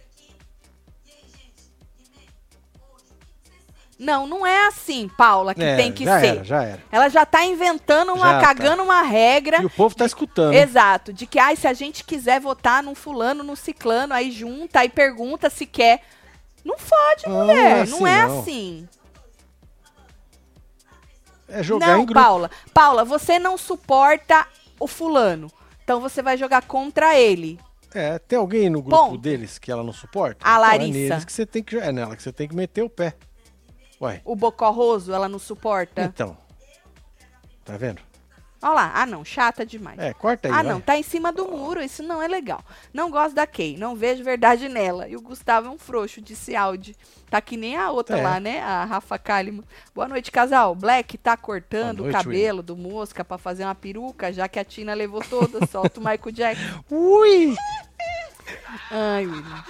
Não, 3.99 4.25
não 4.25 4.47
é 4.47 4.65
assim, 4.67 5.09
Paula, 5.17 5.53
que 5.53 5.61
É, 5.61 5.75
tem 5.75 5.91
que 5.91 6.05
já 6.05 6.19
ser. 6.21 6.27
Era, 6.37 6.43
já 6.45 6.63
era. 6.63 6.83
Ela 6.89 7.09
já 7.09 7.25
tá 7.25 7.43
inventando 7.43 8.13
uma, 8.13 8.27
Já 8.31 8.39
tá. 8.39 8.45
cagando 8.47 8.81
uma 8.81 9.01
regra. 9.01 9.61
E 9.61 9.65
o 9.65 9.69
povo 9.69 9.93
tá 9.93 10.05
escutando. 10.05 10.53
Exato, 10.53 11.11
de 11.11 11.27
que 11.27 11.37
ai, 11.37 11.57
se 11.57 11.67
a 11.67 11.73
gente 11.73 12.05
quiser 12.05 12.39
votar 12.39 12.81
num 12.81 12.95
fulano, 12.95 13.43
num 13.43 13.57
ciclano, 13.57 14.13
aí 14.13 14.31
junta 14.31 14.85
e 14.85 14.89
pergunta 14.89 15.49
se 15.49 15.65
quer. 15.65 16.01
Não 16.63 16.77
fode, 16.77 17.27
Não, 17.27 17.45
mulher. 17.45 17.85
não 17.87 17.99
Não 17.99 18.07
é 18.07 18.11
é 18.11 18.21
assim, 18.21 18.31
não. 18.31 18.39
assim. 18.39 18.89
É 21.49 21.63
jogar 21.63 21.87
não, 21.87 22.01
em 22.03 22.05
grupo. 22.05 22.21
Paula. 22.21 22.51
Paula, 22.73 23.03
você 23.03 23.37
não 23.37 23.57
suporta 23.57 24.47
o 24.79 24.87
fulano. 24.87 25.51
Então 25.83 25.99
você 25.99 26.21
vai 26.21 26.37
jogar 26.37 26.61
contra 26.61 27.17
ele. 27.19 27.59
É, 27.93 28.19
tem 28.19 28.37
alguém 28.37 28.69
no 28.69 28.81
grupo 28.81 28.95
Ponto. 28.95 29.17
deles 29.17 29.57
que 29.57 29.71
ela 29.71 29.83
não 29.83 29.91
suporta? 29.91 30.37
A 30.47 30.51
Então, 30.51 30.61
Larissa. 30.61 30.87
É 30.99 31.09
neles 31.09 31.25
que 31.25 31.33
você 31.33 31.45
tem 31.45 31.63
que 31.63 31.75
é 31.75 31.91
nela 31.91 32.15
que 32.15 32.21
você 32.21 32.31
tem 32.31 32.47
que 32.47 32.55
meter 32.55 32.83
o 32.83 32.89
pé. 32.89 33.15
Ué, 34.01 34.21
O 34.23 34.35
Bocorroso, 34.35 35.13
ela 35.13 35.27
não 35.27 35.39
suporta. 35.39 36.01
então. 36.03 36.37
Tá 37.65 37.75
vendo? 37.77 38.01
Olha 38.61 38.73
lá. 38.73 38.91
Ah, 38.93 39.05
não. 39.05 39.23
Chata 39.23 39.65
demais. 39.65 39.97
É, 39.99 40.13
corta 40.13 40.47
aí. 40.49 40.51
ah, 40.53 40.57
vai. 40.57 40.63
não. 40.65 40.81
Tá 40.81 40.97
em 40.97 41.03
cima 41.03 41.31
do 41.31 41.47
muro. 41.47 41.81
Isso 41.81 42.03
não 42.03 42.21
é 42.21 42.27
legal. 42.27 42.61
Não 42.93 43.09
gosto 43.09 43.33
da 43.35 43.47
Kay. 43.47 43.77
Não 43.77 43.95
vejo 43.95 44.21
verdade 44.23 44.67
nela. 44.67 45.07
E 45.07 45.15
o 45.15 45.21
Gustavo 45.21 45.67
é 45.67 45.69
um 45.69 45.77
frouxo, 45.77 46.19
disse 46.21 46.55
Audi. 46.57 46.93
Tá 47.29 47.39
que 47.39 47.55
nem 47.55 47.77
a 47.77 47.89
outra 47.91 48.17
É. 48.17 48.21
lá, 48.23 48.39
né? 48.39 48.59
A 48.61 48.83
Rafa 48.83 49.17
Kalimann. 49.17 49.63
Boa 49.95 50.07
noite, 50.09 50.29
casal. 50.31 50.75
Black 50.75 51.17
tá 51.17 51.37
cortando 51.37 51.97
Boa 51.99 52.09
o 52.09 52.11
noite, 52.11 52.23
cabelo 52.25 52.61
do 52.63 52.75
Mosca 52.75 53.23
pra 53.23 53.37
fazer 53.37 53.63
uma 53.63 53.75
peruca, 53.75 54.33
já 54.33 54.47
que 54.49 54.59
a 54.59 54.65
Tina 54.65 54.93
levou 54.93 55.21
toda. 55.21 55.65
Solta 55.67 55.99
o 55.99 56.03
Michael 56.03 56.31
Jackson. 56.33 56.83
Ui! 56.91 57.55
Ai, 58.91 59.25
William. 59.25 59.63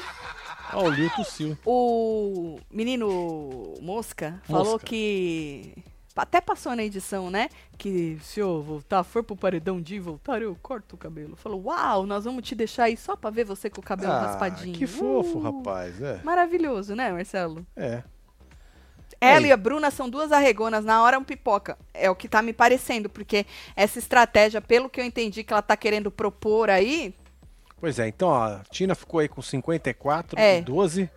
Ó, 0.74 0.88
o 0.90 1.10
tossiu. 1.16 1.58
O 1.66 2.60
menino 2.72 3.74
Mosca 3.82 4.42
falou 4.44 4.74
Mosca. 4.74 4.86
que. 4.88 5.74
Até 6.16 6.42
passou 6.42 6.76
na 6.76 6.84
edição, 6.84 7.30
né? 7.30 7.48
Que 7.78 8.18
se 8.22 8.42
eu 8.42 8.62
voltar, 8.62 9.04
for 9.04 9.24
pro 9.24 9.38
paredão 9.38 9.80
de 9.82 10.00
voltar, 10.00 10.42
eu 10.42 10.54
corto 10.62 10.96
o 10.96 10.98
cabelo. 10.98 11.38
Falou, 11.38 11.64
uau, 11.68 12.06
nós 12.06 12.26
vamos 12.26 12.44
te 12.44 12.54
deixar 12.56 12.86
aí 12.86 12.98
só 12.98 13.16
pra 13.16 13.30
ver 13.30 13.46
você 13.46 13.70
com 13.70 13.80
o 13.80 13.84
cabelo 13.84 14.12
Ah, 14.12 14.26
raspadinho. 14.26 14.78
que 14.78 14.86
fofo, 14.86 15.38
Uh, 15.38 15.42
rapaz. 15.42 16.02
É. 16.02 16.20
Maravilhoso, 16.24 16.94
né, 16.94 17.10
Marcelo? 17.12 17.66
É. 17.74 18.04
Ela 19.22 19.40
Aí. 19.40 19.48
e 19.48 19.52
a 19.52 19.58
Bruna 19.58 19.92
são 19.92 20.10
duas 20.10 20.32
arregonas, 20.32 20.84
na 20.84 21.02
hora 21.02 21.18
um 21.20 21.24
pipoca. 21.24 21.78
É 21.94 22.10
o 22.10 22.16
que 22.16 22.28
tá 22.28 22.42
me 22.42 22.52
parecendo, 22.54 23.10
porque 23.10 23.46
essa 23.76 23.98
estratégia, 24.00 24.60
pelo 24.62 24.90
que 24.90 25.00
eu 25.00 25.06
entendi 25.06 25.44
que 25.44 25.54
ela 25.54 25.62
tá 25.62 25.76
querendo 25.78 26.10
propor 26.12 26.70
aí, 26.70 27.14
Pois 27.80 27.98
é, 28.00 28.08
então 28.08 28.28
ó, 28.30 28.44
a 28.46 28.62
Tina 28.72 28.94
ficou 28.96 29.20
aí 29.20 29.28
com 29.30 29.42
54 29.42 30.38
É. 30.40 30.60
e 30.60 30.62
12. 30.62 31.10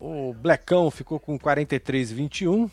O 0.00 0.32
Blackão 0.32 0.90
ficou 0.90 1.18
com 1.20 1.38
43 1.38 2.10
e 2.10 2.14
21. 2.14 2.70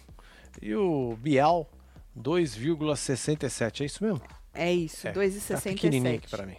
E 0.61 0.73
o 0.75 1.17
Bial 1.19 1.69
2,67. 2.17 3.81
É 3.81 3.85
isso 3.85 4.03
mesmo? 4.03 4.21
é 4.53 4.71
isso, 4.73 5.07
É, 5.07 5.11
2,67. 5.11 5.47
Tá 5.55 5.61
pequenininho 5.61 6.15
aqui 6.15 6.29
pra 6.29 6.45
mim. 6.45 6.55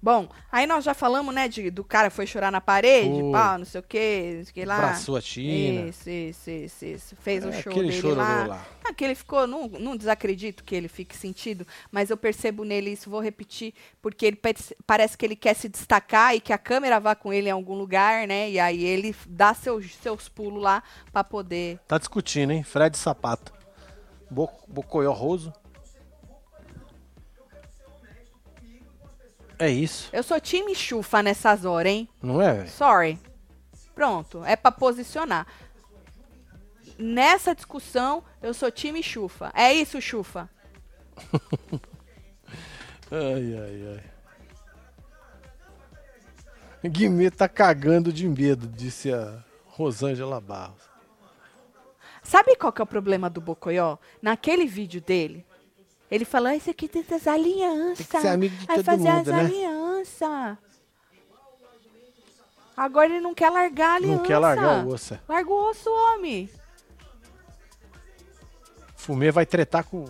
Bom, 0.00 0.28
aí 0.52 0.64
nós 0.64 0.84
já 0.84 0.94
falamos, 0.94 1.34
né, 1.34 1.48
de, 1.48 1.70
do 1.72 1.82
cara 1.82 2.08
foi 2.08 2.24
chorar 2.24 2.52
na 2.52 2.60
parede, 2.60 3.20
pá, 3.32 3.58
não 3.58 3.64
sei 3.64 3.80
o 3.80 3.82
que, 3.82 4.34
não 4.38 4.44
sei 4.44 4.50
o 4.50 4.54
que 4.54 4.64
lá. 4.64 4.76
Abraçou 4.76 5.16
a 5.16 5.20
Tina. 5.20 5.88
Isso, 5.88 6.08
isso, 6.08 6.50
isso, 6.50 6.84
isso. 6.84 7.16
Fez 7.16 7.44
o 7.44 7.48
É, 7.48 7.60
show 7.60 7.72
aquele 7.72 7.90
dele 7.90 8.12
lá. 8.14 8.46
lá. 8.46 8.66
Ah, 8.84 8.94
que 8.94 9.04
ele 9.04 9.16
ficou, 9.16 9.44
não, 9.46 9.66
não 9.66 9.96
desacredito 9.96 10.62
que 10.62 10.74
ele 10.76 10.86
fique 10.86 11.16
sentido, 11.16 11.66
mas 11.90 12.10
eu 12.10 12.16
percebo 12.16 12.62
nele 12.62 12.90
isso, 12.92 13.10
vou 13.10 13.20
repetir, 13.20 13.74
porque 14.00 14.24
ele 14.24 14.36
parece- 14.86 15.18
que 15.18 15.26
ele 15.26 15.34
quer 15.34 15.54
se 15.54 15.68
destacar 15.68 16.32
e 16.34 16.40
que 16.40 16.52
a 16.52 16.58
câmera 16.58 17.00
vá 17.00 17.16
com 17.16 17.32
ele 17.32 17.48
em 17.48 17.52
algum 17.52 17.74
lugar, 17.74 18.26
né? 18.28 18.48
E 18.48 18.60
aí 18.60 18.84
ele 18.84 19.14
dá 19.26 19.52
seus, 19.52 19.94
seus 19.96 20.28
pulos 20.28 20.62
lá 20.62 20.80
pra 21.12 21.24
poder. 21.24 21.80
Tá 21.88 21.98
discutindo, 21.98 22.52
hein? 22.52 22.62
Fred 22.62 22.96
Sapato. 22.96 23.52
Bo 24.30 24.48
Bocoió 24.68 25.10
É 29.58 29.68
isso, 29.68 30.08
Eu 30.12 30.22
sou 30.22 30.40
time 30.40 30.74
chufa 30.74 31.22
nessas 31.22 31.64
horas, 31.64 31.90
hein? 31.92 32.08
não 32.22 32.40
é, 32.40 32.54
velho? 32.58 32.68
Sorry. 32.68 33.18
Pronto, 33.94 34.44
é 34.44 34.54
pra 34.54 34.70
posicionar. 34.70 35.46
Nessa 36.96 37.54
discussão, 37.54 38.22
eu 38.40 38.54
sou 38.54 38.70
time 38.70 39.02
chufa. 39.02 39.50
É 39.54 39.72
isso, 39.72 40.00
chufa. 40.00 40.48
Ai, 43.10 43.54
ai, 43.58 44.00
ai. 46.84 46.90
Guimê 46.90 47.30
tá 47.30 47.48
cagando 47.48 48.12
de 48.12 48.28
medo, 48.28 48.66
disse 48.68 49.10
a 49.12 49.42
Rosângela 49.66 50.40
Barros. 50.42 50.82
Sabe 52.22 52.54
qual 52.54 52.70
que 52.70 52.82
é 52.82 52.84
o 52.84 52.86
problema 52.86 53.30
do 53.30 53.40
Bocoió? 53.40 53.96
Naquele 54.20 54.66
vídeo 54.66 55.00
dele, 55.00 55.46
ele 56.10 56.24
falou, 56.24 56.50
esse 56.52 56.70
aqui 56.70 56.88
tem 56.88 57.04
as 57.10 57.26
alianças. 57.26 58.06
Tem 58.06 58.06
que 58.06 58.20
ser 58.20 58.28
amigo 58.28 58.56
de 58.56 58.66
Vai 58.66 58.76
todo 58.76 58.84
fazer 58.84 59.08
mundo, 59.12 59.18
as 59.20 59.26
né?" 59.26 59.40
alianças. 59.40 60.58
Agora 62.76 63.06
ele 63.08 63.20
não 63.20 63.34
quer 63.34 63.50
largar 63.50 63.90
a 63.90 63.94
aliança. 63.96 64.16
Não 64.18 64.24
quer 64.24 64.38
largar 64.38 64.84
o 64.86 64.88
osso. 64.94 65.14
é. 65.14 65.20
Larga 65.28 65.50
o 65.50 65.70
osso, 65.70 65.90
homem. 65.90 66.48
Fumê 68.96 69.30
vai 69.32 69.44
tretar 69.46 69.84
com, 69.84 70.04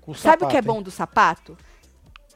com 0.00 0.12
o 0.12 0.14
Sabe 0.14 0.44
o 0.44 0.48
que 0.48 0.56
é 0.56 0.60
hein? 0.60 0.64
bom 0.64 0.80
do 0.82 0.90
sapato? 0.90 1.56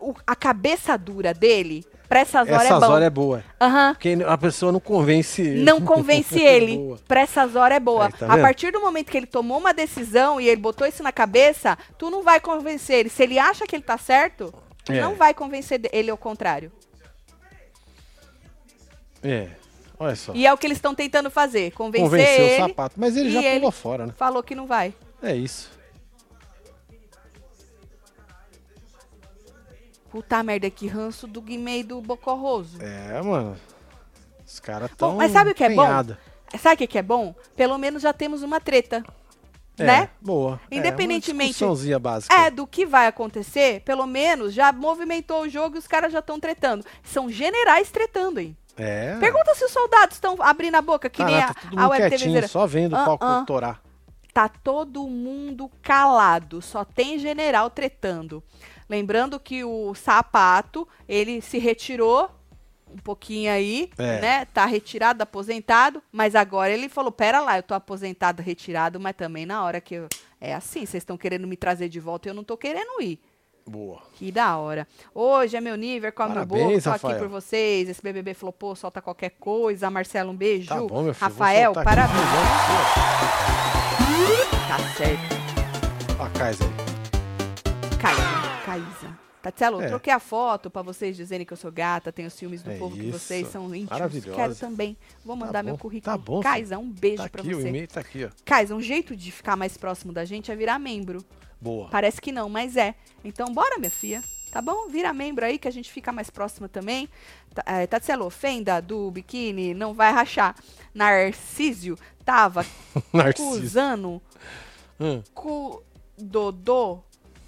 O- 0.01 0.14
a 0.27 0.37
cabeça 0.37 0.97
dura 0.99 1.33
dele, 1.33 1.87
pra 2.09 2.21
essas 2.21 2.49
horas 2.49 2.63
Essas 2.67 2.83
é 2.83 2.87
bom. 2.87 2.93
horas 2.93 3.07
é 3.07 3.11
boa. 3.11 3.45
Aham. 3.61 3.95
Porque 3.95 4.19
a 4.27 4.39
pessoa 4.39 4.71
não 4.73 4.81
convence 4.81 5.41
ele. 5.43 5.63
não 5.65 5.81
convence 5.81 6.41
É 6.45 6.57
ele. 6.57 6.95
Pra 7.09 7.21
essas 7.21 7.57
horas 7.57 7.77
é 7.77 7.81
boa. 7.81 8.11
Tá 8.11 8.27
a 8.33 8.39
partir 8.39 8.71
do 8.73 8.81
momento 8.81 9.11
que 9.11 9.17
ele 9.17 9.27
tomou 9.27 9.59
uma 9.59 9.73
decisão 9.75 10.41
e 10.41 10.49
ele 10.49 10.61
botou 10.61 10.87
isso 10.87 11.03
na 11.03 11.13
cabeça, 11.13 11.77
tu 11.99 12.11
não 12.11 12.23
vai 12.23 12.41
convencer 12.41 12.97
ele. 13.01 13.09
Se 13.09 13.23
ele 13.23 13.39
acha 13.39 13.67
que 13.67 13.75
ele 13.77 13.83
tá 13.83 13.97
certo, 13.99 14.53
tu 14.85 14.93
É. 14.93 15.01
não 15.01 15.15
vai 15.15 15.33
convencer 15.35 15.81
ele 15.93 16.11
ao 16.11 16.17
contrário. 16.19 16.71
É, 19.23 19.49
olha 19.99 20.15
só. 20.17 20.33
E 20.35 20.47
é 20.47 20.53
o 20.53 20.57
que 20.59 20.67
eles 20.67 20.77
estão 20.77 20.95
tentando 20.95 21.31
fazer, 21.31 21.71
convencer 21.73 22.11
Convenceu 22.11 22.45
ele. 22.45 22.63
o 22.63 22.69
sapato. 22.69 22.95
Mas 22.99 23.17
ele 23.17 23.31
já 23.31 23.43
ele- 23.43 23.57
pulou 23.61 23.73
fora, 23.73 24.07
né? 24.07 24.13
Falou 24.17 24.43
que 24.43 24.55
não 24.55 24.67
vai. 24.67 24.93
É 25.23 25.35
isso. 25.35 25.71
Puta 30.15 30.45
merda, 30.45 30.71
que 30.71 30.87
ranço 30.87 31.27
do 31.27 31.43
Guimê 31.43 31.81
e 31.81 31.83
do 31.83 32.01
Bocorroso. 32.01 32.81
É, 32.81 33.21
mano. 33.21 33.57
Os 34.47 34.61
caras 34.61 34.89
tão 34.97 35.11
Bom, 35.11 35.17
mas 35.17 35.33
sabe 35.33 35.51
o 35.51 35.55
que 35.57 35.65
é 35.65 35.71
bom? 35.71 35.85
Sabe 36.57 36.75
o 36.75 36.79
que 36.79 36.87
que 36.87 36.99
é 36.99 37.03
bom? 37.03 37.35
Pelo 37.57 37.77
menos 37.79 38.01
já 38.01 38.12
temos 38.12 38.41
uma 38.45 38.61
treta. 38.61 39.03
É, 39.77 39.83
né? 39.85 40.09
Boa. 40.21 40.61
Independentemente- 40.71 41.33
É, 41.33 41.35
uma 41.35 41.73
discussãozinha 41.75 41.99
básica. 41.99 42.33
É, 42.33 42.49
do 42.49 42.65
que 42.65 42.87
vai 42.87 43.09
acontecer, 43.09 43.81
pelo 43.81 44.07
menos 44.07 44.55
já 44.55 44.71
movimentou 44.71 45.43
o 45.43 45.49
jogo 45.49 45.75
e 45.75 45.79
os 45.81 45.89
caras 45.89 46.12
já 46.12 46.21
estão 46.21 46.39
tretando. 46.39 46.87
São 47.03 47.29
generais 47.29 47.91
tretando, 47.91 48.39
hein? 48.39 48.57
É. 48.77 49.17
Pergunta 49.19 49.53
se 49.57 49.65
os 49.65 49.73
soldados 49.73 50.15
estão 50.15 50.37
abrindo 50.39 50.77
a 50.77 50.81
boca, 50.81 51.11
que 51.11 51.23
Ah, 51.23 51.27
nem 51.27 51.41
a, 51.41 51.53
tá 51.53 51.61
a 51.61 51.71
mundo 51.71 51.89
Web 51.91 52.11
TVzeira. 52.17 52.47
só 52.47 52.69
vendo 52.69 52.93
o 52.93 52.97
Ah, 52.97 53.05
palco 53.05 53.25
ah. 53.25 53.45
torar. 53.45 53.83
Tá 54.33 54.49
todo 54.49 55.09
mundo 55.09 55.69
calado, 55.83 56.62
só 56.62 56.85
tem 56.85 57.19
general 57.19 57.69
tretando. 57.69 58.43
Lembrando 58.95 59.40
que 59.40 59.64
o 59.64 59.92
Sapato, 59.92 60.86
ele 61.09 61.40
se 61.40 61.59
retirou 61.59 62.30
um 62.88 62.97
pouquinho 62.99 63.51
aí, 63.51 63.90
É. 63.99 64.20
né? 64.20 64.45
Tá 64.45 64.64
retirado, 64.66 65.20
aposentado, 65.20 66.01
mas 66.12 66.36
agora 66.36 66.72
ele 66.72 66.88
falou: 66.88 67.11
"Pera 67.11 67.40
lá, 67.40 67.59
eu 67.59 67.62
tô 67.64 67.74
aposentado, 67.74 68.40
retirado, 68.40 69.01
mas 69.01 69.16
também 69.16 69.45
na 69.45 69.64
hora 69.64 69.80
que 69.80 69.97
eu 69.97 70.09
é 70.40 70.55
assim, 70.55 70.86
vocês 70.86 71.03
estão 71.03 71.16
querendo 71.16 71.45
me 71.49 71.57
trazer 71.57 71.88
de 71.88 71.99
volta 71.99 72.28
e 72.28 72.30
eu 72.30 72.34
não 72.34 72.45
tô 72.45 72.57
querendo 72.57 73.03
ir". 73.03 73.18
Boa. 73.66 74.01
Que 74.12 74.30
da 74.30 74.57
hora. 74.59 74.86
Hoje 75.12 75.57
é 75.57 75.61
meu 75.61 75.74
nível, 75.74 76.12
come 76.12 76.34
meu 76.34 76.47
Parabéns, 76.47 76.84
bolo, 76.84 76.99
tô 77.01 77.07
aqui 77.09 77.18
por 77.18 77.28
vocês. 77.28 77.88
Esse 77.88 78.01
BBB 78.01 78.32
flopou, 78.34 78.76
solta 78.76 79.03
qualquer 79.03 79.30
coisa. 79.40 79.90
Marcelo, 79.90 80.30
um 80.30 80.36
beijo. 80.36 80.68
Tá 80.68 80.76
bom, 80.76 81.03
meu 81.03 81.14
filho. 81.14 81.30
Rafael, 81.30 81.72
aqui. 81.72 81.82
parabéns. 81.82 82.14
Vou 82.14 82.45
Tá 84.68 84.78
certo. 84.97 85.34
Ó, 86.20 86.24
a 86.26 86.30
Kaiser. 86.30 86.93
Tatielo, 89.45 89.82
É. 89.82 89.88
troquei 89.88 90.11
a 90.12 90.18
foto 90.18 90.70
pra 90.70 90.80
vocês 90.80 91.14
dizerem 91.14 91.45
que 91.47 91.53
eu 91.53 91.57
sou 91.57 91.70
gata, 91.70 92.11
tenho 92.11 92.30
ciúmes 92.30 92.62
do 92.62 92.70
É 92.70 92.76
povo 92.78 92.97
que 92.97 93.03
isso. 93.09 93.18
vocês 93.18 93.47
são 93.49 93.74
íntimos. 93.74 94.24
Quero 94.34 94.55
também. 94.55 94.97
Vou 95.24 95.36
mandar 95.36 95.62
meu 95.62 95.74
bom. 95.74 95.78
currículo. 95.80 96.16
Tá 96.16 96.18
bom, 96.18 96.40
Kaisa, 96.40 96.78
um 96.78 96.90
beijo 96.90 97.22
Tá 97.22 97.28
pra 97.28 97.42
aqui, 97.42 97.55
o 97.55 97.61
você. 97.61 97.68
e-mail 97.68 97.86
tá 97.86 98.01
aqui, 98.01 98.24
ó. 98.24 98.30
Kaisa, 98.45 98.74
um 98.74 98.80
jeito 98.80 99.14
de 99.14 99.30
ficar 99.30 99.55
mais 99.55 99.76
próximo 99.76 100.12
da 100.14 100.24
gente 100.24 100.51
é 100.51 100.57
virar 100.57 100.78
membro. 100.78 101.22
Boa. 101.61 101.88
Parece 101.90 102.20
que 102.20 102.32
não, 102.32 102.49
mas 102.49 102.76
é. 102.76 102.95
Então, 103.24 103.53
bora, 103.53 103.78
minha 103.78 103.90
filha. 103.90 104.22
Tá 104.51 104.62
bom? 104.62 104.88
Vira 104.88 105.12
membro 105.12 105.45
aí 105.45 105.59
que 105.59 105.66
a 105.68 105.70
gente 105.70 105.90
fica 105.92 106.11
mais 106.12 106.30
próxima 106.30 106.68
também. 106.68 107.09
Ta- 107.55 107.64
é, 107.66 107.86
Tatselo, 107.86 108.30
fenda 108.30 108.80
do 108.80 109.11
biquíni 109.11 109.74
não 109.74 109.92
vai 109.92 110.12
rachar. 110.12 110.55
Narcísio 110.95 111.99
tava 112.24 112.64
Narciso. 113.12 113.49
acusando 113.59 114.22
Hum. 115.01 115.22
cu 115.34 115.82
Dodô 116.16 117.01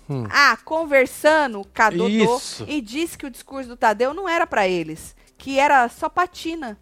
Hum. 0.08 0.24
Ah, 0.30 0.56
conversando 0.64 1.62
com 1.74 1.82
a 1.82 1.90
Dodô 1.90 2.36
Isso. 2.36 2.64
e 2.68 2.80
disse 2.80 3.18
que 3.18 3.26
o 3.26 3.30
discurso 3.30 3.68
do 3.68 3.76
Tadeu 3.76 4.14
não 4.14 4.28
era 4.28 4.46
pra 4.46 4.68
eles, 4.68 5.16
que 5.36 5.58
era 5.58 5.88
só 5.88 6.08
patina. 6.08 6.78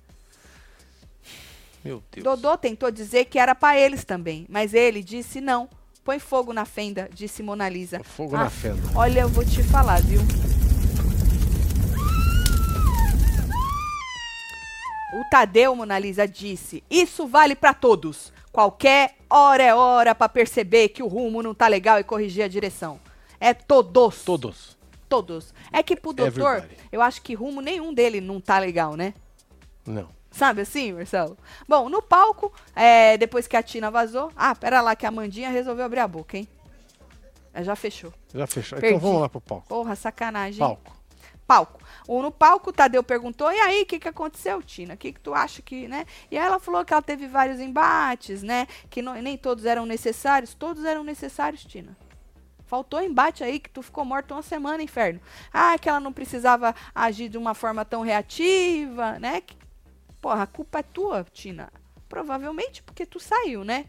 Meu 1.82 2.02
Deus. 2.12 2.24
Dodô 2.24 2.56
tentou 2.56 2.90
dizer 2.90 3.26
que 3.26 3.38
era 3.38 3.54
pra 3.54 3.78
eles 3.78 4.04
também, 4.04 4.46
mas 4.48 4.74
ele 4.74 5.02
disse 5.02 5.40
não. 5.40 5.68
Põe 6.04 6.18
fogo 6.18 6.52
na 6.52 6.66
fenda, 6.66 7.08
disse 7.12 7.42
Mona 7.42 7.66
Lisa. 7.68 8.02
Fogo 8.04 8.36
Ah, 8.36 8.44
na 8.44 8.50
fenda. 8.50 8.80
Olha, 8.94 9.20
eu 9.20 9.28
vou 9.28 9.42
te 9.44 9.62
falar, 9.62 10.02
viu? 10.02 10.20
O 15.14 15.24
Tadeu, 15.30 15.74
Mona 15.74 15.98
Lisa, 15.98 16.26
disse: 16.26 16.82
Isso 16.90 17.26
vale 17.26 17.54
pra 17.54 17.72
todos. 17.72 18.32
Qualquer 18.52 19.16
hora 19.30 19.62
é 19.62 19.74
hora 19.74 20.14
pra 20.14 20.28
perceber 20.28 20.88
que 20.90 21.02
o 21.02 21.08
rumo 21.08 21.42
não 21.42 21.54
tá 21.54 21.66
legal 21.68 21.98
e 21.98 22.04
corrigir 22.04 22.44
a 22.44 22.48
direção. 22.48 23.00
É 23.40 23.52
todos. 23.54 24.24
Todos. 24.24 24.76
Todos. 25.08 25.54
É 25.72 25.82
que 25.82 25.96
pro 25.96 26.12
doutor, 26.12 26.56
Everybody. 26.58 26.76
eu 26.90 27.00
acho 27.02 27.22
que 27.22 27.34
rumo 27.34 27.60
nenhum 27.60 27.92
dele 27.92 28.20
não 28.20 28.40
tá 28.40 28.58
legal, 28.58 28.96
né? 28.96 29.14
Não. 29.86 30.08
Sabe 30.30 30.62
assim, 30.62 30.92
Marcelo? 30.92 31.36
Bom, 31.68 31.88
no 31.88 32.02
palco, 32.02 32.52
é, 32.74 33.16
depois 33.16 33.46
que 33.46 33.56
a 33.56 33.62
Tina 33.62 33.90
vazou. 33.90 34.32
Ah, 34.34 34.54
pera 34.54 34.80
lá, 34.80 34.96
que 34.96 35.06
a 35.06 35.10
Mandinha 35.10 35.48
resolveu 35.50 35.84
abrir 35.84 36.00
a 36.00 36.08
boca, 36.08 36.36
hein? 36.36 36.48
É, 37.52 37.62
Já 37.62 37.76
fechou. 37.76 38.12
Já 38.34 38.46
fechou. 38.46 38.78
Perdi. 38.80 38.96
Então 38.96 39.06
vamos 39.08 39.20
lá 39.22 39.28
pro 39.28 39.40
palco. 39.40 39.68
Porra, 39.68 39.94
sacanagem. 39.94 40.58
Palco. 40.58 40.92
palco. 41.46 41.80
Ou 42.08 42.20
no 42.20 42.32
palco, 42.32 42.70
o 42.70 42.72
Tadeu 42.72 43.02
perguntou, 43.04 43.52
e 43.52 43.60
aí, 43.60 43.82
o 43.82 43.86
que, 43.86 44.00
que 44.00 44.08
aconteceu, 44.08 44.60
Tina? 44.60 44.94
O 44.94 44.96
que, 44.96 45.12
que 45.12 45.20
tu 45.20 45.32
acha 45.32 45.62
que, 45.62 45.86
né? 45.86 46.04
E 46.30 46.36
aí 46.36 46.44
ela 46.44 46.58
falou 46.58 46.84
que 46.84 46.92
ela 46.92 47.00
teve 47.02 47.28
vários 47.28 47.60
embates, 47.60 48.42
né? 48.42 48.66
Que 48.90 49.00
não- 49.00 49.14
nem 49.14 49.38
todos 49.38 49.64
eram 49.64 49.86
necessários. 49.86 50.52
Todos 50.54 50.84
eram 50.84 51.04
necessários, 51.04 51.64
Tina. 51.64 51.96
Faltou 52.74 53.00
embate 53.00 53.44
aí, 53.44 53.60
que 53.60 53.70
tu 53.70 53.82
ficou 53.82 54.04
morto 54.04 54.34
uma 54.34 54.42
semana, 54.42 54.82
inferno. 54.82 55.20
Ah, 55.52 55.78
que 55.78 55.88
ela 55.88 56.00
não 56.00 56.12
precisava 56.12 56.74
agir 56.92 57.28
de 57.28 57.38
uma 57.38 57.54
forma 57.54 57.84
tão 57.84 58.02
reativa, 58.02 59.16
né? 59.20 59.42
Que- 59.42 59.56
porra, 60.20 60.42
a 60.42 60.46
culpa 60.48 60.80
é 60.80 60.82
tua, 60.82 61.24
Tina. 61.32 61.72
Provavelmente 62.08 62.82
porque 62.82 63.06
tu 63.06 63.20
saiu, 63.20 63.62
né? 63.64 63.84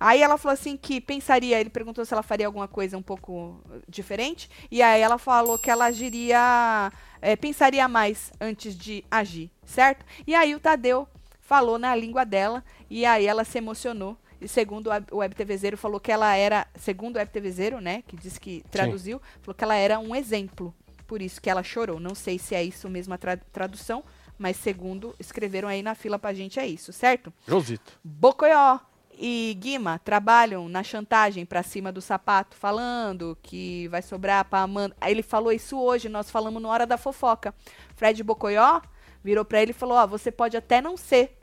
Aí 0.00 0.20
ela 0.20 0.36
falou 0.36 0.54
assim 0.54 0.76
que 0.76 1.00
pensaria, 1.00 1.60
ele 1.60 1.70
perguntou 1.70 2.04
se 2.04 2.12
ela 2.12 2.24
faria 2.24 2.46
alguma 2.48 2.66
coisa 2.66 2.98
um 2.98 3.02
pouco 3.02 3.62
diferente, 3.88 4.50
e 4.68 4.82
aí 4.82 5.00
ela 5.00 5.16
falou 5.16 5.56
que 5.56 5.70
ela 5.70 5.84
agiria, 5.84 6.92
eh, 7.22 7.36
pensaria 7.36 7.86
mais 7.86 8.32
antes 8.40 8.76
de 8.76 9.04
agir, 9.08 9.48
certo? 9.64 10.04
E 10.26 10.34
aí 10.34 10.56
o 10.56 10.60
Tadeu 10.60 11.06
falou 11.40 11.78
na 11.78 11.94
língua 11.94 12.24
dela, 12.26 12.64
e 12.90 13.06
aí 13.06 13.26
ela 13.26 13.44
se 13.44 13.58
emocionou. 13.58 14.18
E 14.46 14.48
segundo 14.48 14.86
o 14.86 14.90
Web- 14.90 15.06
o 15.12 15.16
WebTVzeiro, 15.16 15.76
falou 15.76 15.98
que 15.98 16.12
ela 16.12 16.34
era, 16.36 16.66
segundo 16.76 17.16
o 17.16 17.18
WebTVzeiro, 17.18 17.80
né, 17.80 18.04
que 18.06 18.14
disse 18.16 18.38
que 18.38 18.62
traduziu, 18.70 19.20
falou 19.42 19.54
que 19.56 19.64
ela 19.64 19.74
era 19.74 19.98
um 19.98 20.14
exemplo. 20.14 20.72
Por 21.04 21.20
isso 21.20 21.40
que 21.42 21.50
ela 21.50 21.62
chorou. 21.64 21.98
Não 21.98 22.14
sei 22.14 22.38
se 22.38 22.54
é 22.54 22.62
isso 22.62 22.88
mesmo 22.88 23.12
a 23.14 23.18
tra- 23.18 23.36
tradução, 23.52 24.04
mas 24.38 24.56
segundo 24.56 25.14
escreveram 25.18 25.66
aí 25.68 25.82
na 25.82 25.94
fila 25.96 26.16
pra 26.18 26.32
gente 26.32 26.60
é 26.60 26.66
isso, 26.66 26.92
certo? 26.92 27.32
Josito. 27.46 27.98
Bocoió 28.04 28.78
e 29.18 29.56
Guima 29.58 29.98
trabalham 30.04 30.68
na 30.68 30.82
chantagem 30.82 31.44
pra 31.46 31.62
cima 31.62 31.90
do 31.90 32.00
sapato, 32.00 32.56
falando 32.56 33.36
que 33.42 33.88
vai 33.88 34.02
sobrar 34.02 34.44
pra 34.44 34.60
Amanda. 34.60 34.94
Aí 35.00 35.12
ele 35.12 35.22
falou 35.22 35.50
isso 35.52 35.76
hoje, 35.80 36.08
nós 36.08 36.30
falamos 36.30 36.62
na 36.62 36.68
hora 36.68 36.86
da 36.86 36.96
fofoca. 36.96 37.54
Fred 37.96 38.22
Bocoió 38.22 38.80
virou 39.24 39.44
pra 39.44 39.60
ele 39.62 39.70
e 39.72 39.74
falou: 39.74 39.96
Ó, 39.96 40.06
você 40.06 40.30
pode 40.30 40.56
até 40.56 40.80
não 40.80 40.96
ser 40.96 41.36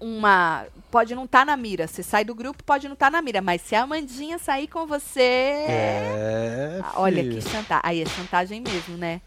uma. 0.00 0.66
Pode 0.90 1.14
não 1.14 1.24
estar 1.24 1.46
na 1.46 1.56
mira. 1.56 1.86
Você 1.86 2.02
sai 2.02 2.24
do 2.24 2.34
grupo, 2.34 2.64
pode 2.64 2.88
não 2.88 2.94
estar 2.94 3.10
na 3.10 3.22
mira. 3.22 3.40
Mas 3.40 3.62
se 3.62 3.74
a 3.74 3.82
Amandinha 3.82 4.38
sair 4.38 4.66
com 4.66 4.86
você. 4.86 5.20
É. 5.20 6.80
Ah, 6.82 6.92
Olha 6.96 7.22
que 7.22 7.40
chantagem. 7.40 7.82
Aí 7.84 8.02
é 8.02 8.06
chantagem 8.06 8.60
mesmo, 8.60 8.96
né? 8.96 9.20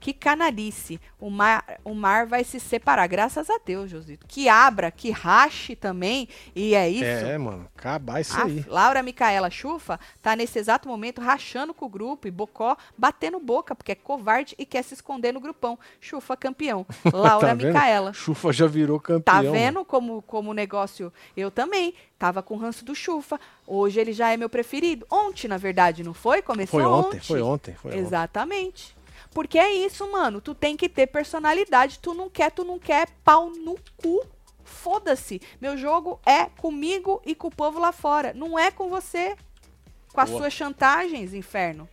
Que 0.00 0.12
canalice. 0.12 1.00
O 1.20 1.28
mar, 1.30 1.64
o 1.84 1.94
mar 1.94 2.26
vai 2.26 2.44
se 2.44 2.60
separar. 2.60 3.06
Graças 3.08 3.50
a 3.50 3.58
Deus, 3.64 3.90
Josito. 3.90 4.26
Que 4.26 4.48
abra, 4.48 4.90
que 4.90 5.10
rache 5.10 5.74
também. 5.74 6.28
E 6.54 6.74
é 6.74 6.88
isso. 6.88 7.04
É, 7.04 7.36
mano. 7.36 7.68
Acabar 7.76 8.20
isso 8.20 8.36
A 8.38 8.44
aí. 8.44 8.64
Laura 8.68 9.02
Micaela 9.02 9.50
Chufa 9.50 9.98
tá 10.22 10.36
nesse 10.36 10.58
exato 10.58 10.88
momento 10.88 11.20
rachando 11.20 11.74
com 11.74 11.86
o 11.86 11.88
grupo 11.88 12.28
e 12.28 12.30
Bocó 12.30 12.76
batendo 12.96 13.40
boca, 13.40 13.74
porque 13.74 13.92
é 13.92 13.94
covarde 13.94 14.54
e 14.58 14.64
quer 14.64 14.82
se 14.82 14.94
esconder 14.94 15.32
no 15.32 15.40
grupão. 15.40 15.78
Chufa 16.00 16.36
campeão. 16.36 16.86
Laura 17.12 17.48
Tá? 17.48 17.54
Micaela. 17.54 18.12
Chufa 18.12 18.52
já 18.52 18.66
virou 18.66 19.00
campeão. 19.00 19.22
Tá 19.22 19.42
mano. 19.42 19.52
vendo 19.52 19.84
como, 19.84 20.22
como 20.22 20.50
o 20.50 20.54
negócio. 20.54 21.12
Eu 21.36 21.50
também. 21.50 21.94
Tava 22.18 22.42
com 22.42 22.54
o 22.54 22.58
ranço 22.58 22.84
do 22.84 22.96
Chufa. 22.96 23.38
Hoje 23.64 24.00
ele 24.00 24.12
já 24.12 24.32
é 24.32 24.36
meu 24.36 24.48
preferido. 24.48 25.06
Ontem, 25.08 25.46
na 25.46 25.56
verdade, 25.56 26.02
não 26.02 26.12
foi? 26.12 26.42
Começou 26.42 26.80
Foi 26.80 26.88
ontem, 26.88 27.06
ontem. 27.06 27.20
foi 27.20 27.40
ontem, 27.42 27.74
foi 27.74 27.92
ontem. 27.92 28.96
Porque 29.32 29.58
é 29.58 29.72
isso, 29.72 30.10
mano. 30.10 30.40
Tu 30.40 30.54
tem 30.54 30.76
que 30.76 30.88
ter 30.88 31.06
personalidade. 31.06 31.98
Tu 31.98 32.14
não 32.14 32.28
quer, 32.28 32.50
tu 32.50 32.64
não 32.64 32.78
quer 32.78 33.08
pau 33.24 33.50
no 33.50 33.76
cu. 33.96 34.24
Foda-se. 34.64 35.40
Meu 35.60 35.76
jogo 35.76 36.20
é 36.26 36.46
comigo 36.46 37.22
e 37.24 37.34
com 37.34 37.48
o 37.48 37.54
povo 37.54 37.78
lá 37.78 37.92
fora. 37.92 38.32
Não 38.34 38.58
é 38.58 38.70
com 38.70 38.88
você. 38.88 39.36
Com 40.12 40.20
as 40.20 40.30
Boa. 40.30 40.42
suas 40.42 40.52
chantagens, 40.52 41.34
inferno. 41.34 41.88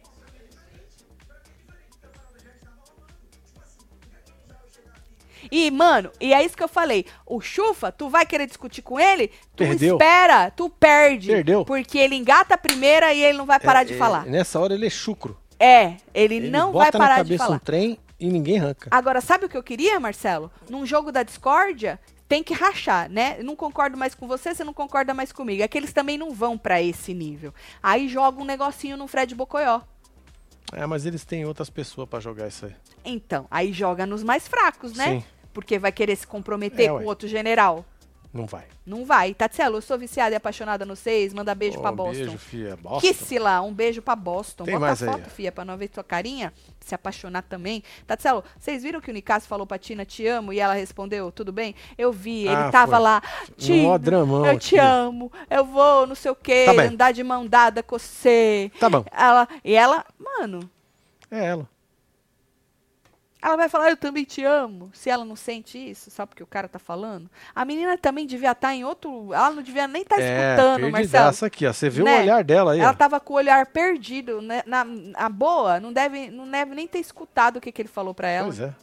E, 5.51 5.69
mano, 5.69 6.11
e 6.19 6.33
é 6.33 6.43
isso 6.43 6.57
que 6.57 6.63
eu 6.63 6.67
falei. 6.67 7.05
O 7.25 7.39
Chufa, 7.39 7.91
tu 7.91 8.09
vai 8.09 8.25
querer 8.25 8.47
discutir 8.47 8.81
com 8.81 8.99
ele? 8.99 9.27
Tu 9.55 9.63
Perdeu. 9.63 9.95
espera, 9.95 10.49
tu 10.49 10.69
perde. 10.69 11.27
Perdeu. 11.27 11.63
Porque 11.63 11.97
ele 11.99 12.15
engata 12.15 12.55
a 12.55 12.57
primeira 12.57 13.13
e 13.13 13.21
ele 13.23 13.37
não 13.37 13.45
vai 13.45 13.59
parar 13.59 13.81
É, 13.81 13.85
de 13.85 13.93
é, 13.93 13.97
falar. 13.97 14.25
Nessa 14.25 14.59
hora 14.59 14.73
ele 14.73 14.87
é 14.87 14.89
chucro. 14.89 15.37
É, 15.59 15.97
ele, 16.13 16.35
Ele 16.35 16.49
não 16.49 16.71
bota 16.71 16.97
vai 16.97 17.07
parar 17.07 17.17
na 17.17 17.23
de 17.23 17.29
cabeça 17.29 17.43
falar. 17.45 17.55
um 17.55 17.59
trem 17.59 17.97
e 18.19 18.27
ninguém 18.29 18.59
arranca. 18.59 18.89
Agora, 18.91 19.21
sabe 19.21 19.45
o 19.45 19.49
que 19.49 19.57
eu 19.57 19.63
queria, 19.63 19.99
Marcelo? 19.99 20.51
Num 20.69 20.85
jogo 20.85 21.11
da 21.11 21.23
discórdia, 21.23 21.99
tem 22.27 22.43
que 22.43 22.53
rachar, 22.53 23.09
né? 23.09 23.37
Não 23.43 23.55
concordo 23.55 23.97
mais 23.97 24.13
com 24.15 24.27
você, 24.27 24.53
você 24.53 24.63
não 24.63 24.73
concorda 24.73 25.13
mais 25.13 25.31
comigo. 25.31 25.61
É 25.63 25.67
que 25.67 25.77
eles 25.77 25.93
também 25.93 26.17
não 26.17 26.31
vão 26.31 26.57
pra 26.57 26.81
esse 26.81 27.13
nível. 27.13 27.53
Aí 27.81 28.07
joga 28.07 28.41
um 28.41 28.45
negocinho 28.45 28.97
no 28.97 29.07
Fred 29.07 29.33
Bocoió. 29.35 29.81
É, 30.73 30.85
mas 30.85 31.05
eles 31.05 31.23
têm 31.23 31.45
outras 31.45 31.69
pessoas 31.69 32.09
pra 32.09 32.19
jogar 32.19 32.47
isso 32.47 32.65
aí. 32.65 32.75
Então, 33.05 33.45
aí 33.51 33.71
joga 33.71 34.05
nos 34.05 34.23
mais 34.23 34.47
fracos, 34.47 34.93
né? 34.93 35.19
Sim. 35.19 35.23
Porque 35.53 35.77
vai 35.79 35.91
querer 35.91 36.15
se 36.17 36.27
comprometer 36.27 36.85
É, 36.87 36.89
com 36.89 36.95
ué. 36.95 37.05
outro 37.05 37.27
general. 37.27 37.85
Não 38.35 38.45
vai. 38.45 38.65
Não 38.85 39.05
vai. 39.05 39.33
Tatselo, 39.33 39.77
eu 39.77 39.81
sou 39.81 39.97
viciada 39.97 40.33
e 40.33 40.35
apaixonada 40.35 40.85
no 40.85 40.93
seis. 40.93 41.33
Manda 41.33 41.55
beijo 41.55 41.77
Ô, 41.79 41.81
pra 41.81 41.91
um 41.91 41.95
Boston. 41.95 42.11
Beijo, 42.25 42.37
filha. 42.37 42.75
Boston. 42.75 42.99
Kissila, 43.07 43.61
um 43.61 43.73
beijo 43.73 44.01
pra 44.01 44.13
Boston. 44.13 44.65
Tem 44.65 44.73
Bota 44.73 44.85
mais 44.87 45.01
a 45.01 45.05
aí, 45.05 45.11
foto, 45.13 45.23
ó. 45.25 45.29
fia, 45.29 45.51
pra 45.53 45.63
não 45.63 45.77
ver 45.77 45.87
tua 45.87 46.03
carinha. 46.03 46.51
Se 46.81 46.93
apaixonar 46.93 47.43
também. 47.43 47.81
Tatselo, 48.05 48.43
vocês 48.59 48.83
viram 48.83 48.99
que 48.99 49.09
o 49.09 49.13
Nicasso 49.13 49.47
falou 49.47 49.65
pra 49.65 49.77
Tina, 49.79 50.03
te 50.03 50.27
amo, 50.27 50.51
e 50.51 50.59
ela 50.59 50.73
respondeu, 50.73 51.31
tudo 51.31 51.53
bem? 51.53 51.73
Eu 51.97 52.11
vi, 52.11 52.41
ele 52.45 52.55
Ah, 52.55 52.69
tava 52.69 52.91
foi. 52.97 53.01
lá, 53.03 53.21
Tina, 53.57 53.97
dramão 53.97 54.45
eu 54.45 54.59
te 54.59 54.77
aqui. 54.77 54.85
amo, 54.85 55.31
eu 55.49 55.63
vou, 55.63 56.05
não 56.05 56.13
sei 56.13 56.29
o 56.31 56.35
quê, 56.35 56.65
Tá 56.65 56.73
bem. 56.73 56.87
andar 56.89 57.13
de 57.13 57.23
mão 57.23 57.47
dada 57.47 57.81
com 57.81 57.97
você. 57.97 58.69
Tá 58.79 58.89
bom. 58.89 59.05
Ela, 59.11 59.47
e 59.63 59.73
ela, 59.73 60.05
mano, 60.19 60.69
É 61.31 61.45
ela. 61.45 61.67
Ela 63.45 63.57
vai 63.57 63.69
falar, 63.69 63.89
eu 63.91 63.97
também 63.97 64.23
te 64.23 64.43
amo, 64.43 64.89
se 64.93 65.09
ela 65.09 65.23
não 65.23 65.35
sente 65.35 65.77
isso, 65.77 66.09
só 66.09 66.25
porque 66.25 66.41
o 66.41 66.47
cara 66.47 66.67
tá 66.67 66.79
falando. 66.79 67.29
A 67.53 67.63
menina 67.63 67.97
também 67.97 68.25
devia 68.25 68.51
estar 68.51 68.73
em 68.73 68.83
outro, 68.83 69.33
ela 69.33 69.51
não 69.51 69.61
devia 69.61 69.87
nem 69.87 70.01
estar 70.01 70.19
é, 70.19 70.53
escutando, 70.55 70.91
Marcelo. 70.91 71.47
aqui, 71.47 71.67
ó. 71.67 71.71
Você 71.73 71.89
vê 71.89 72.03
Né? 72.03 72.17
o 72.17 72.21
olhar 72.21 72.43
dela 72.43 72.71
aí, 72.73 72.79
Ela 72.79 72.91
ó. 72.91 72.93
tava 72.93 73.19
com 73.19 73.33
o 73.33 73.37
olhar 73.37 73.65
perdido, 73.67 74.41
né? 74.41 74.63
Na, 74.65 74.85
a 75.13 75.29
boa, 75.29 75.79
não 75.79 75.93
deve, 75.93 76.29
não 76.31 76.49
deve 76.49 76.73
nem 76.73 76.87
ter 76.87 76.99
escutado 76.99 77.57
o 77.57 77.61
que, 77.61 77.71
que 77.71 77.81
ele 77.81 77.89
falou 77.89 78.13
pra 78.13 78.27
ela. 78.29 78.47
Pois 78.47 78.59
é. 78.59 78.73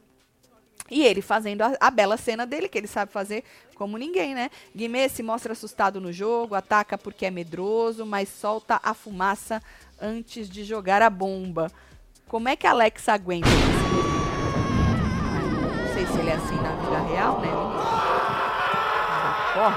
E 0.90 1.02
ele 1.04 1.22
fazendo 1.22 1.62
a, 1.62 1.76
a 1.80 1.90
bela 1.90 2.16
cena 2.16 2.46
dele, 2.46 2.68
que 2.68 2.76
ele 2.78 2.86
sabe 2.86 3.10
fazer 3.10 3.42
como 3.74 3.96
ninguém, 3.96 4.34
né? 4.34 4.50
Guimê 4.76 5.08
se 5.08 5.22
mostra 5.22 5.52
assustado 5.54 6.00
no 6.00 6.12
jogo, 6.12 6.54
ataca 6.54 6.96
porque 6.98 7.26
é 7.26 7.30
medroso, 7.30 8.04
mas 8.06 8.28
solta 8.28 8.78
a 8.82 8.94
fumaça 8.94 9.60
antes 10.00 10.48
de 10.48 10.62
jogar 10.62 11.02
a 11.02 11.10
bomba. 11.10 11.68
Como 12.28 12.48
é 12.48 12.54
que 12.56 12.66
a 12.66 12.70
Alex 12.70 13.08
aguenta 13.08 13.48
isso? 13.48 13.81
Sei 16.02 16.10
se 16.10 16.18
ele 16.18 16.30
é 16.30 16.34
assim 16.34 16.56
na 16.56 16.74
vida 16.74 16.98
real, 16.98 17.40
né? 17.40 17.48
Corre. 19.54 19.76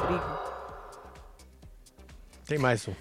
Rodrigo. 0.00 0.24
Tem 2.46 2.56
mais 2.56 2.88
um. 2.88 2.94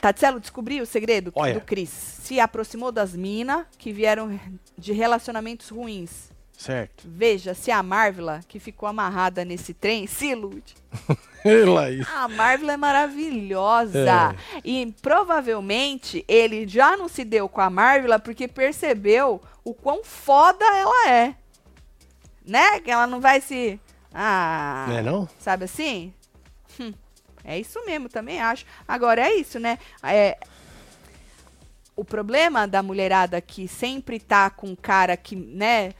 Tatselo 0.00 0.40
descobriu 0.40 0.84
o 0.84 0.86
segredo 0.86 1.30
Olha. 1.34 1.52
do 1.52 1.60
Cris. 1.60 1.90
Se 1.90 2.40
aproximou 2.40 2.90
das 2.90 3.14
minas 3.14 3.66
que 3.76 3.92
vieram 3.92 4.40
de 4.78 4.94
relacionamentos 4.94 5.68
ruins. 5.68 6.31
Certo. 6.62 7.02
Veja 7.04 7.54
se 7.54 7.72
a 7.72 7.82
Marvela, 7.82 8.40
que 8.46 8.60
ficou 8.60 8.88
amarrada 8.88 9.44
nesse 9.44 9.74
trem, 9.74 10.06
se 10.06 10.28
ilude. 10.28 10.76
A 12.08 12.28
Marvela 12.28 12.74
é 12.74 12.76
maravilhosa. 12.76 14.36
E 14.64 14.94
provavelmente 15.02 16.24
ele 16.28 16.68
já 16.68 16.96
não 16.96 17.08
se 17.08 17.24
deu 17.24 17.48
com 17.48 17.60
a 17.60 17.68
Marvela 17.68 18.20
porque 18.20 18.46
percebeu 18.46 19.42
o 19.64 19.74
quão 19.74 20.04
foda 20.04 20.64
ela 20.64 21.08
é. 21.10 21.34
Né? 22.46 22.78
Que 22.78 22.92
ela 22.92 23.08
não 23.08 23.20
vai 23.20 23.40
se. 23.40 23.80
Ah. 24.14 24.86
Não 24.88 24.96
é 24.98 25.02
não? 25.02 25.28
Sabe 25.40 25.64
assim? 25.64 26.14
Hum. 26.78 26.94
É 27.44 27.58
isso 27.58 27.84
mesmo, 27.84 28.08
também 28.08 28.40
acho. 28.40 28.64
Agora 28.86 29.20
é 29.20 29.34
isso, 29.34 29.58
né? 29.58 29.80
É, 30.00 30.38
o 31.96 32.04
problema 32.04 32.68
da 32.68 32.84
mulherada 32.84 33.40
que 33.40 33.66
sempre 33.66 34.20
tá 34.20 34.48
com 34.48 34.68
um 34.68 34.76
cara 34.76 35.16
que, 35.16 35.34
né, 35.34 35.92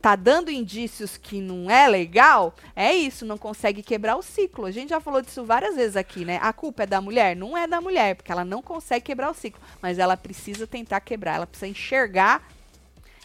tá 0.00 0.14
dando 0.14 0.50
indícios 0.50 1.16
que 1.16 1.40
não 1.40 1.70
é 1.70 1.88
legal, 1.88 2.54
é 2.74 2.92
isso, 2.94 3.24
não 3.24 3.38
consegue 3.38 3.82
quebrar 3.82 4.16
o 4.16 4.22
ciclo. 4.22 4.64
A 4.64 4.70
gente 4.70 4.90
já 4.90 5.00
falou 5.00 5.20
disso 5.20 5.44
várias 5.44 5.74
vezes 5.74 5.96
aqui, 5.96 6.24
né? 6.24 6.38
A 6.42 6.52
culpa 6.52 6.84
é 6.84 6.86
da 6.86 7.00
mulher? 7.00 7.34
Não 7.34 7.56
é 7.56 7.66
da 7.66 7.80
mulher, 7.80 8.14
porque 8.14 8.30
ela 8.30 8.44
não 8.44 8.62
consegue 8.62 9.06
quebrar 9.06 9.30
o 9.30 9.34
ciclo, 9.34 9.60
mas 9.80 9.98
ela 9.98 10.16
precisa 10.16 10.66
tentar 10.66 11.00
quebrar, 11.00 11.36
ela 11.36 11.46
precisa 11.46 11.68
enxergar 11.68 12.46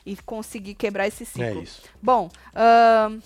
e 0.06 0.16
conseguir 0.18 0.74
quebrar 0.74 1.08
esse 1.08 1.26
ciclo. 1.26 1.60
É 1.60 1.64
isso. 1.64 1.84
Bom, 2.02 2.30
uh, 2.56 3.22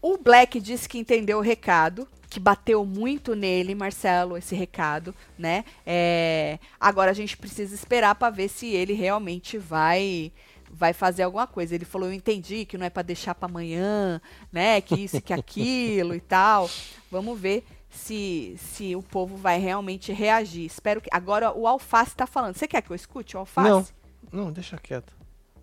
o 0.00 0.16
Black 0.16 0.60
disse 0.60 0.88
que 0.88 0.98
entendeu 0.98 1.38
o 1.38 1.42
recado, 1.42 2.08
que 2.30 2.40
bateu 2.40 2.84
muito 2.84 3.34
nele, 3.34 3.74
Marcelo, 3.74 4.36
esse 4.36 4.54
recado, 4.54 5.14
né? 5.38 5.64
É, 5.84 6.58
agora 6.78 7.10
a 7.10 7.14
gente 7.14 7.36
precisa 7.36 7.74
esperar 7.74 8.14
para 8.14 8.30
ver 8.30 8.48
se 8.48 8.68
ele 8.68 8.92
realmente 8.92 9.58
vai 9.58 10.32
vai 10.76 10.92
fazer 10.92 11.22
alguma 11.22 11.46
coisa. 11.46 11.74
Ele 11.74 11.84
falou: 11.84 12.08
Eu 12.08 12.12
entendi 12.12 12.64
que 12.66 12.76
não 12.76 12.86
é 12.86 12.90
para 12.90 13.02
deixar 13.02 13.34
para 13.34 13.48
amanhã, 13.48 14.20
né? 14.52 14.80
Que 14.80 14.94
isso, 14.94 15.20
que 15.20 15.32
aquilo 15.32 16.14
e 16.14 16.20
tal. 16.20 16.68
Vamos 17.10 17.38
ver 17.40 17.64
se, 17.88 18.56
se 18.58 18.94
o 18.94 19.02
povo 19.02 19.36
vai 19.36 19.58
realmente 19.58 20.12
reagir. 20.12 20.66
Espero 20.66 21.00
que. 21.00 21.08
Agora 21.12 21.52
o 21.52 21.66
Alface 21.66 22.10
está 22.10 22.26
falando. 22.26 22.54
Você 22.54 22.68
quer 22.68 22.82
que 22.82 22.90
eu 22.90 22.96
escute 22.96 23.36
o 23.36 23.40
Alface? 23.40 23.92
Não, 24.30 24.44
não, 24.44 24.52
deixa 24.52 24.76
quieto. 24.76 25.16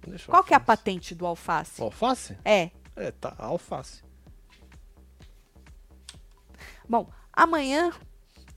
Deixa 0.05 0.30
Qual 0.30 0.43
que 0.43 0.53
é 0.53 0.57
a 0.57 0.59
patente 0.59 1.16
do 1.16 1.26
Alface? 1.26 1.80
O 1.82 1.86
alface? 1.86 2.38
É. 2.43 2.72
É, 2.95 3.11
tá, 3.11 3.34
alface. 3.38 4.03
Bom, 6.88 7.09
amanhã 7.32 7.91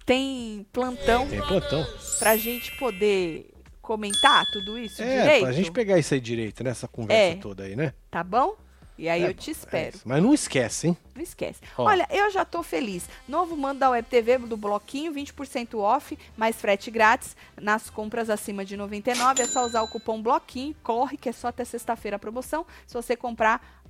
tem 0.05 0.67
plantão. 0.73 1.29
Tem 1.29 1.41
plantão. 1.41 1.87
Pra 2.19 2.37
gente 2.37 2.77
poder 2.79 3.56
comentar 3.87 4.45
tudo 4.51 4.77
isso 4.77 5.01
é, 5.01 5.23
direito? 5.23 5.43
pra 5.45 5.53
gente 5.53 5.71
pegar 5.71 5.97
isso 5.97 6.13
aí 6.13 6.21
direito, 6.21 6.65
nessa 6.65 6.89
conversa 6.89 7.39
é. 7.39 7.41
toda 7.41 7.63
aí, 7.63 7.77
né? 7.77 7.95
Tá 8.11 8.25
bom? 8.25 8.57
E 8.99 9.09
aí 9.09 9.23
é, 9.23 9.29
eu 9.29 9.35
te 9.35 9.51
espero. 9.51 9.99
É 9.99 10.01
Mas 10.05 10.23
não 10.23 10.35
esquece, 10.35 10.89
hein? 10.89 10.97
Não 11.15 11.23
esquece. 11.23 11.61
Ó. 11.77 11.85
Olha, 11.85 12.09
eu 12.11 12.31
já 12.31 12.45
tô 12.45 12.63
feliz. 12.63 13.09
Novo 13.29 13.57
mando 13.57 13.81
da 13.81 13.91
Web 13.91 14.09
TV 14.09 14.39
do 14.39 14.57
Bloquinho, 14.57 15.13
20% 15.13 15.79
off, 15.79 16.19
mais 16.37 16.57
frete 16.57 16.91
grátis 16.91 17.37
nas 17.61 17.91
compras 17.91 18.31
acima 18.31 18.65
de 18.65 18.77
99. 18.77 19.43
É 19.43 19.47
só 19.47 19.65
usar 19.65 19.83
o 19.83 19.89
cupom 19.89 20.21
Bloquinho. 20.21 20.75
Corre, 20.83 21.17
que 21.17 21.29
é 21.29 21.33
só 21.33 21.49
até 21.49 21.65
sexta-feira 21.65 22.17
a 22.17 22.19
promoção. 22.19 22.67
Se 22.87 22.95
você 22.95 23.15
comprar 23.15 23.85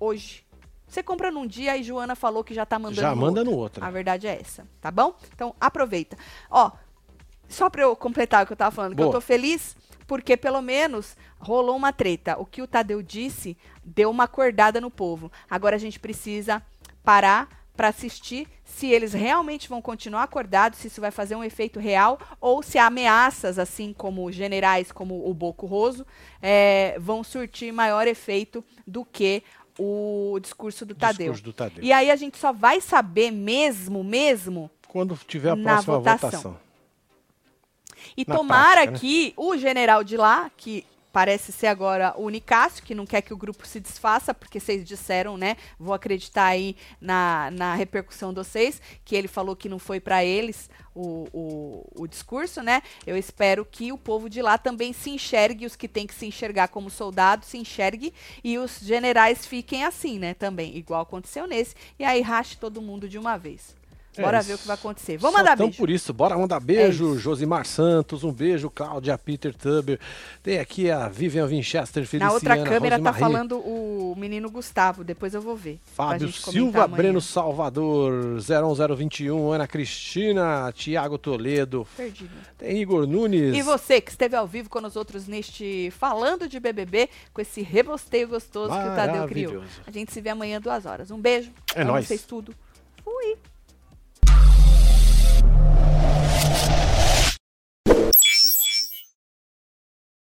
hoje. 0.00 0.44
Você 0.86 1.02
compra 1.02 1.30
num 1.30 1.46
dia 1.46 1.76
e 1.76 1.82
Joana 1.82 2.14
falou 2.14 2.44
que 2.44 2.52
já 2.52 2.66
tá 2.66 2.78
mandando 2.78 3.00
Já 3.00 3.14
no 3.14 3.16
manda 3.16 3.40
outro. 3.40 3.52
no 3.52 3.58
outro. 3.58 3.84
A 3.84 3.90
verdade 3.90 4.26
é 4.26 4.38
essa, 4.38 4.66
tá 4.80 4.90
bom? 4.90 5.16
Então 5.32 5.54
aproveita. 5.60 6.16
Ó, 6.50 6.70
só 7.48 7.70
para 7.70 7.82
eu 7.82 7.94
completar 7.94 8.42
o 8.42 8.46
que 8.46 8.52
eu 8.52 8.56
tava 8.56 8.74
falando, 8.74 8.94
Boa. 8.94 9.08
que 9.08 9.16
eu 9.16 9.20
tô 9.20 9.24
feliz 9.24 9.76
porque 10.06 10.36
pelo 10.36 10.60
menos 10.60 11.16
rolou 11.38 11.76
uma 11.76 11.92
treta. 11.92 12.38
O 12.38 12.44
que 12.44 12.62
o 12.62 12.66
Tadeu 12.66 13.02
disse 13.02 13.56
deu 13.84 14.10
uma 14.10 14.24
acordada 14.24 14.80
no 14.80 14.90
povo. 14.90 15.30
Agora 15.48 15.76
a 15.76 15.78
gente 15.78 15.98
precisa 15.98 16.62
parar 17.02 17.64
para 17.76 17.88
assistir 17.88 18.46
se 18.64 18.86
eles 18.86 19.12
realmente 19.12 19.68
vão 19.68 19.82
continuar 19.82 20.22
acordados, 20.22 20.78
se 20.78 20.86
isso 20.86 21.00
vai 21.00 21.10
fazer 21.10 21.34
um 21.34 21.42
efeito 21.42 21.80
real 21.80 22.18
ou 22.40 22.62
se 22.62 22.78
ameaças, 22.78 23.58
assim 23.58 23.92
como 23.92 24.30
generais 24.30 24.92
como 24.92 25.28
o 25.28 25.34
Boco 25.34 25.66
Roso, 25.66 26.06
é, 26.40 26.96
vão 27.00 27.24
surtir 27.24 27.72
maior 27.72 28.06
efeito 28.06 28.64
do 28.86 29.04
que 29.04 29.42
o 29.76 30.38
discurso 30.40 30.86
do 30.86 30.94
Tadeu. 30.94 31.32
discurso 31.32 31.42
do 31.42 31.52
Tadeu. 31.52 31.82
E 31.82 31.92
aí 31.92 32.10
a 32.10 32.16
gente 32.16 32.38
só 32.38 32.52
vai 32.52 32.80
saber 32.80 33.32
mesmo, 33.32 34.04
mesmo 34.04 34.70
quando 34.86 35.16
tiver 35.16 35.50
a 35.50 35.56
próxima 35.56 35.98
votação. 35.98 36.30
votação. 36.30 36.56
E 38.16 38.24
Na 38.26 38.34
tomara 38.34 38.82
prática, 38.82 38.92
né? 38.92 38.98
que 38.98 39.34
o 39.36 39.56
general 39.56 40.04
de 40.04 40.16
lá, 40.16 40.50
que 40.56 40.84
parece 41.14 41.52
ser 41.52 41.68
agora 41.68 42.12
o 42.16 42.24
Unicácio, 42.24 42.82
que 42.82 42.92
não 42.92 43.06
quer 43.06 43.22
que 43.22 43.32
o 43.32 43.36
grupo 43.36 43.64
se 43.64 43.78
desfaça, 43.78 44.34
porque 44.34 44.58
vocês 44.58 44.84
disseram, 44.84 45.36
né? 45.36 45.56
Vou 45.78 45.94
acreditar 45.94 46.46
aí 46.46 46.76
na, 47.00 47.52
na 47.52 47.72
repercussão 47.76 48.30
de 48.30 48.40
vocês, 48.40 48.82
que 49.04 49.14
ele 49.14 49.28
falou 49.28 49.54
que 49.54 49.68
não 49.68 49.78
foi 49.78 50.00
para 50.00 50.24
eles 50.24 50.68
o, 50.92 51.28
o, 51.32 52.02
o, 52.02 52.06
discurso, 52.08 52.64
né? 52.64 52.82
Eu 53.06 53.16
espero 53.16 53.64
que 53.64 53.92
o 53.92 53.98
povo 53.98 54.28
de 54.28 54.42
lá 54.42 54.58
também 54.58 54.92
se 54.92 55.10
enxergue, 55.10 55.66
os 55.66 55.76
que 55.76 55.86
têm 55.86 56.04
que 56.04 56.14
se 56.14 56.26
enxergar 56.26 56.66
como 56.66 56.90
soldados 56.90 57.46
se 57.46 57.58
enxergue, 57.58 58.12
e 58.42 58.58
os 58.58 58.80
generais 58.80 59.46
fiquem 59.46 59.84
assim, 59.84 60.18
né? 60.18 60.34
Também, 60.34 60.76
igual 60.76 61.02
aconteceu 61.02 61.46
nesse, 61.46 61.76
e 61.96 62.04
aí 62.04 62.22
rache 62.22 62.56
todo 62.56 62.82
mundo 62.82 63.08
de 63.08 63.18
uma 63.18 63.36
vez. 63.36 63.76
Bora 64.22 64.38
é 64.38 64.42
ver 64.42 64.54
o 64.54 64.58
que 64.58 64.66
vai 64.66 64.74
acontecer. 64.74 65.16
Vamos 65.18 65.36
mandar 65.38 65.56
beijo. 65.56 65.76
por 65.76 65.90
isso, 65.90 66.12
bora 66.12 66.38
mandar 66.38 66.60
beijo. 66.60 67.16
É 67.16 67.18
Josimar 67.18 67.66
Santos, 67.66 68.22
um 68.22 68.32
beijo. 68.32 68.70
Cláudia 68.70 69.18
Peter 69.18 69.54
Tuber. 69.54 69.98
Tem 70.42 70.58
aqui 70.58 70.90
a 70.90 71.08
Vivian 71.08 71.46
Winchester, 71.46 72.06
Feliciana, 72.06 72.26
Na 72.26 72.32
outra 72.32 72.62
câmera 72.62 73.00
tá 73.00 73.12
falando 73.12 73.58
o 73.58 74.14
menino 74.16 74.50
Gustavo, 74.50 75.02
depois 75.02 75.34
eu 75.34 75.40
vou 75.40 75.56
ver. 75.56 75.80
Fábio 75.94 76.32
Silva, 76.32 76.86
Breno 76.86 77.20
Salvador, 77.20 78.38
01021, 78.40 79.52
Ana 79.52 79.66
Cristina, 79.66 80.72
Tiago 80.72 81.18
Toledo. 81.18 81.86
Perdido. 81.96 82.30
Tem 82.58 82.80
Igor 82.80 83.06
Nunes. 83.06 83.54
E 83.54 83.62
você 83.62 84.00
que 84.00 84.10
esteve 84.10 84.36
ao 84.36 84.46
vivo 84.46 84.68
com 84.68 84.80
nós 84.80 84.96
outros 84.96 85.26
neste 85.26 85.90
Falando 85.90 86.48
de 86.48 86.60
BBB, 86.60 87.08
com 87.32 87.40
esse 87.40 87.62
rebosteio 87.62 88.28
gostoso 88.28 88.70
que 88.70 88.88
o 88.88 88.94
Tadeu 88.94 89.26
criou. 89.26 89.62
A 89.86 89.90
gente 89.90 90.12
se 90.12 90.20
vê 90.20 90.30
amanhã 90.30 90.60
duas 90.60 90.86
horas. 90.86 91.10
Um 91.10 91.18
beijo. 91.18 91.50
É 91.74 91.84
nóis. 91.84 92.06
vocês 92.06 92.22
tudo. 92.22 92.54
Fui. 93.02 93.36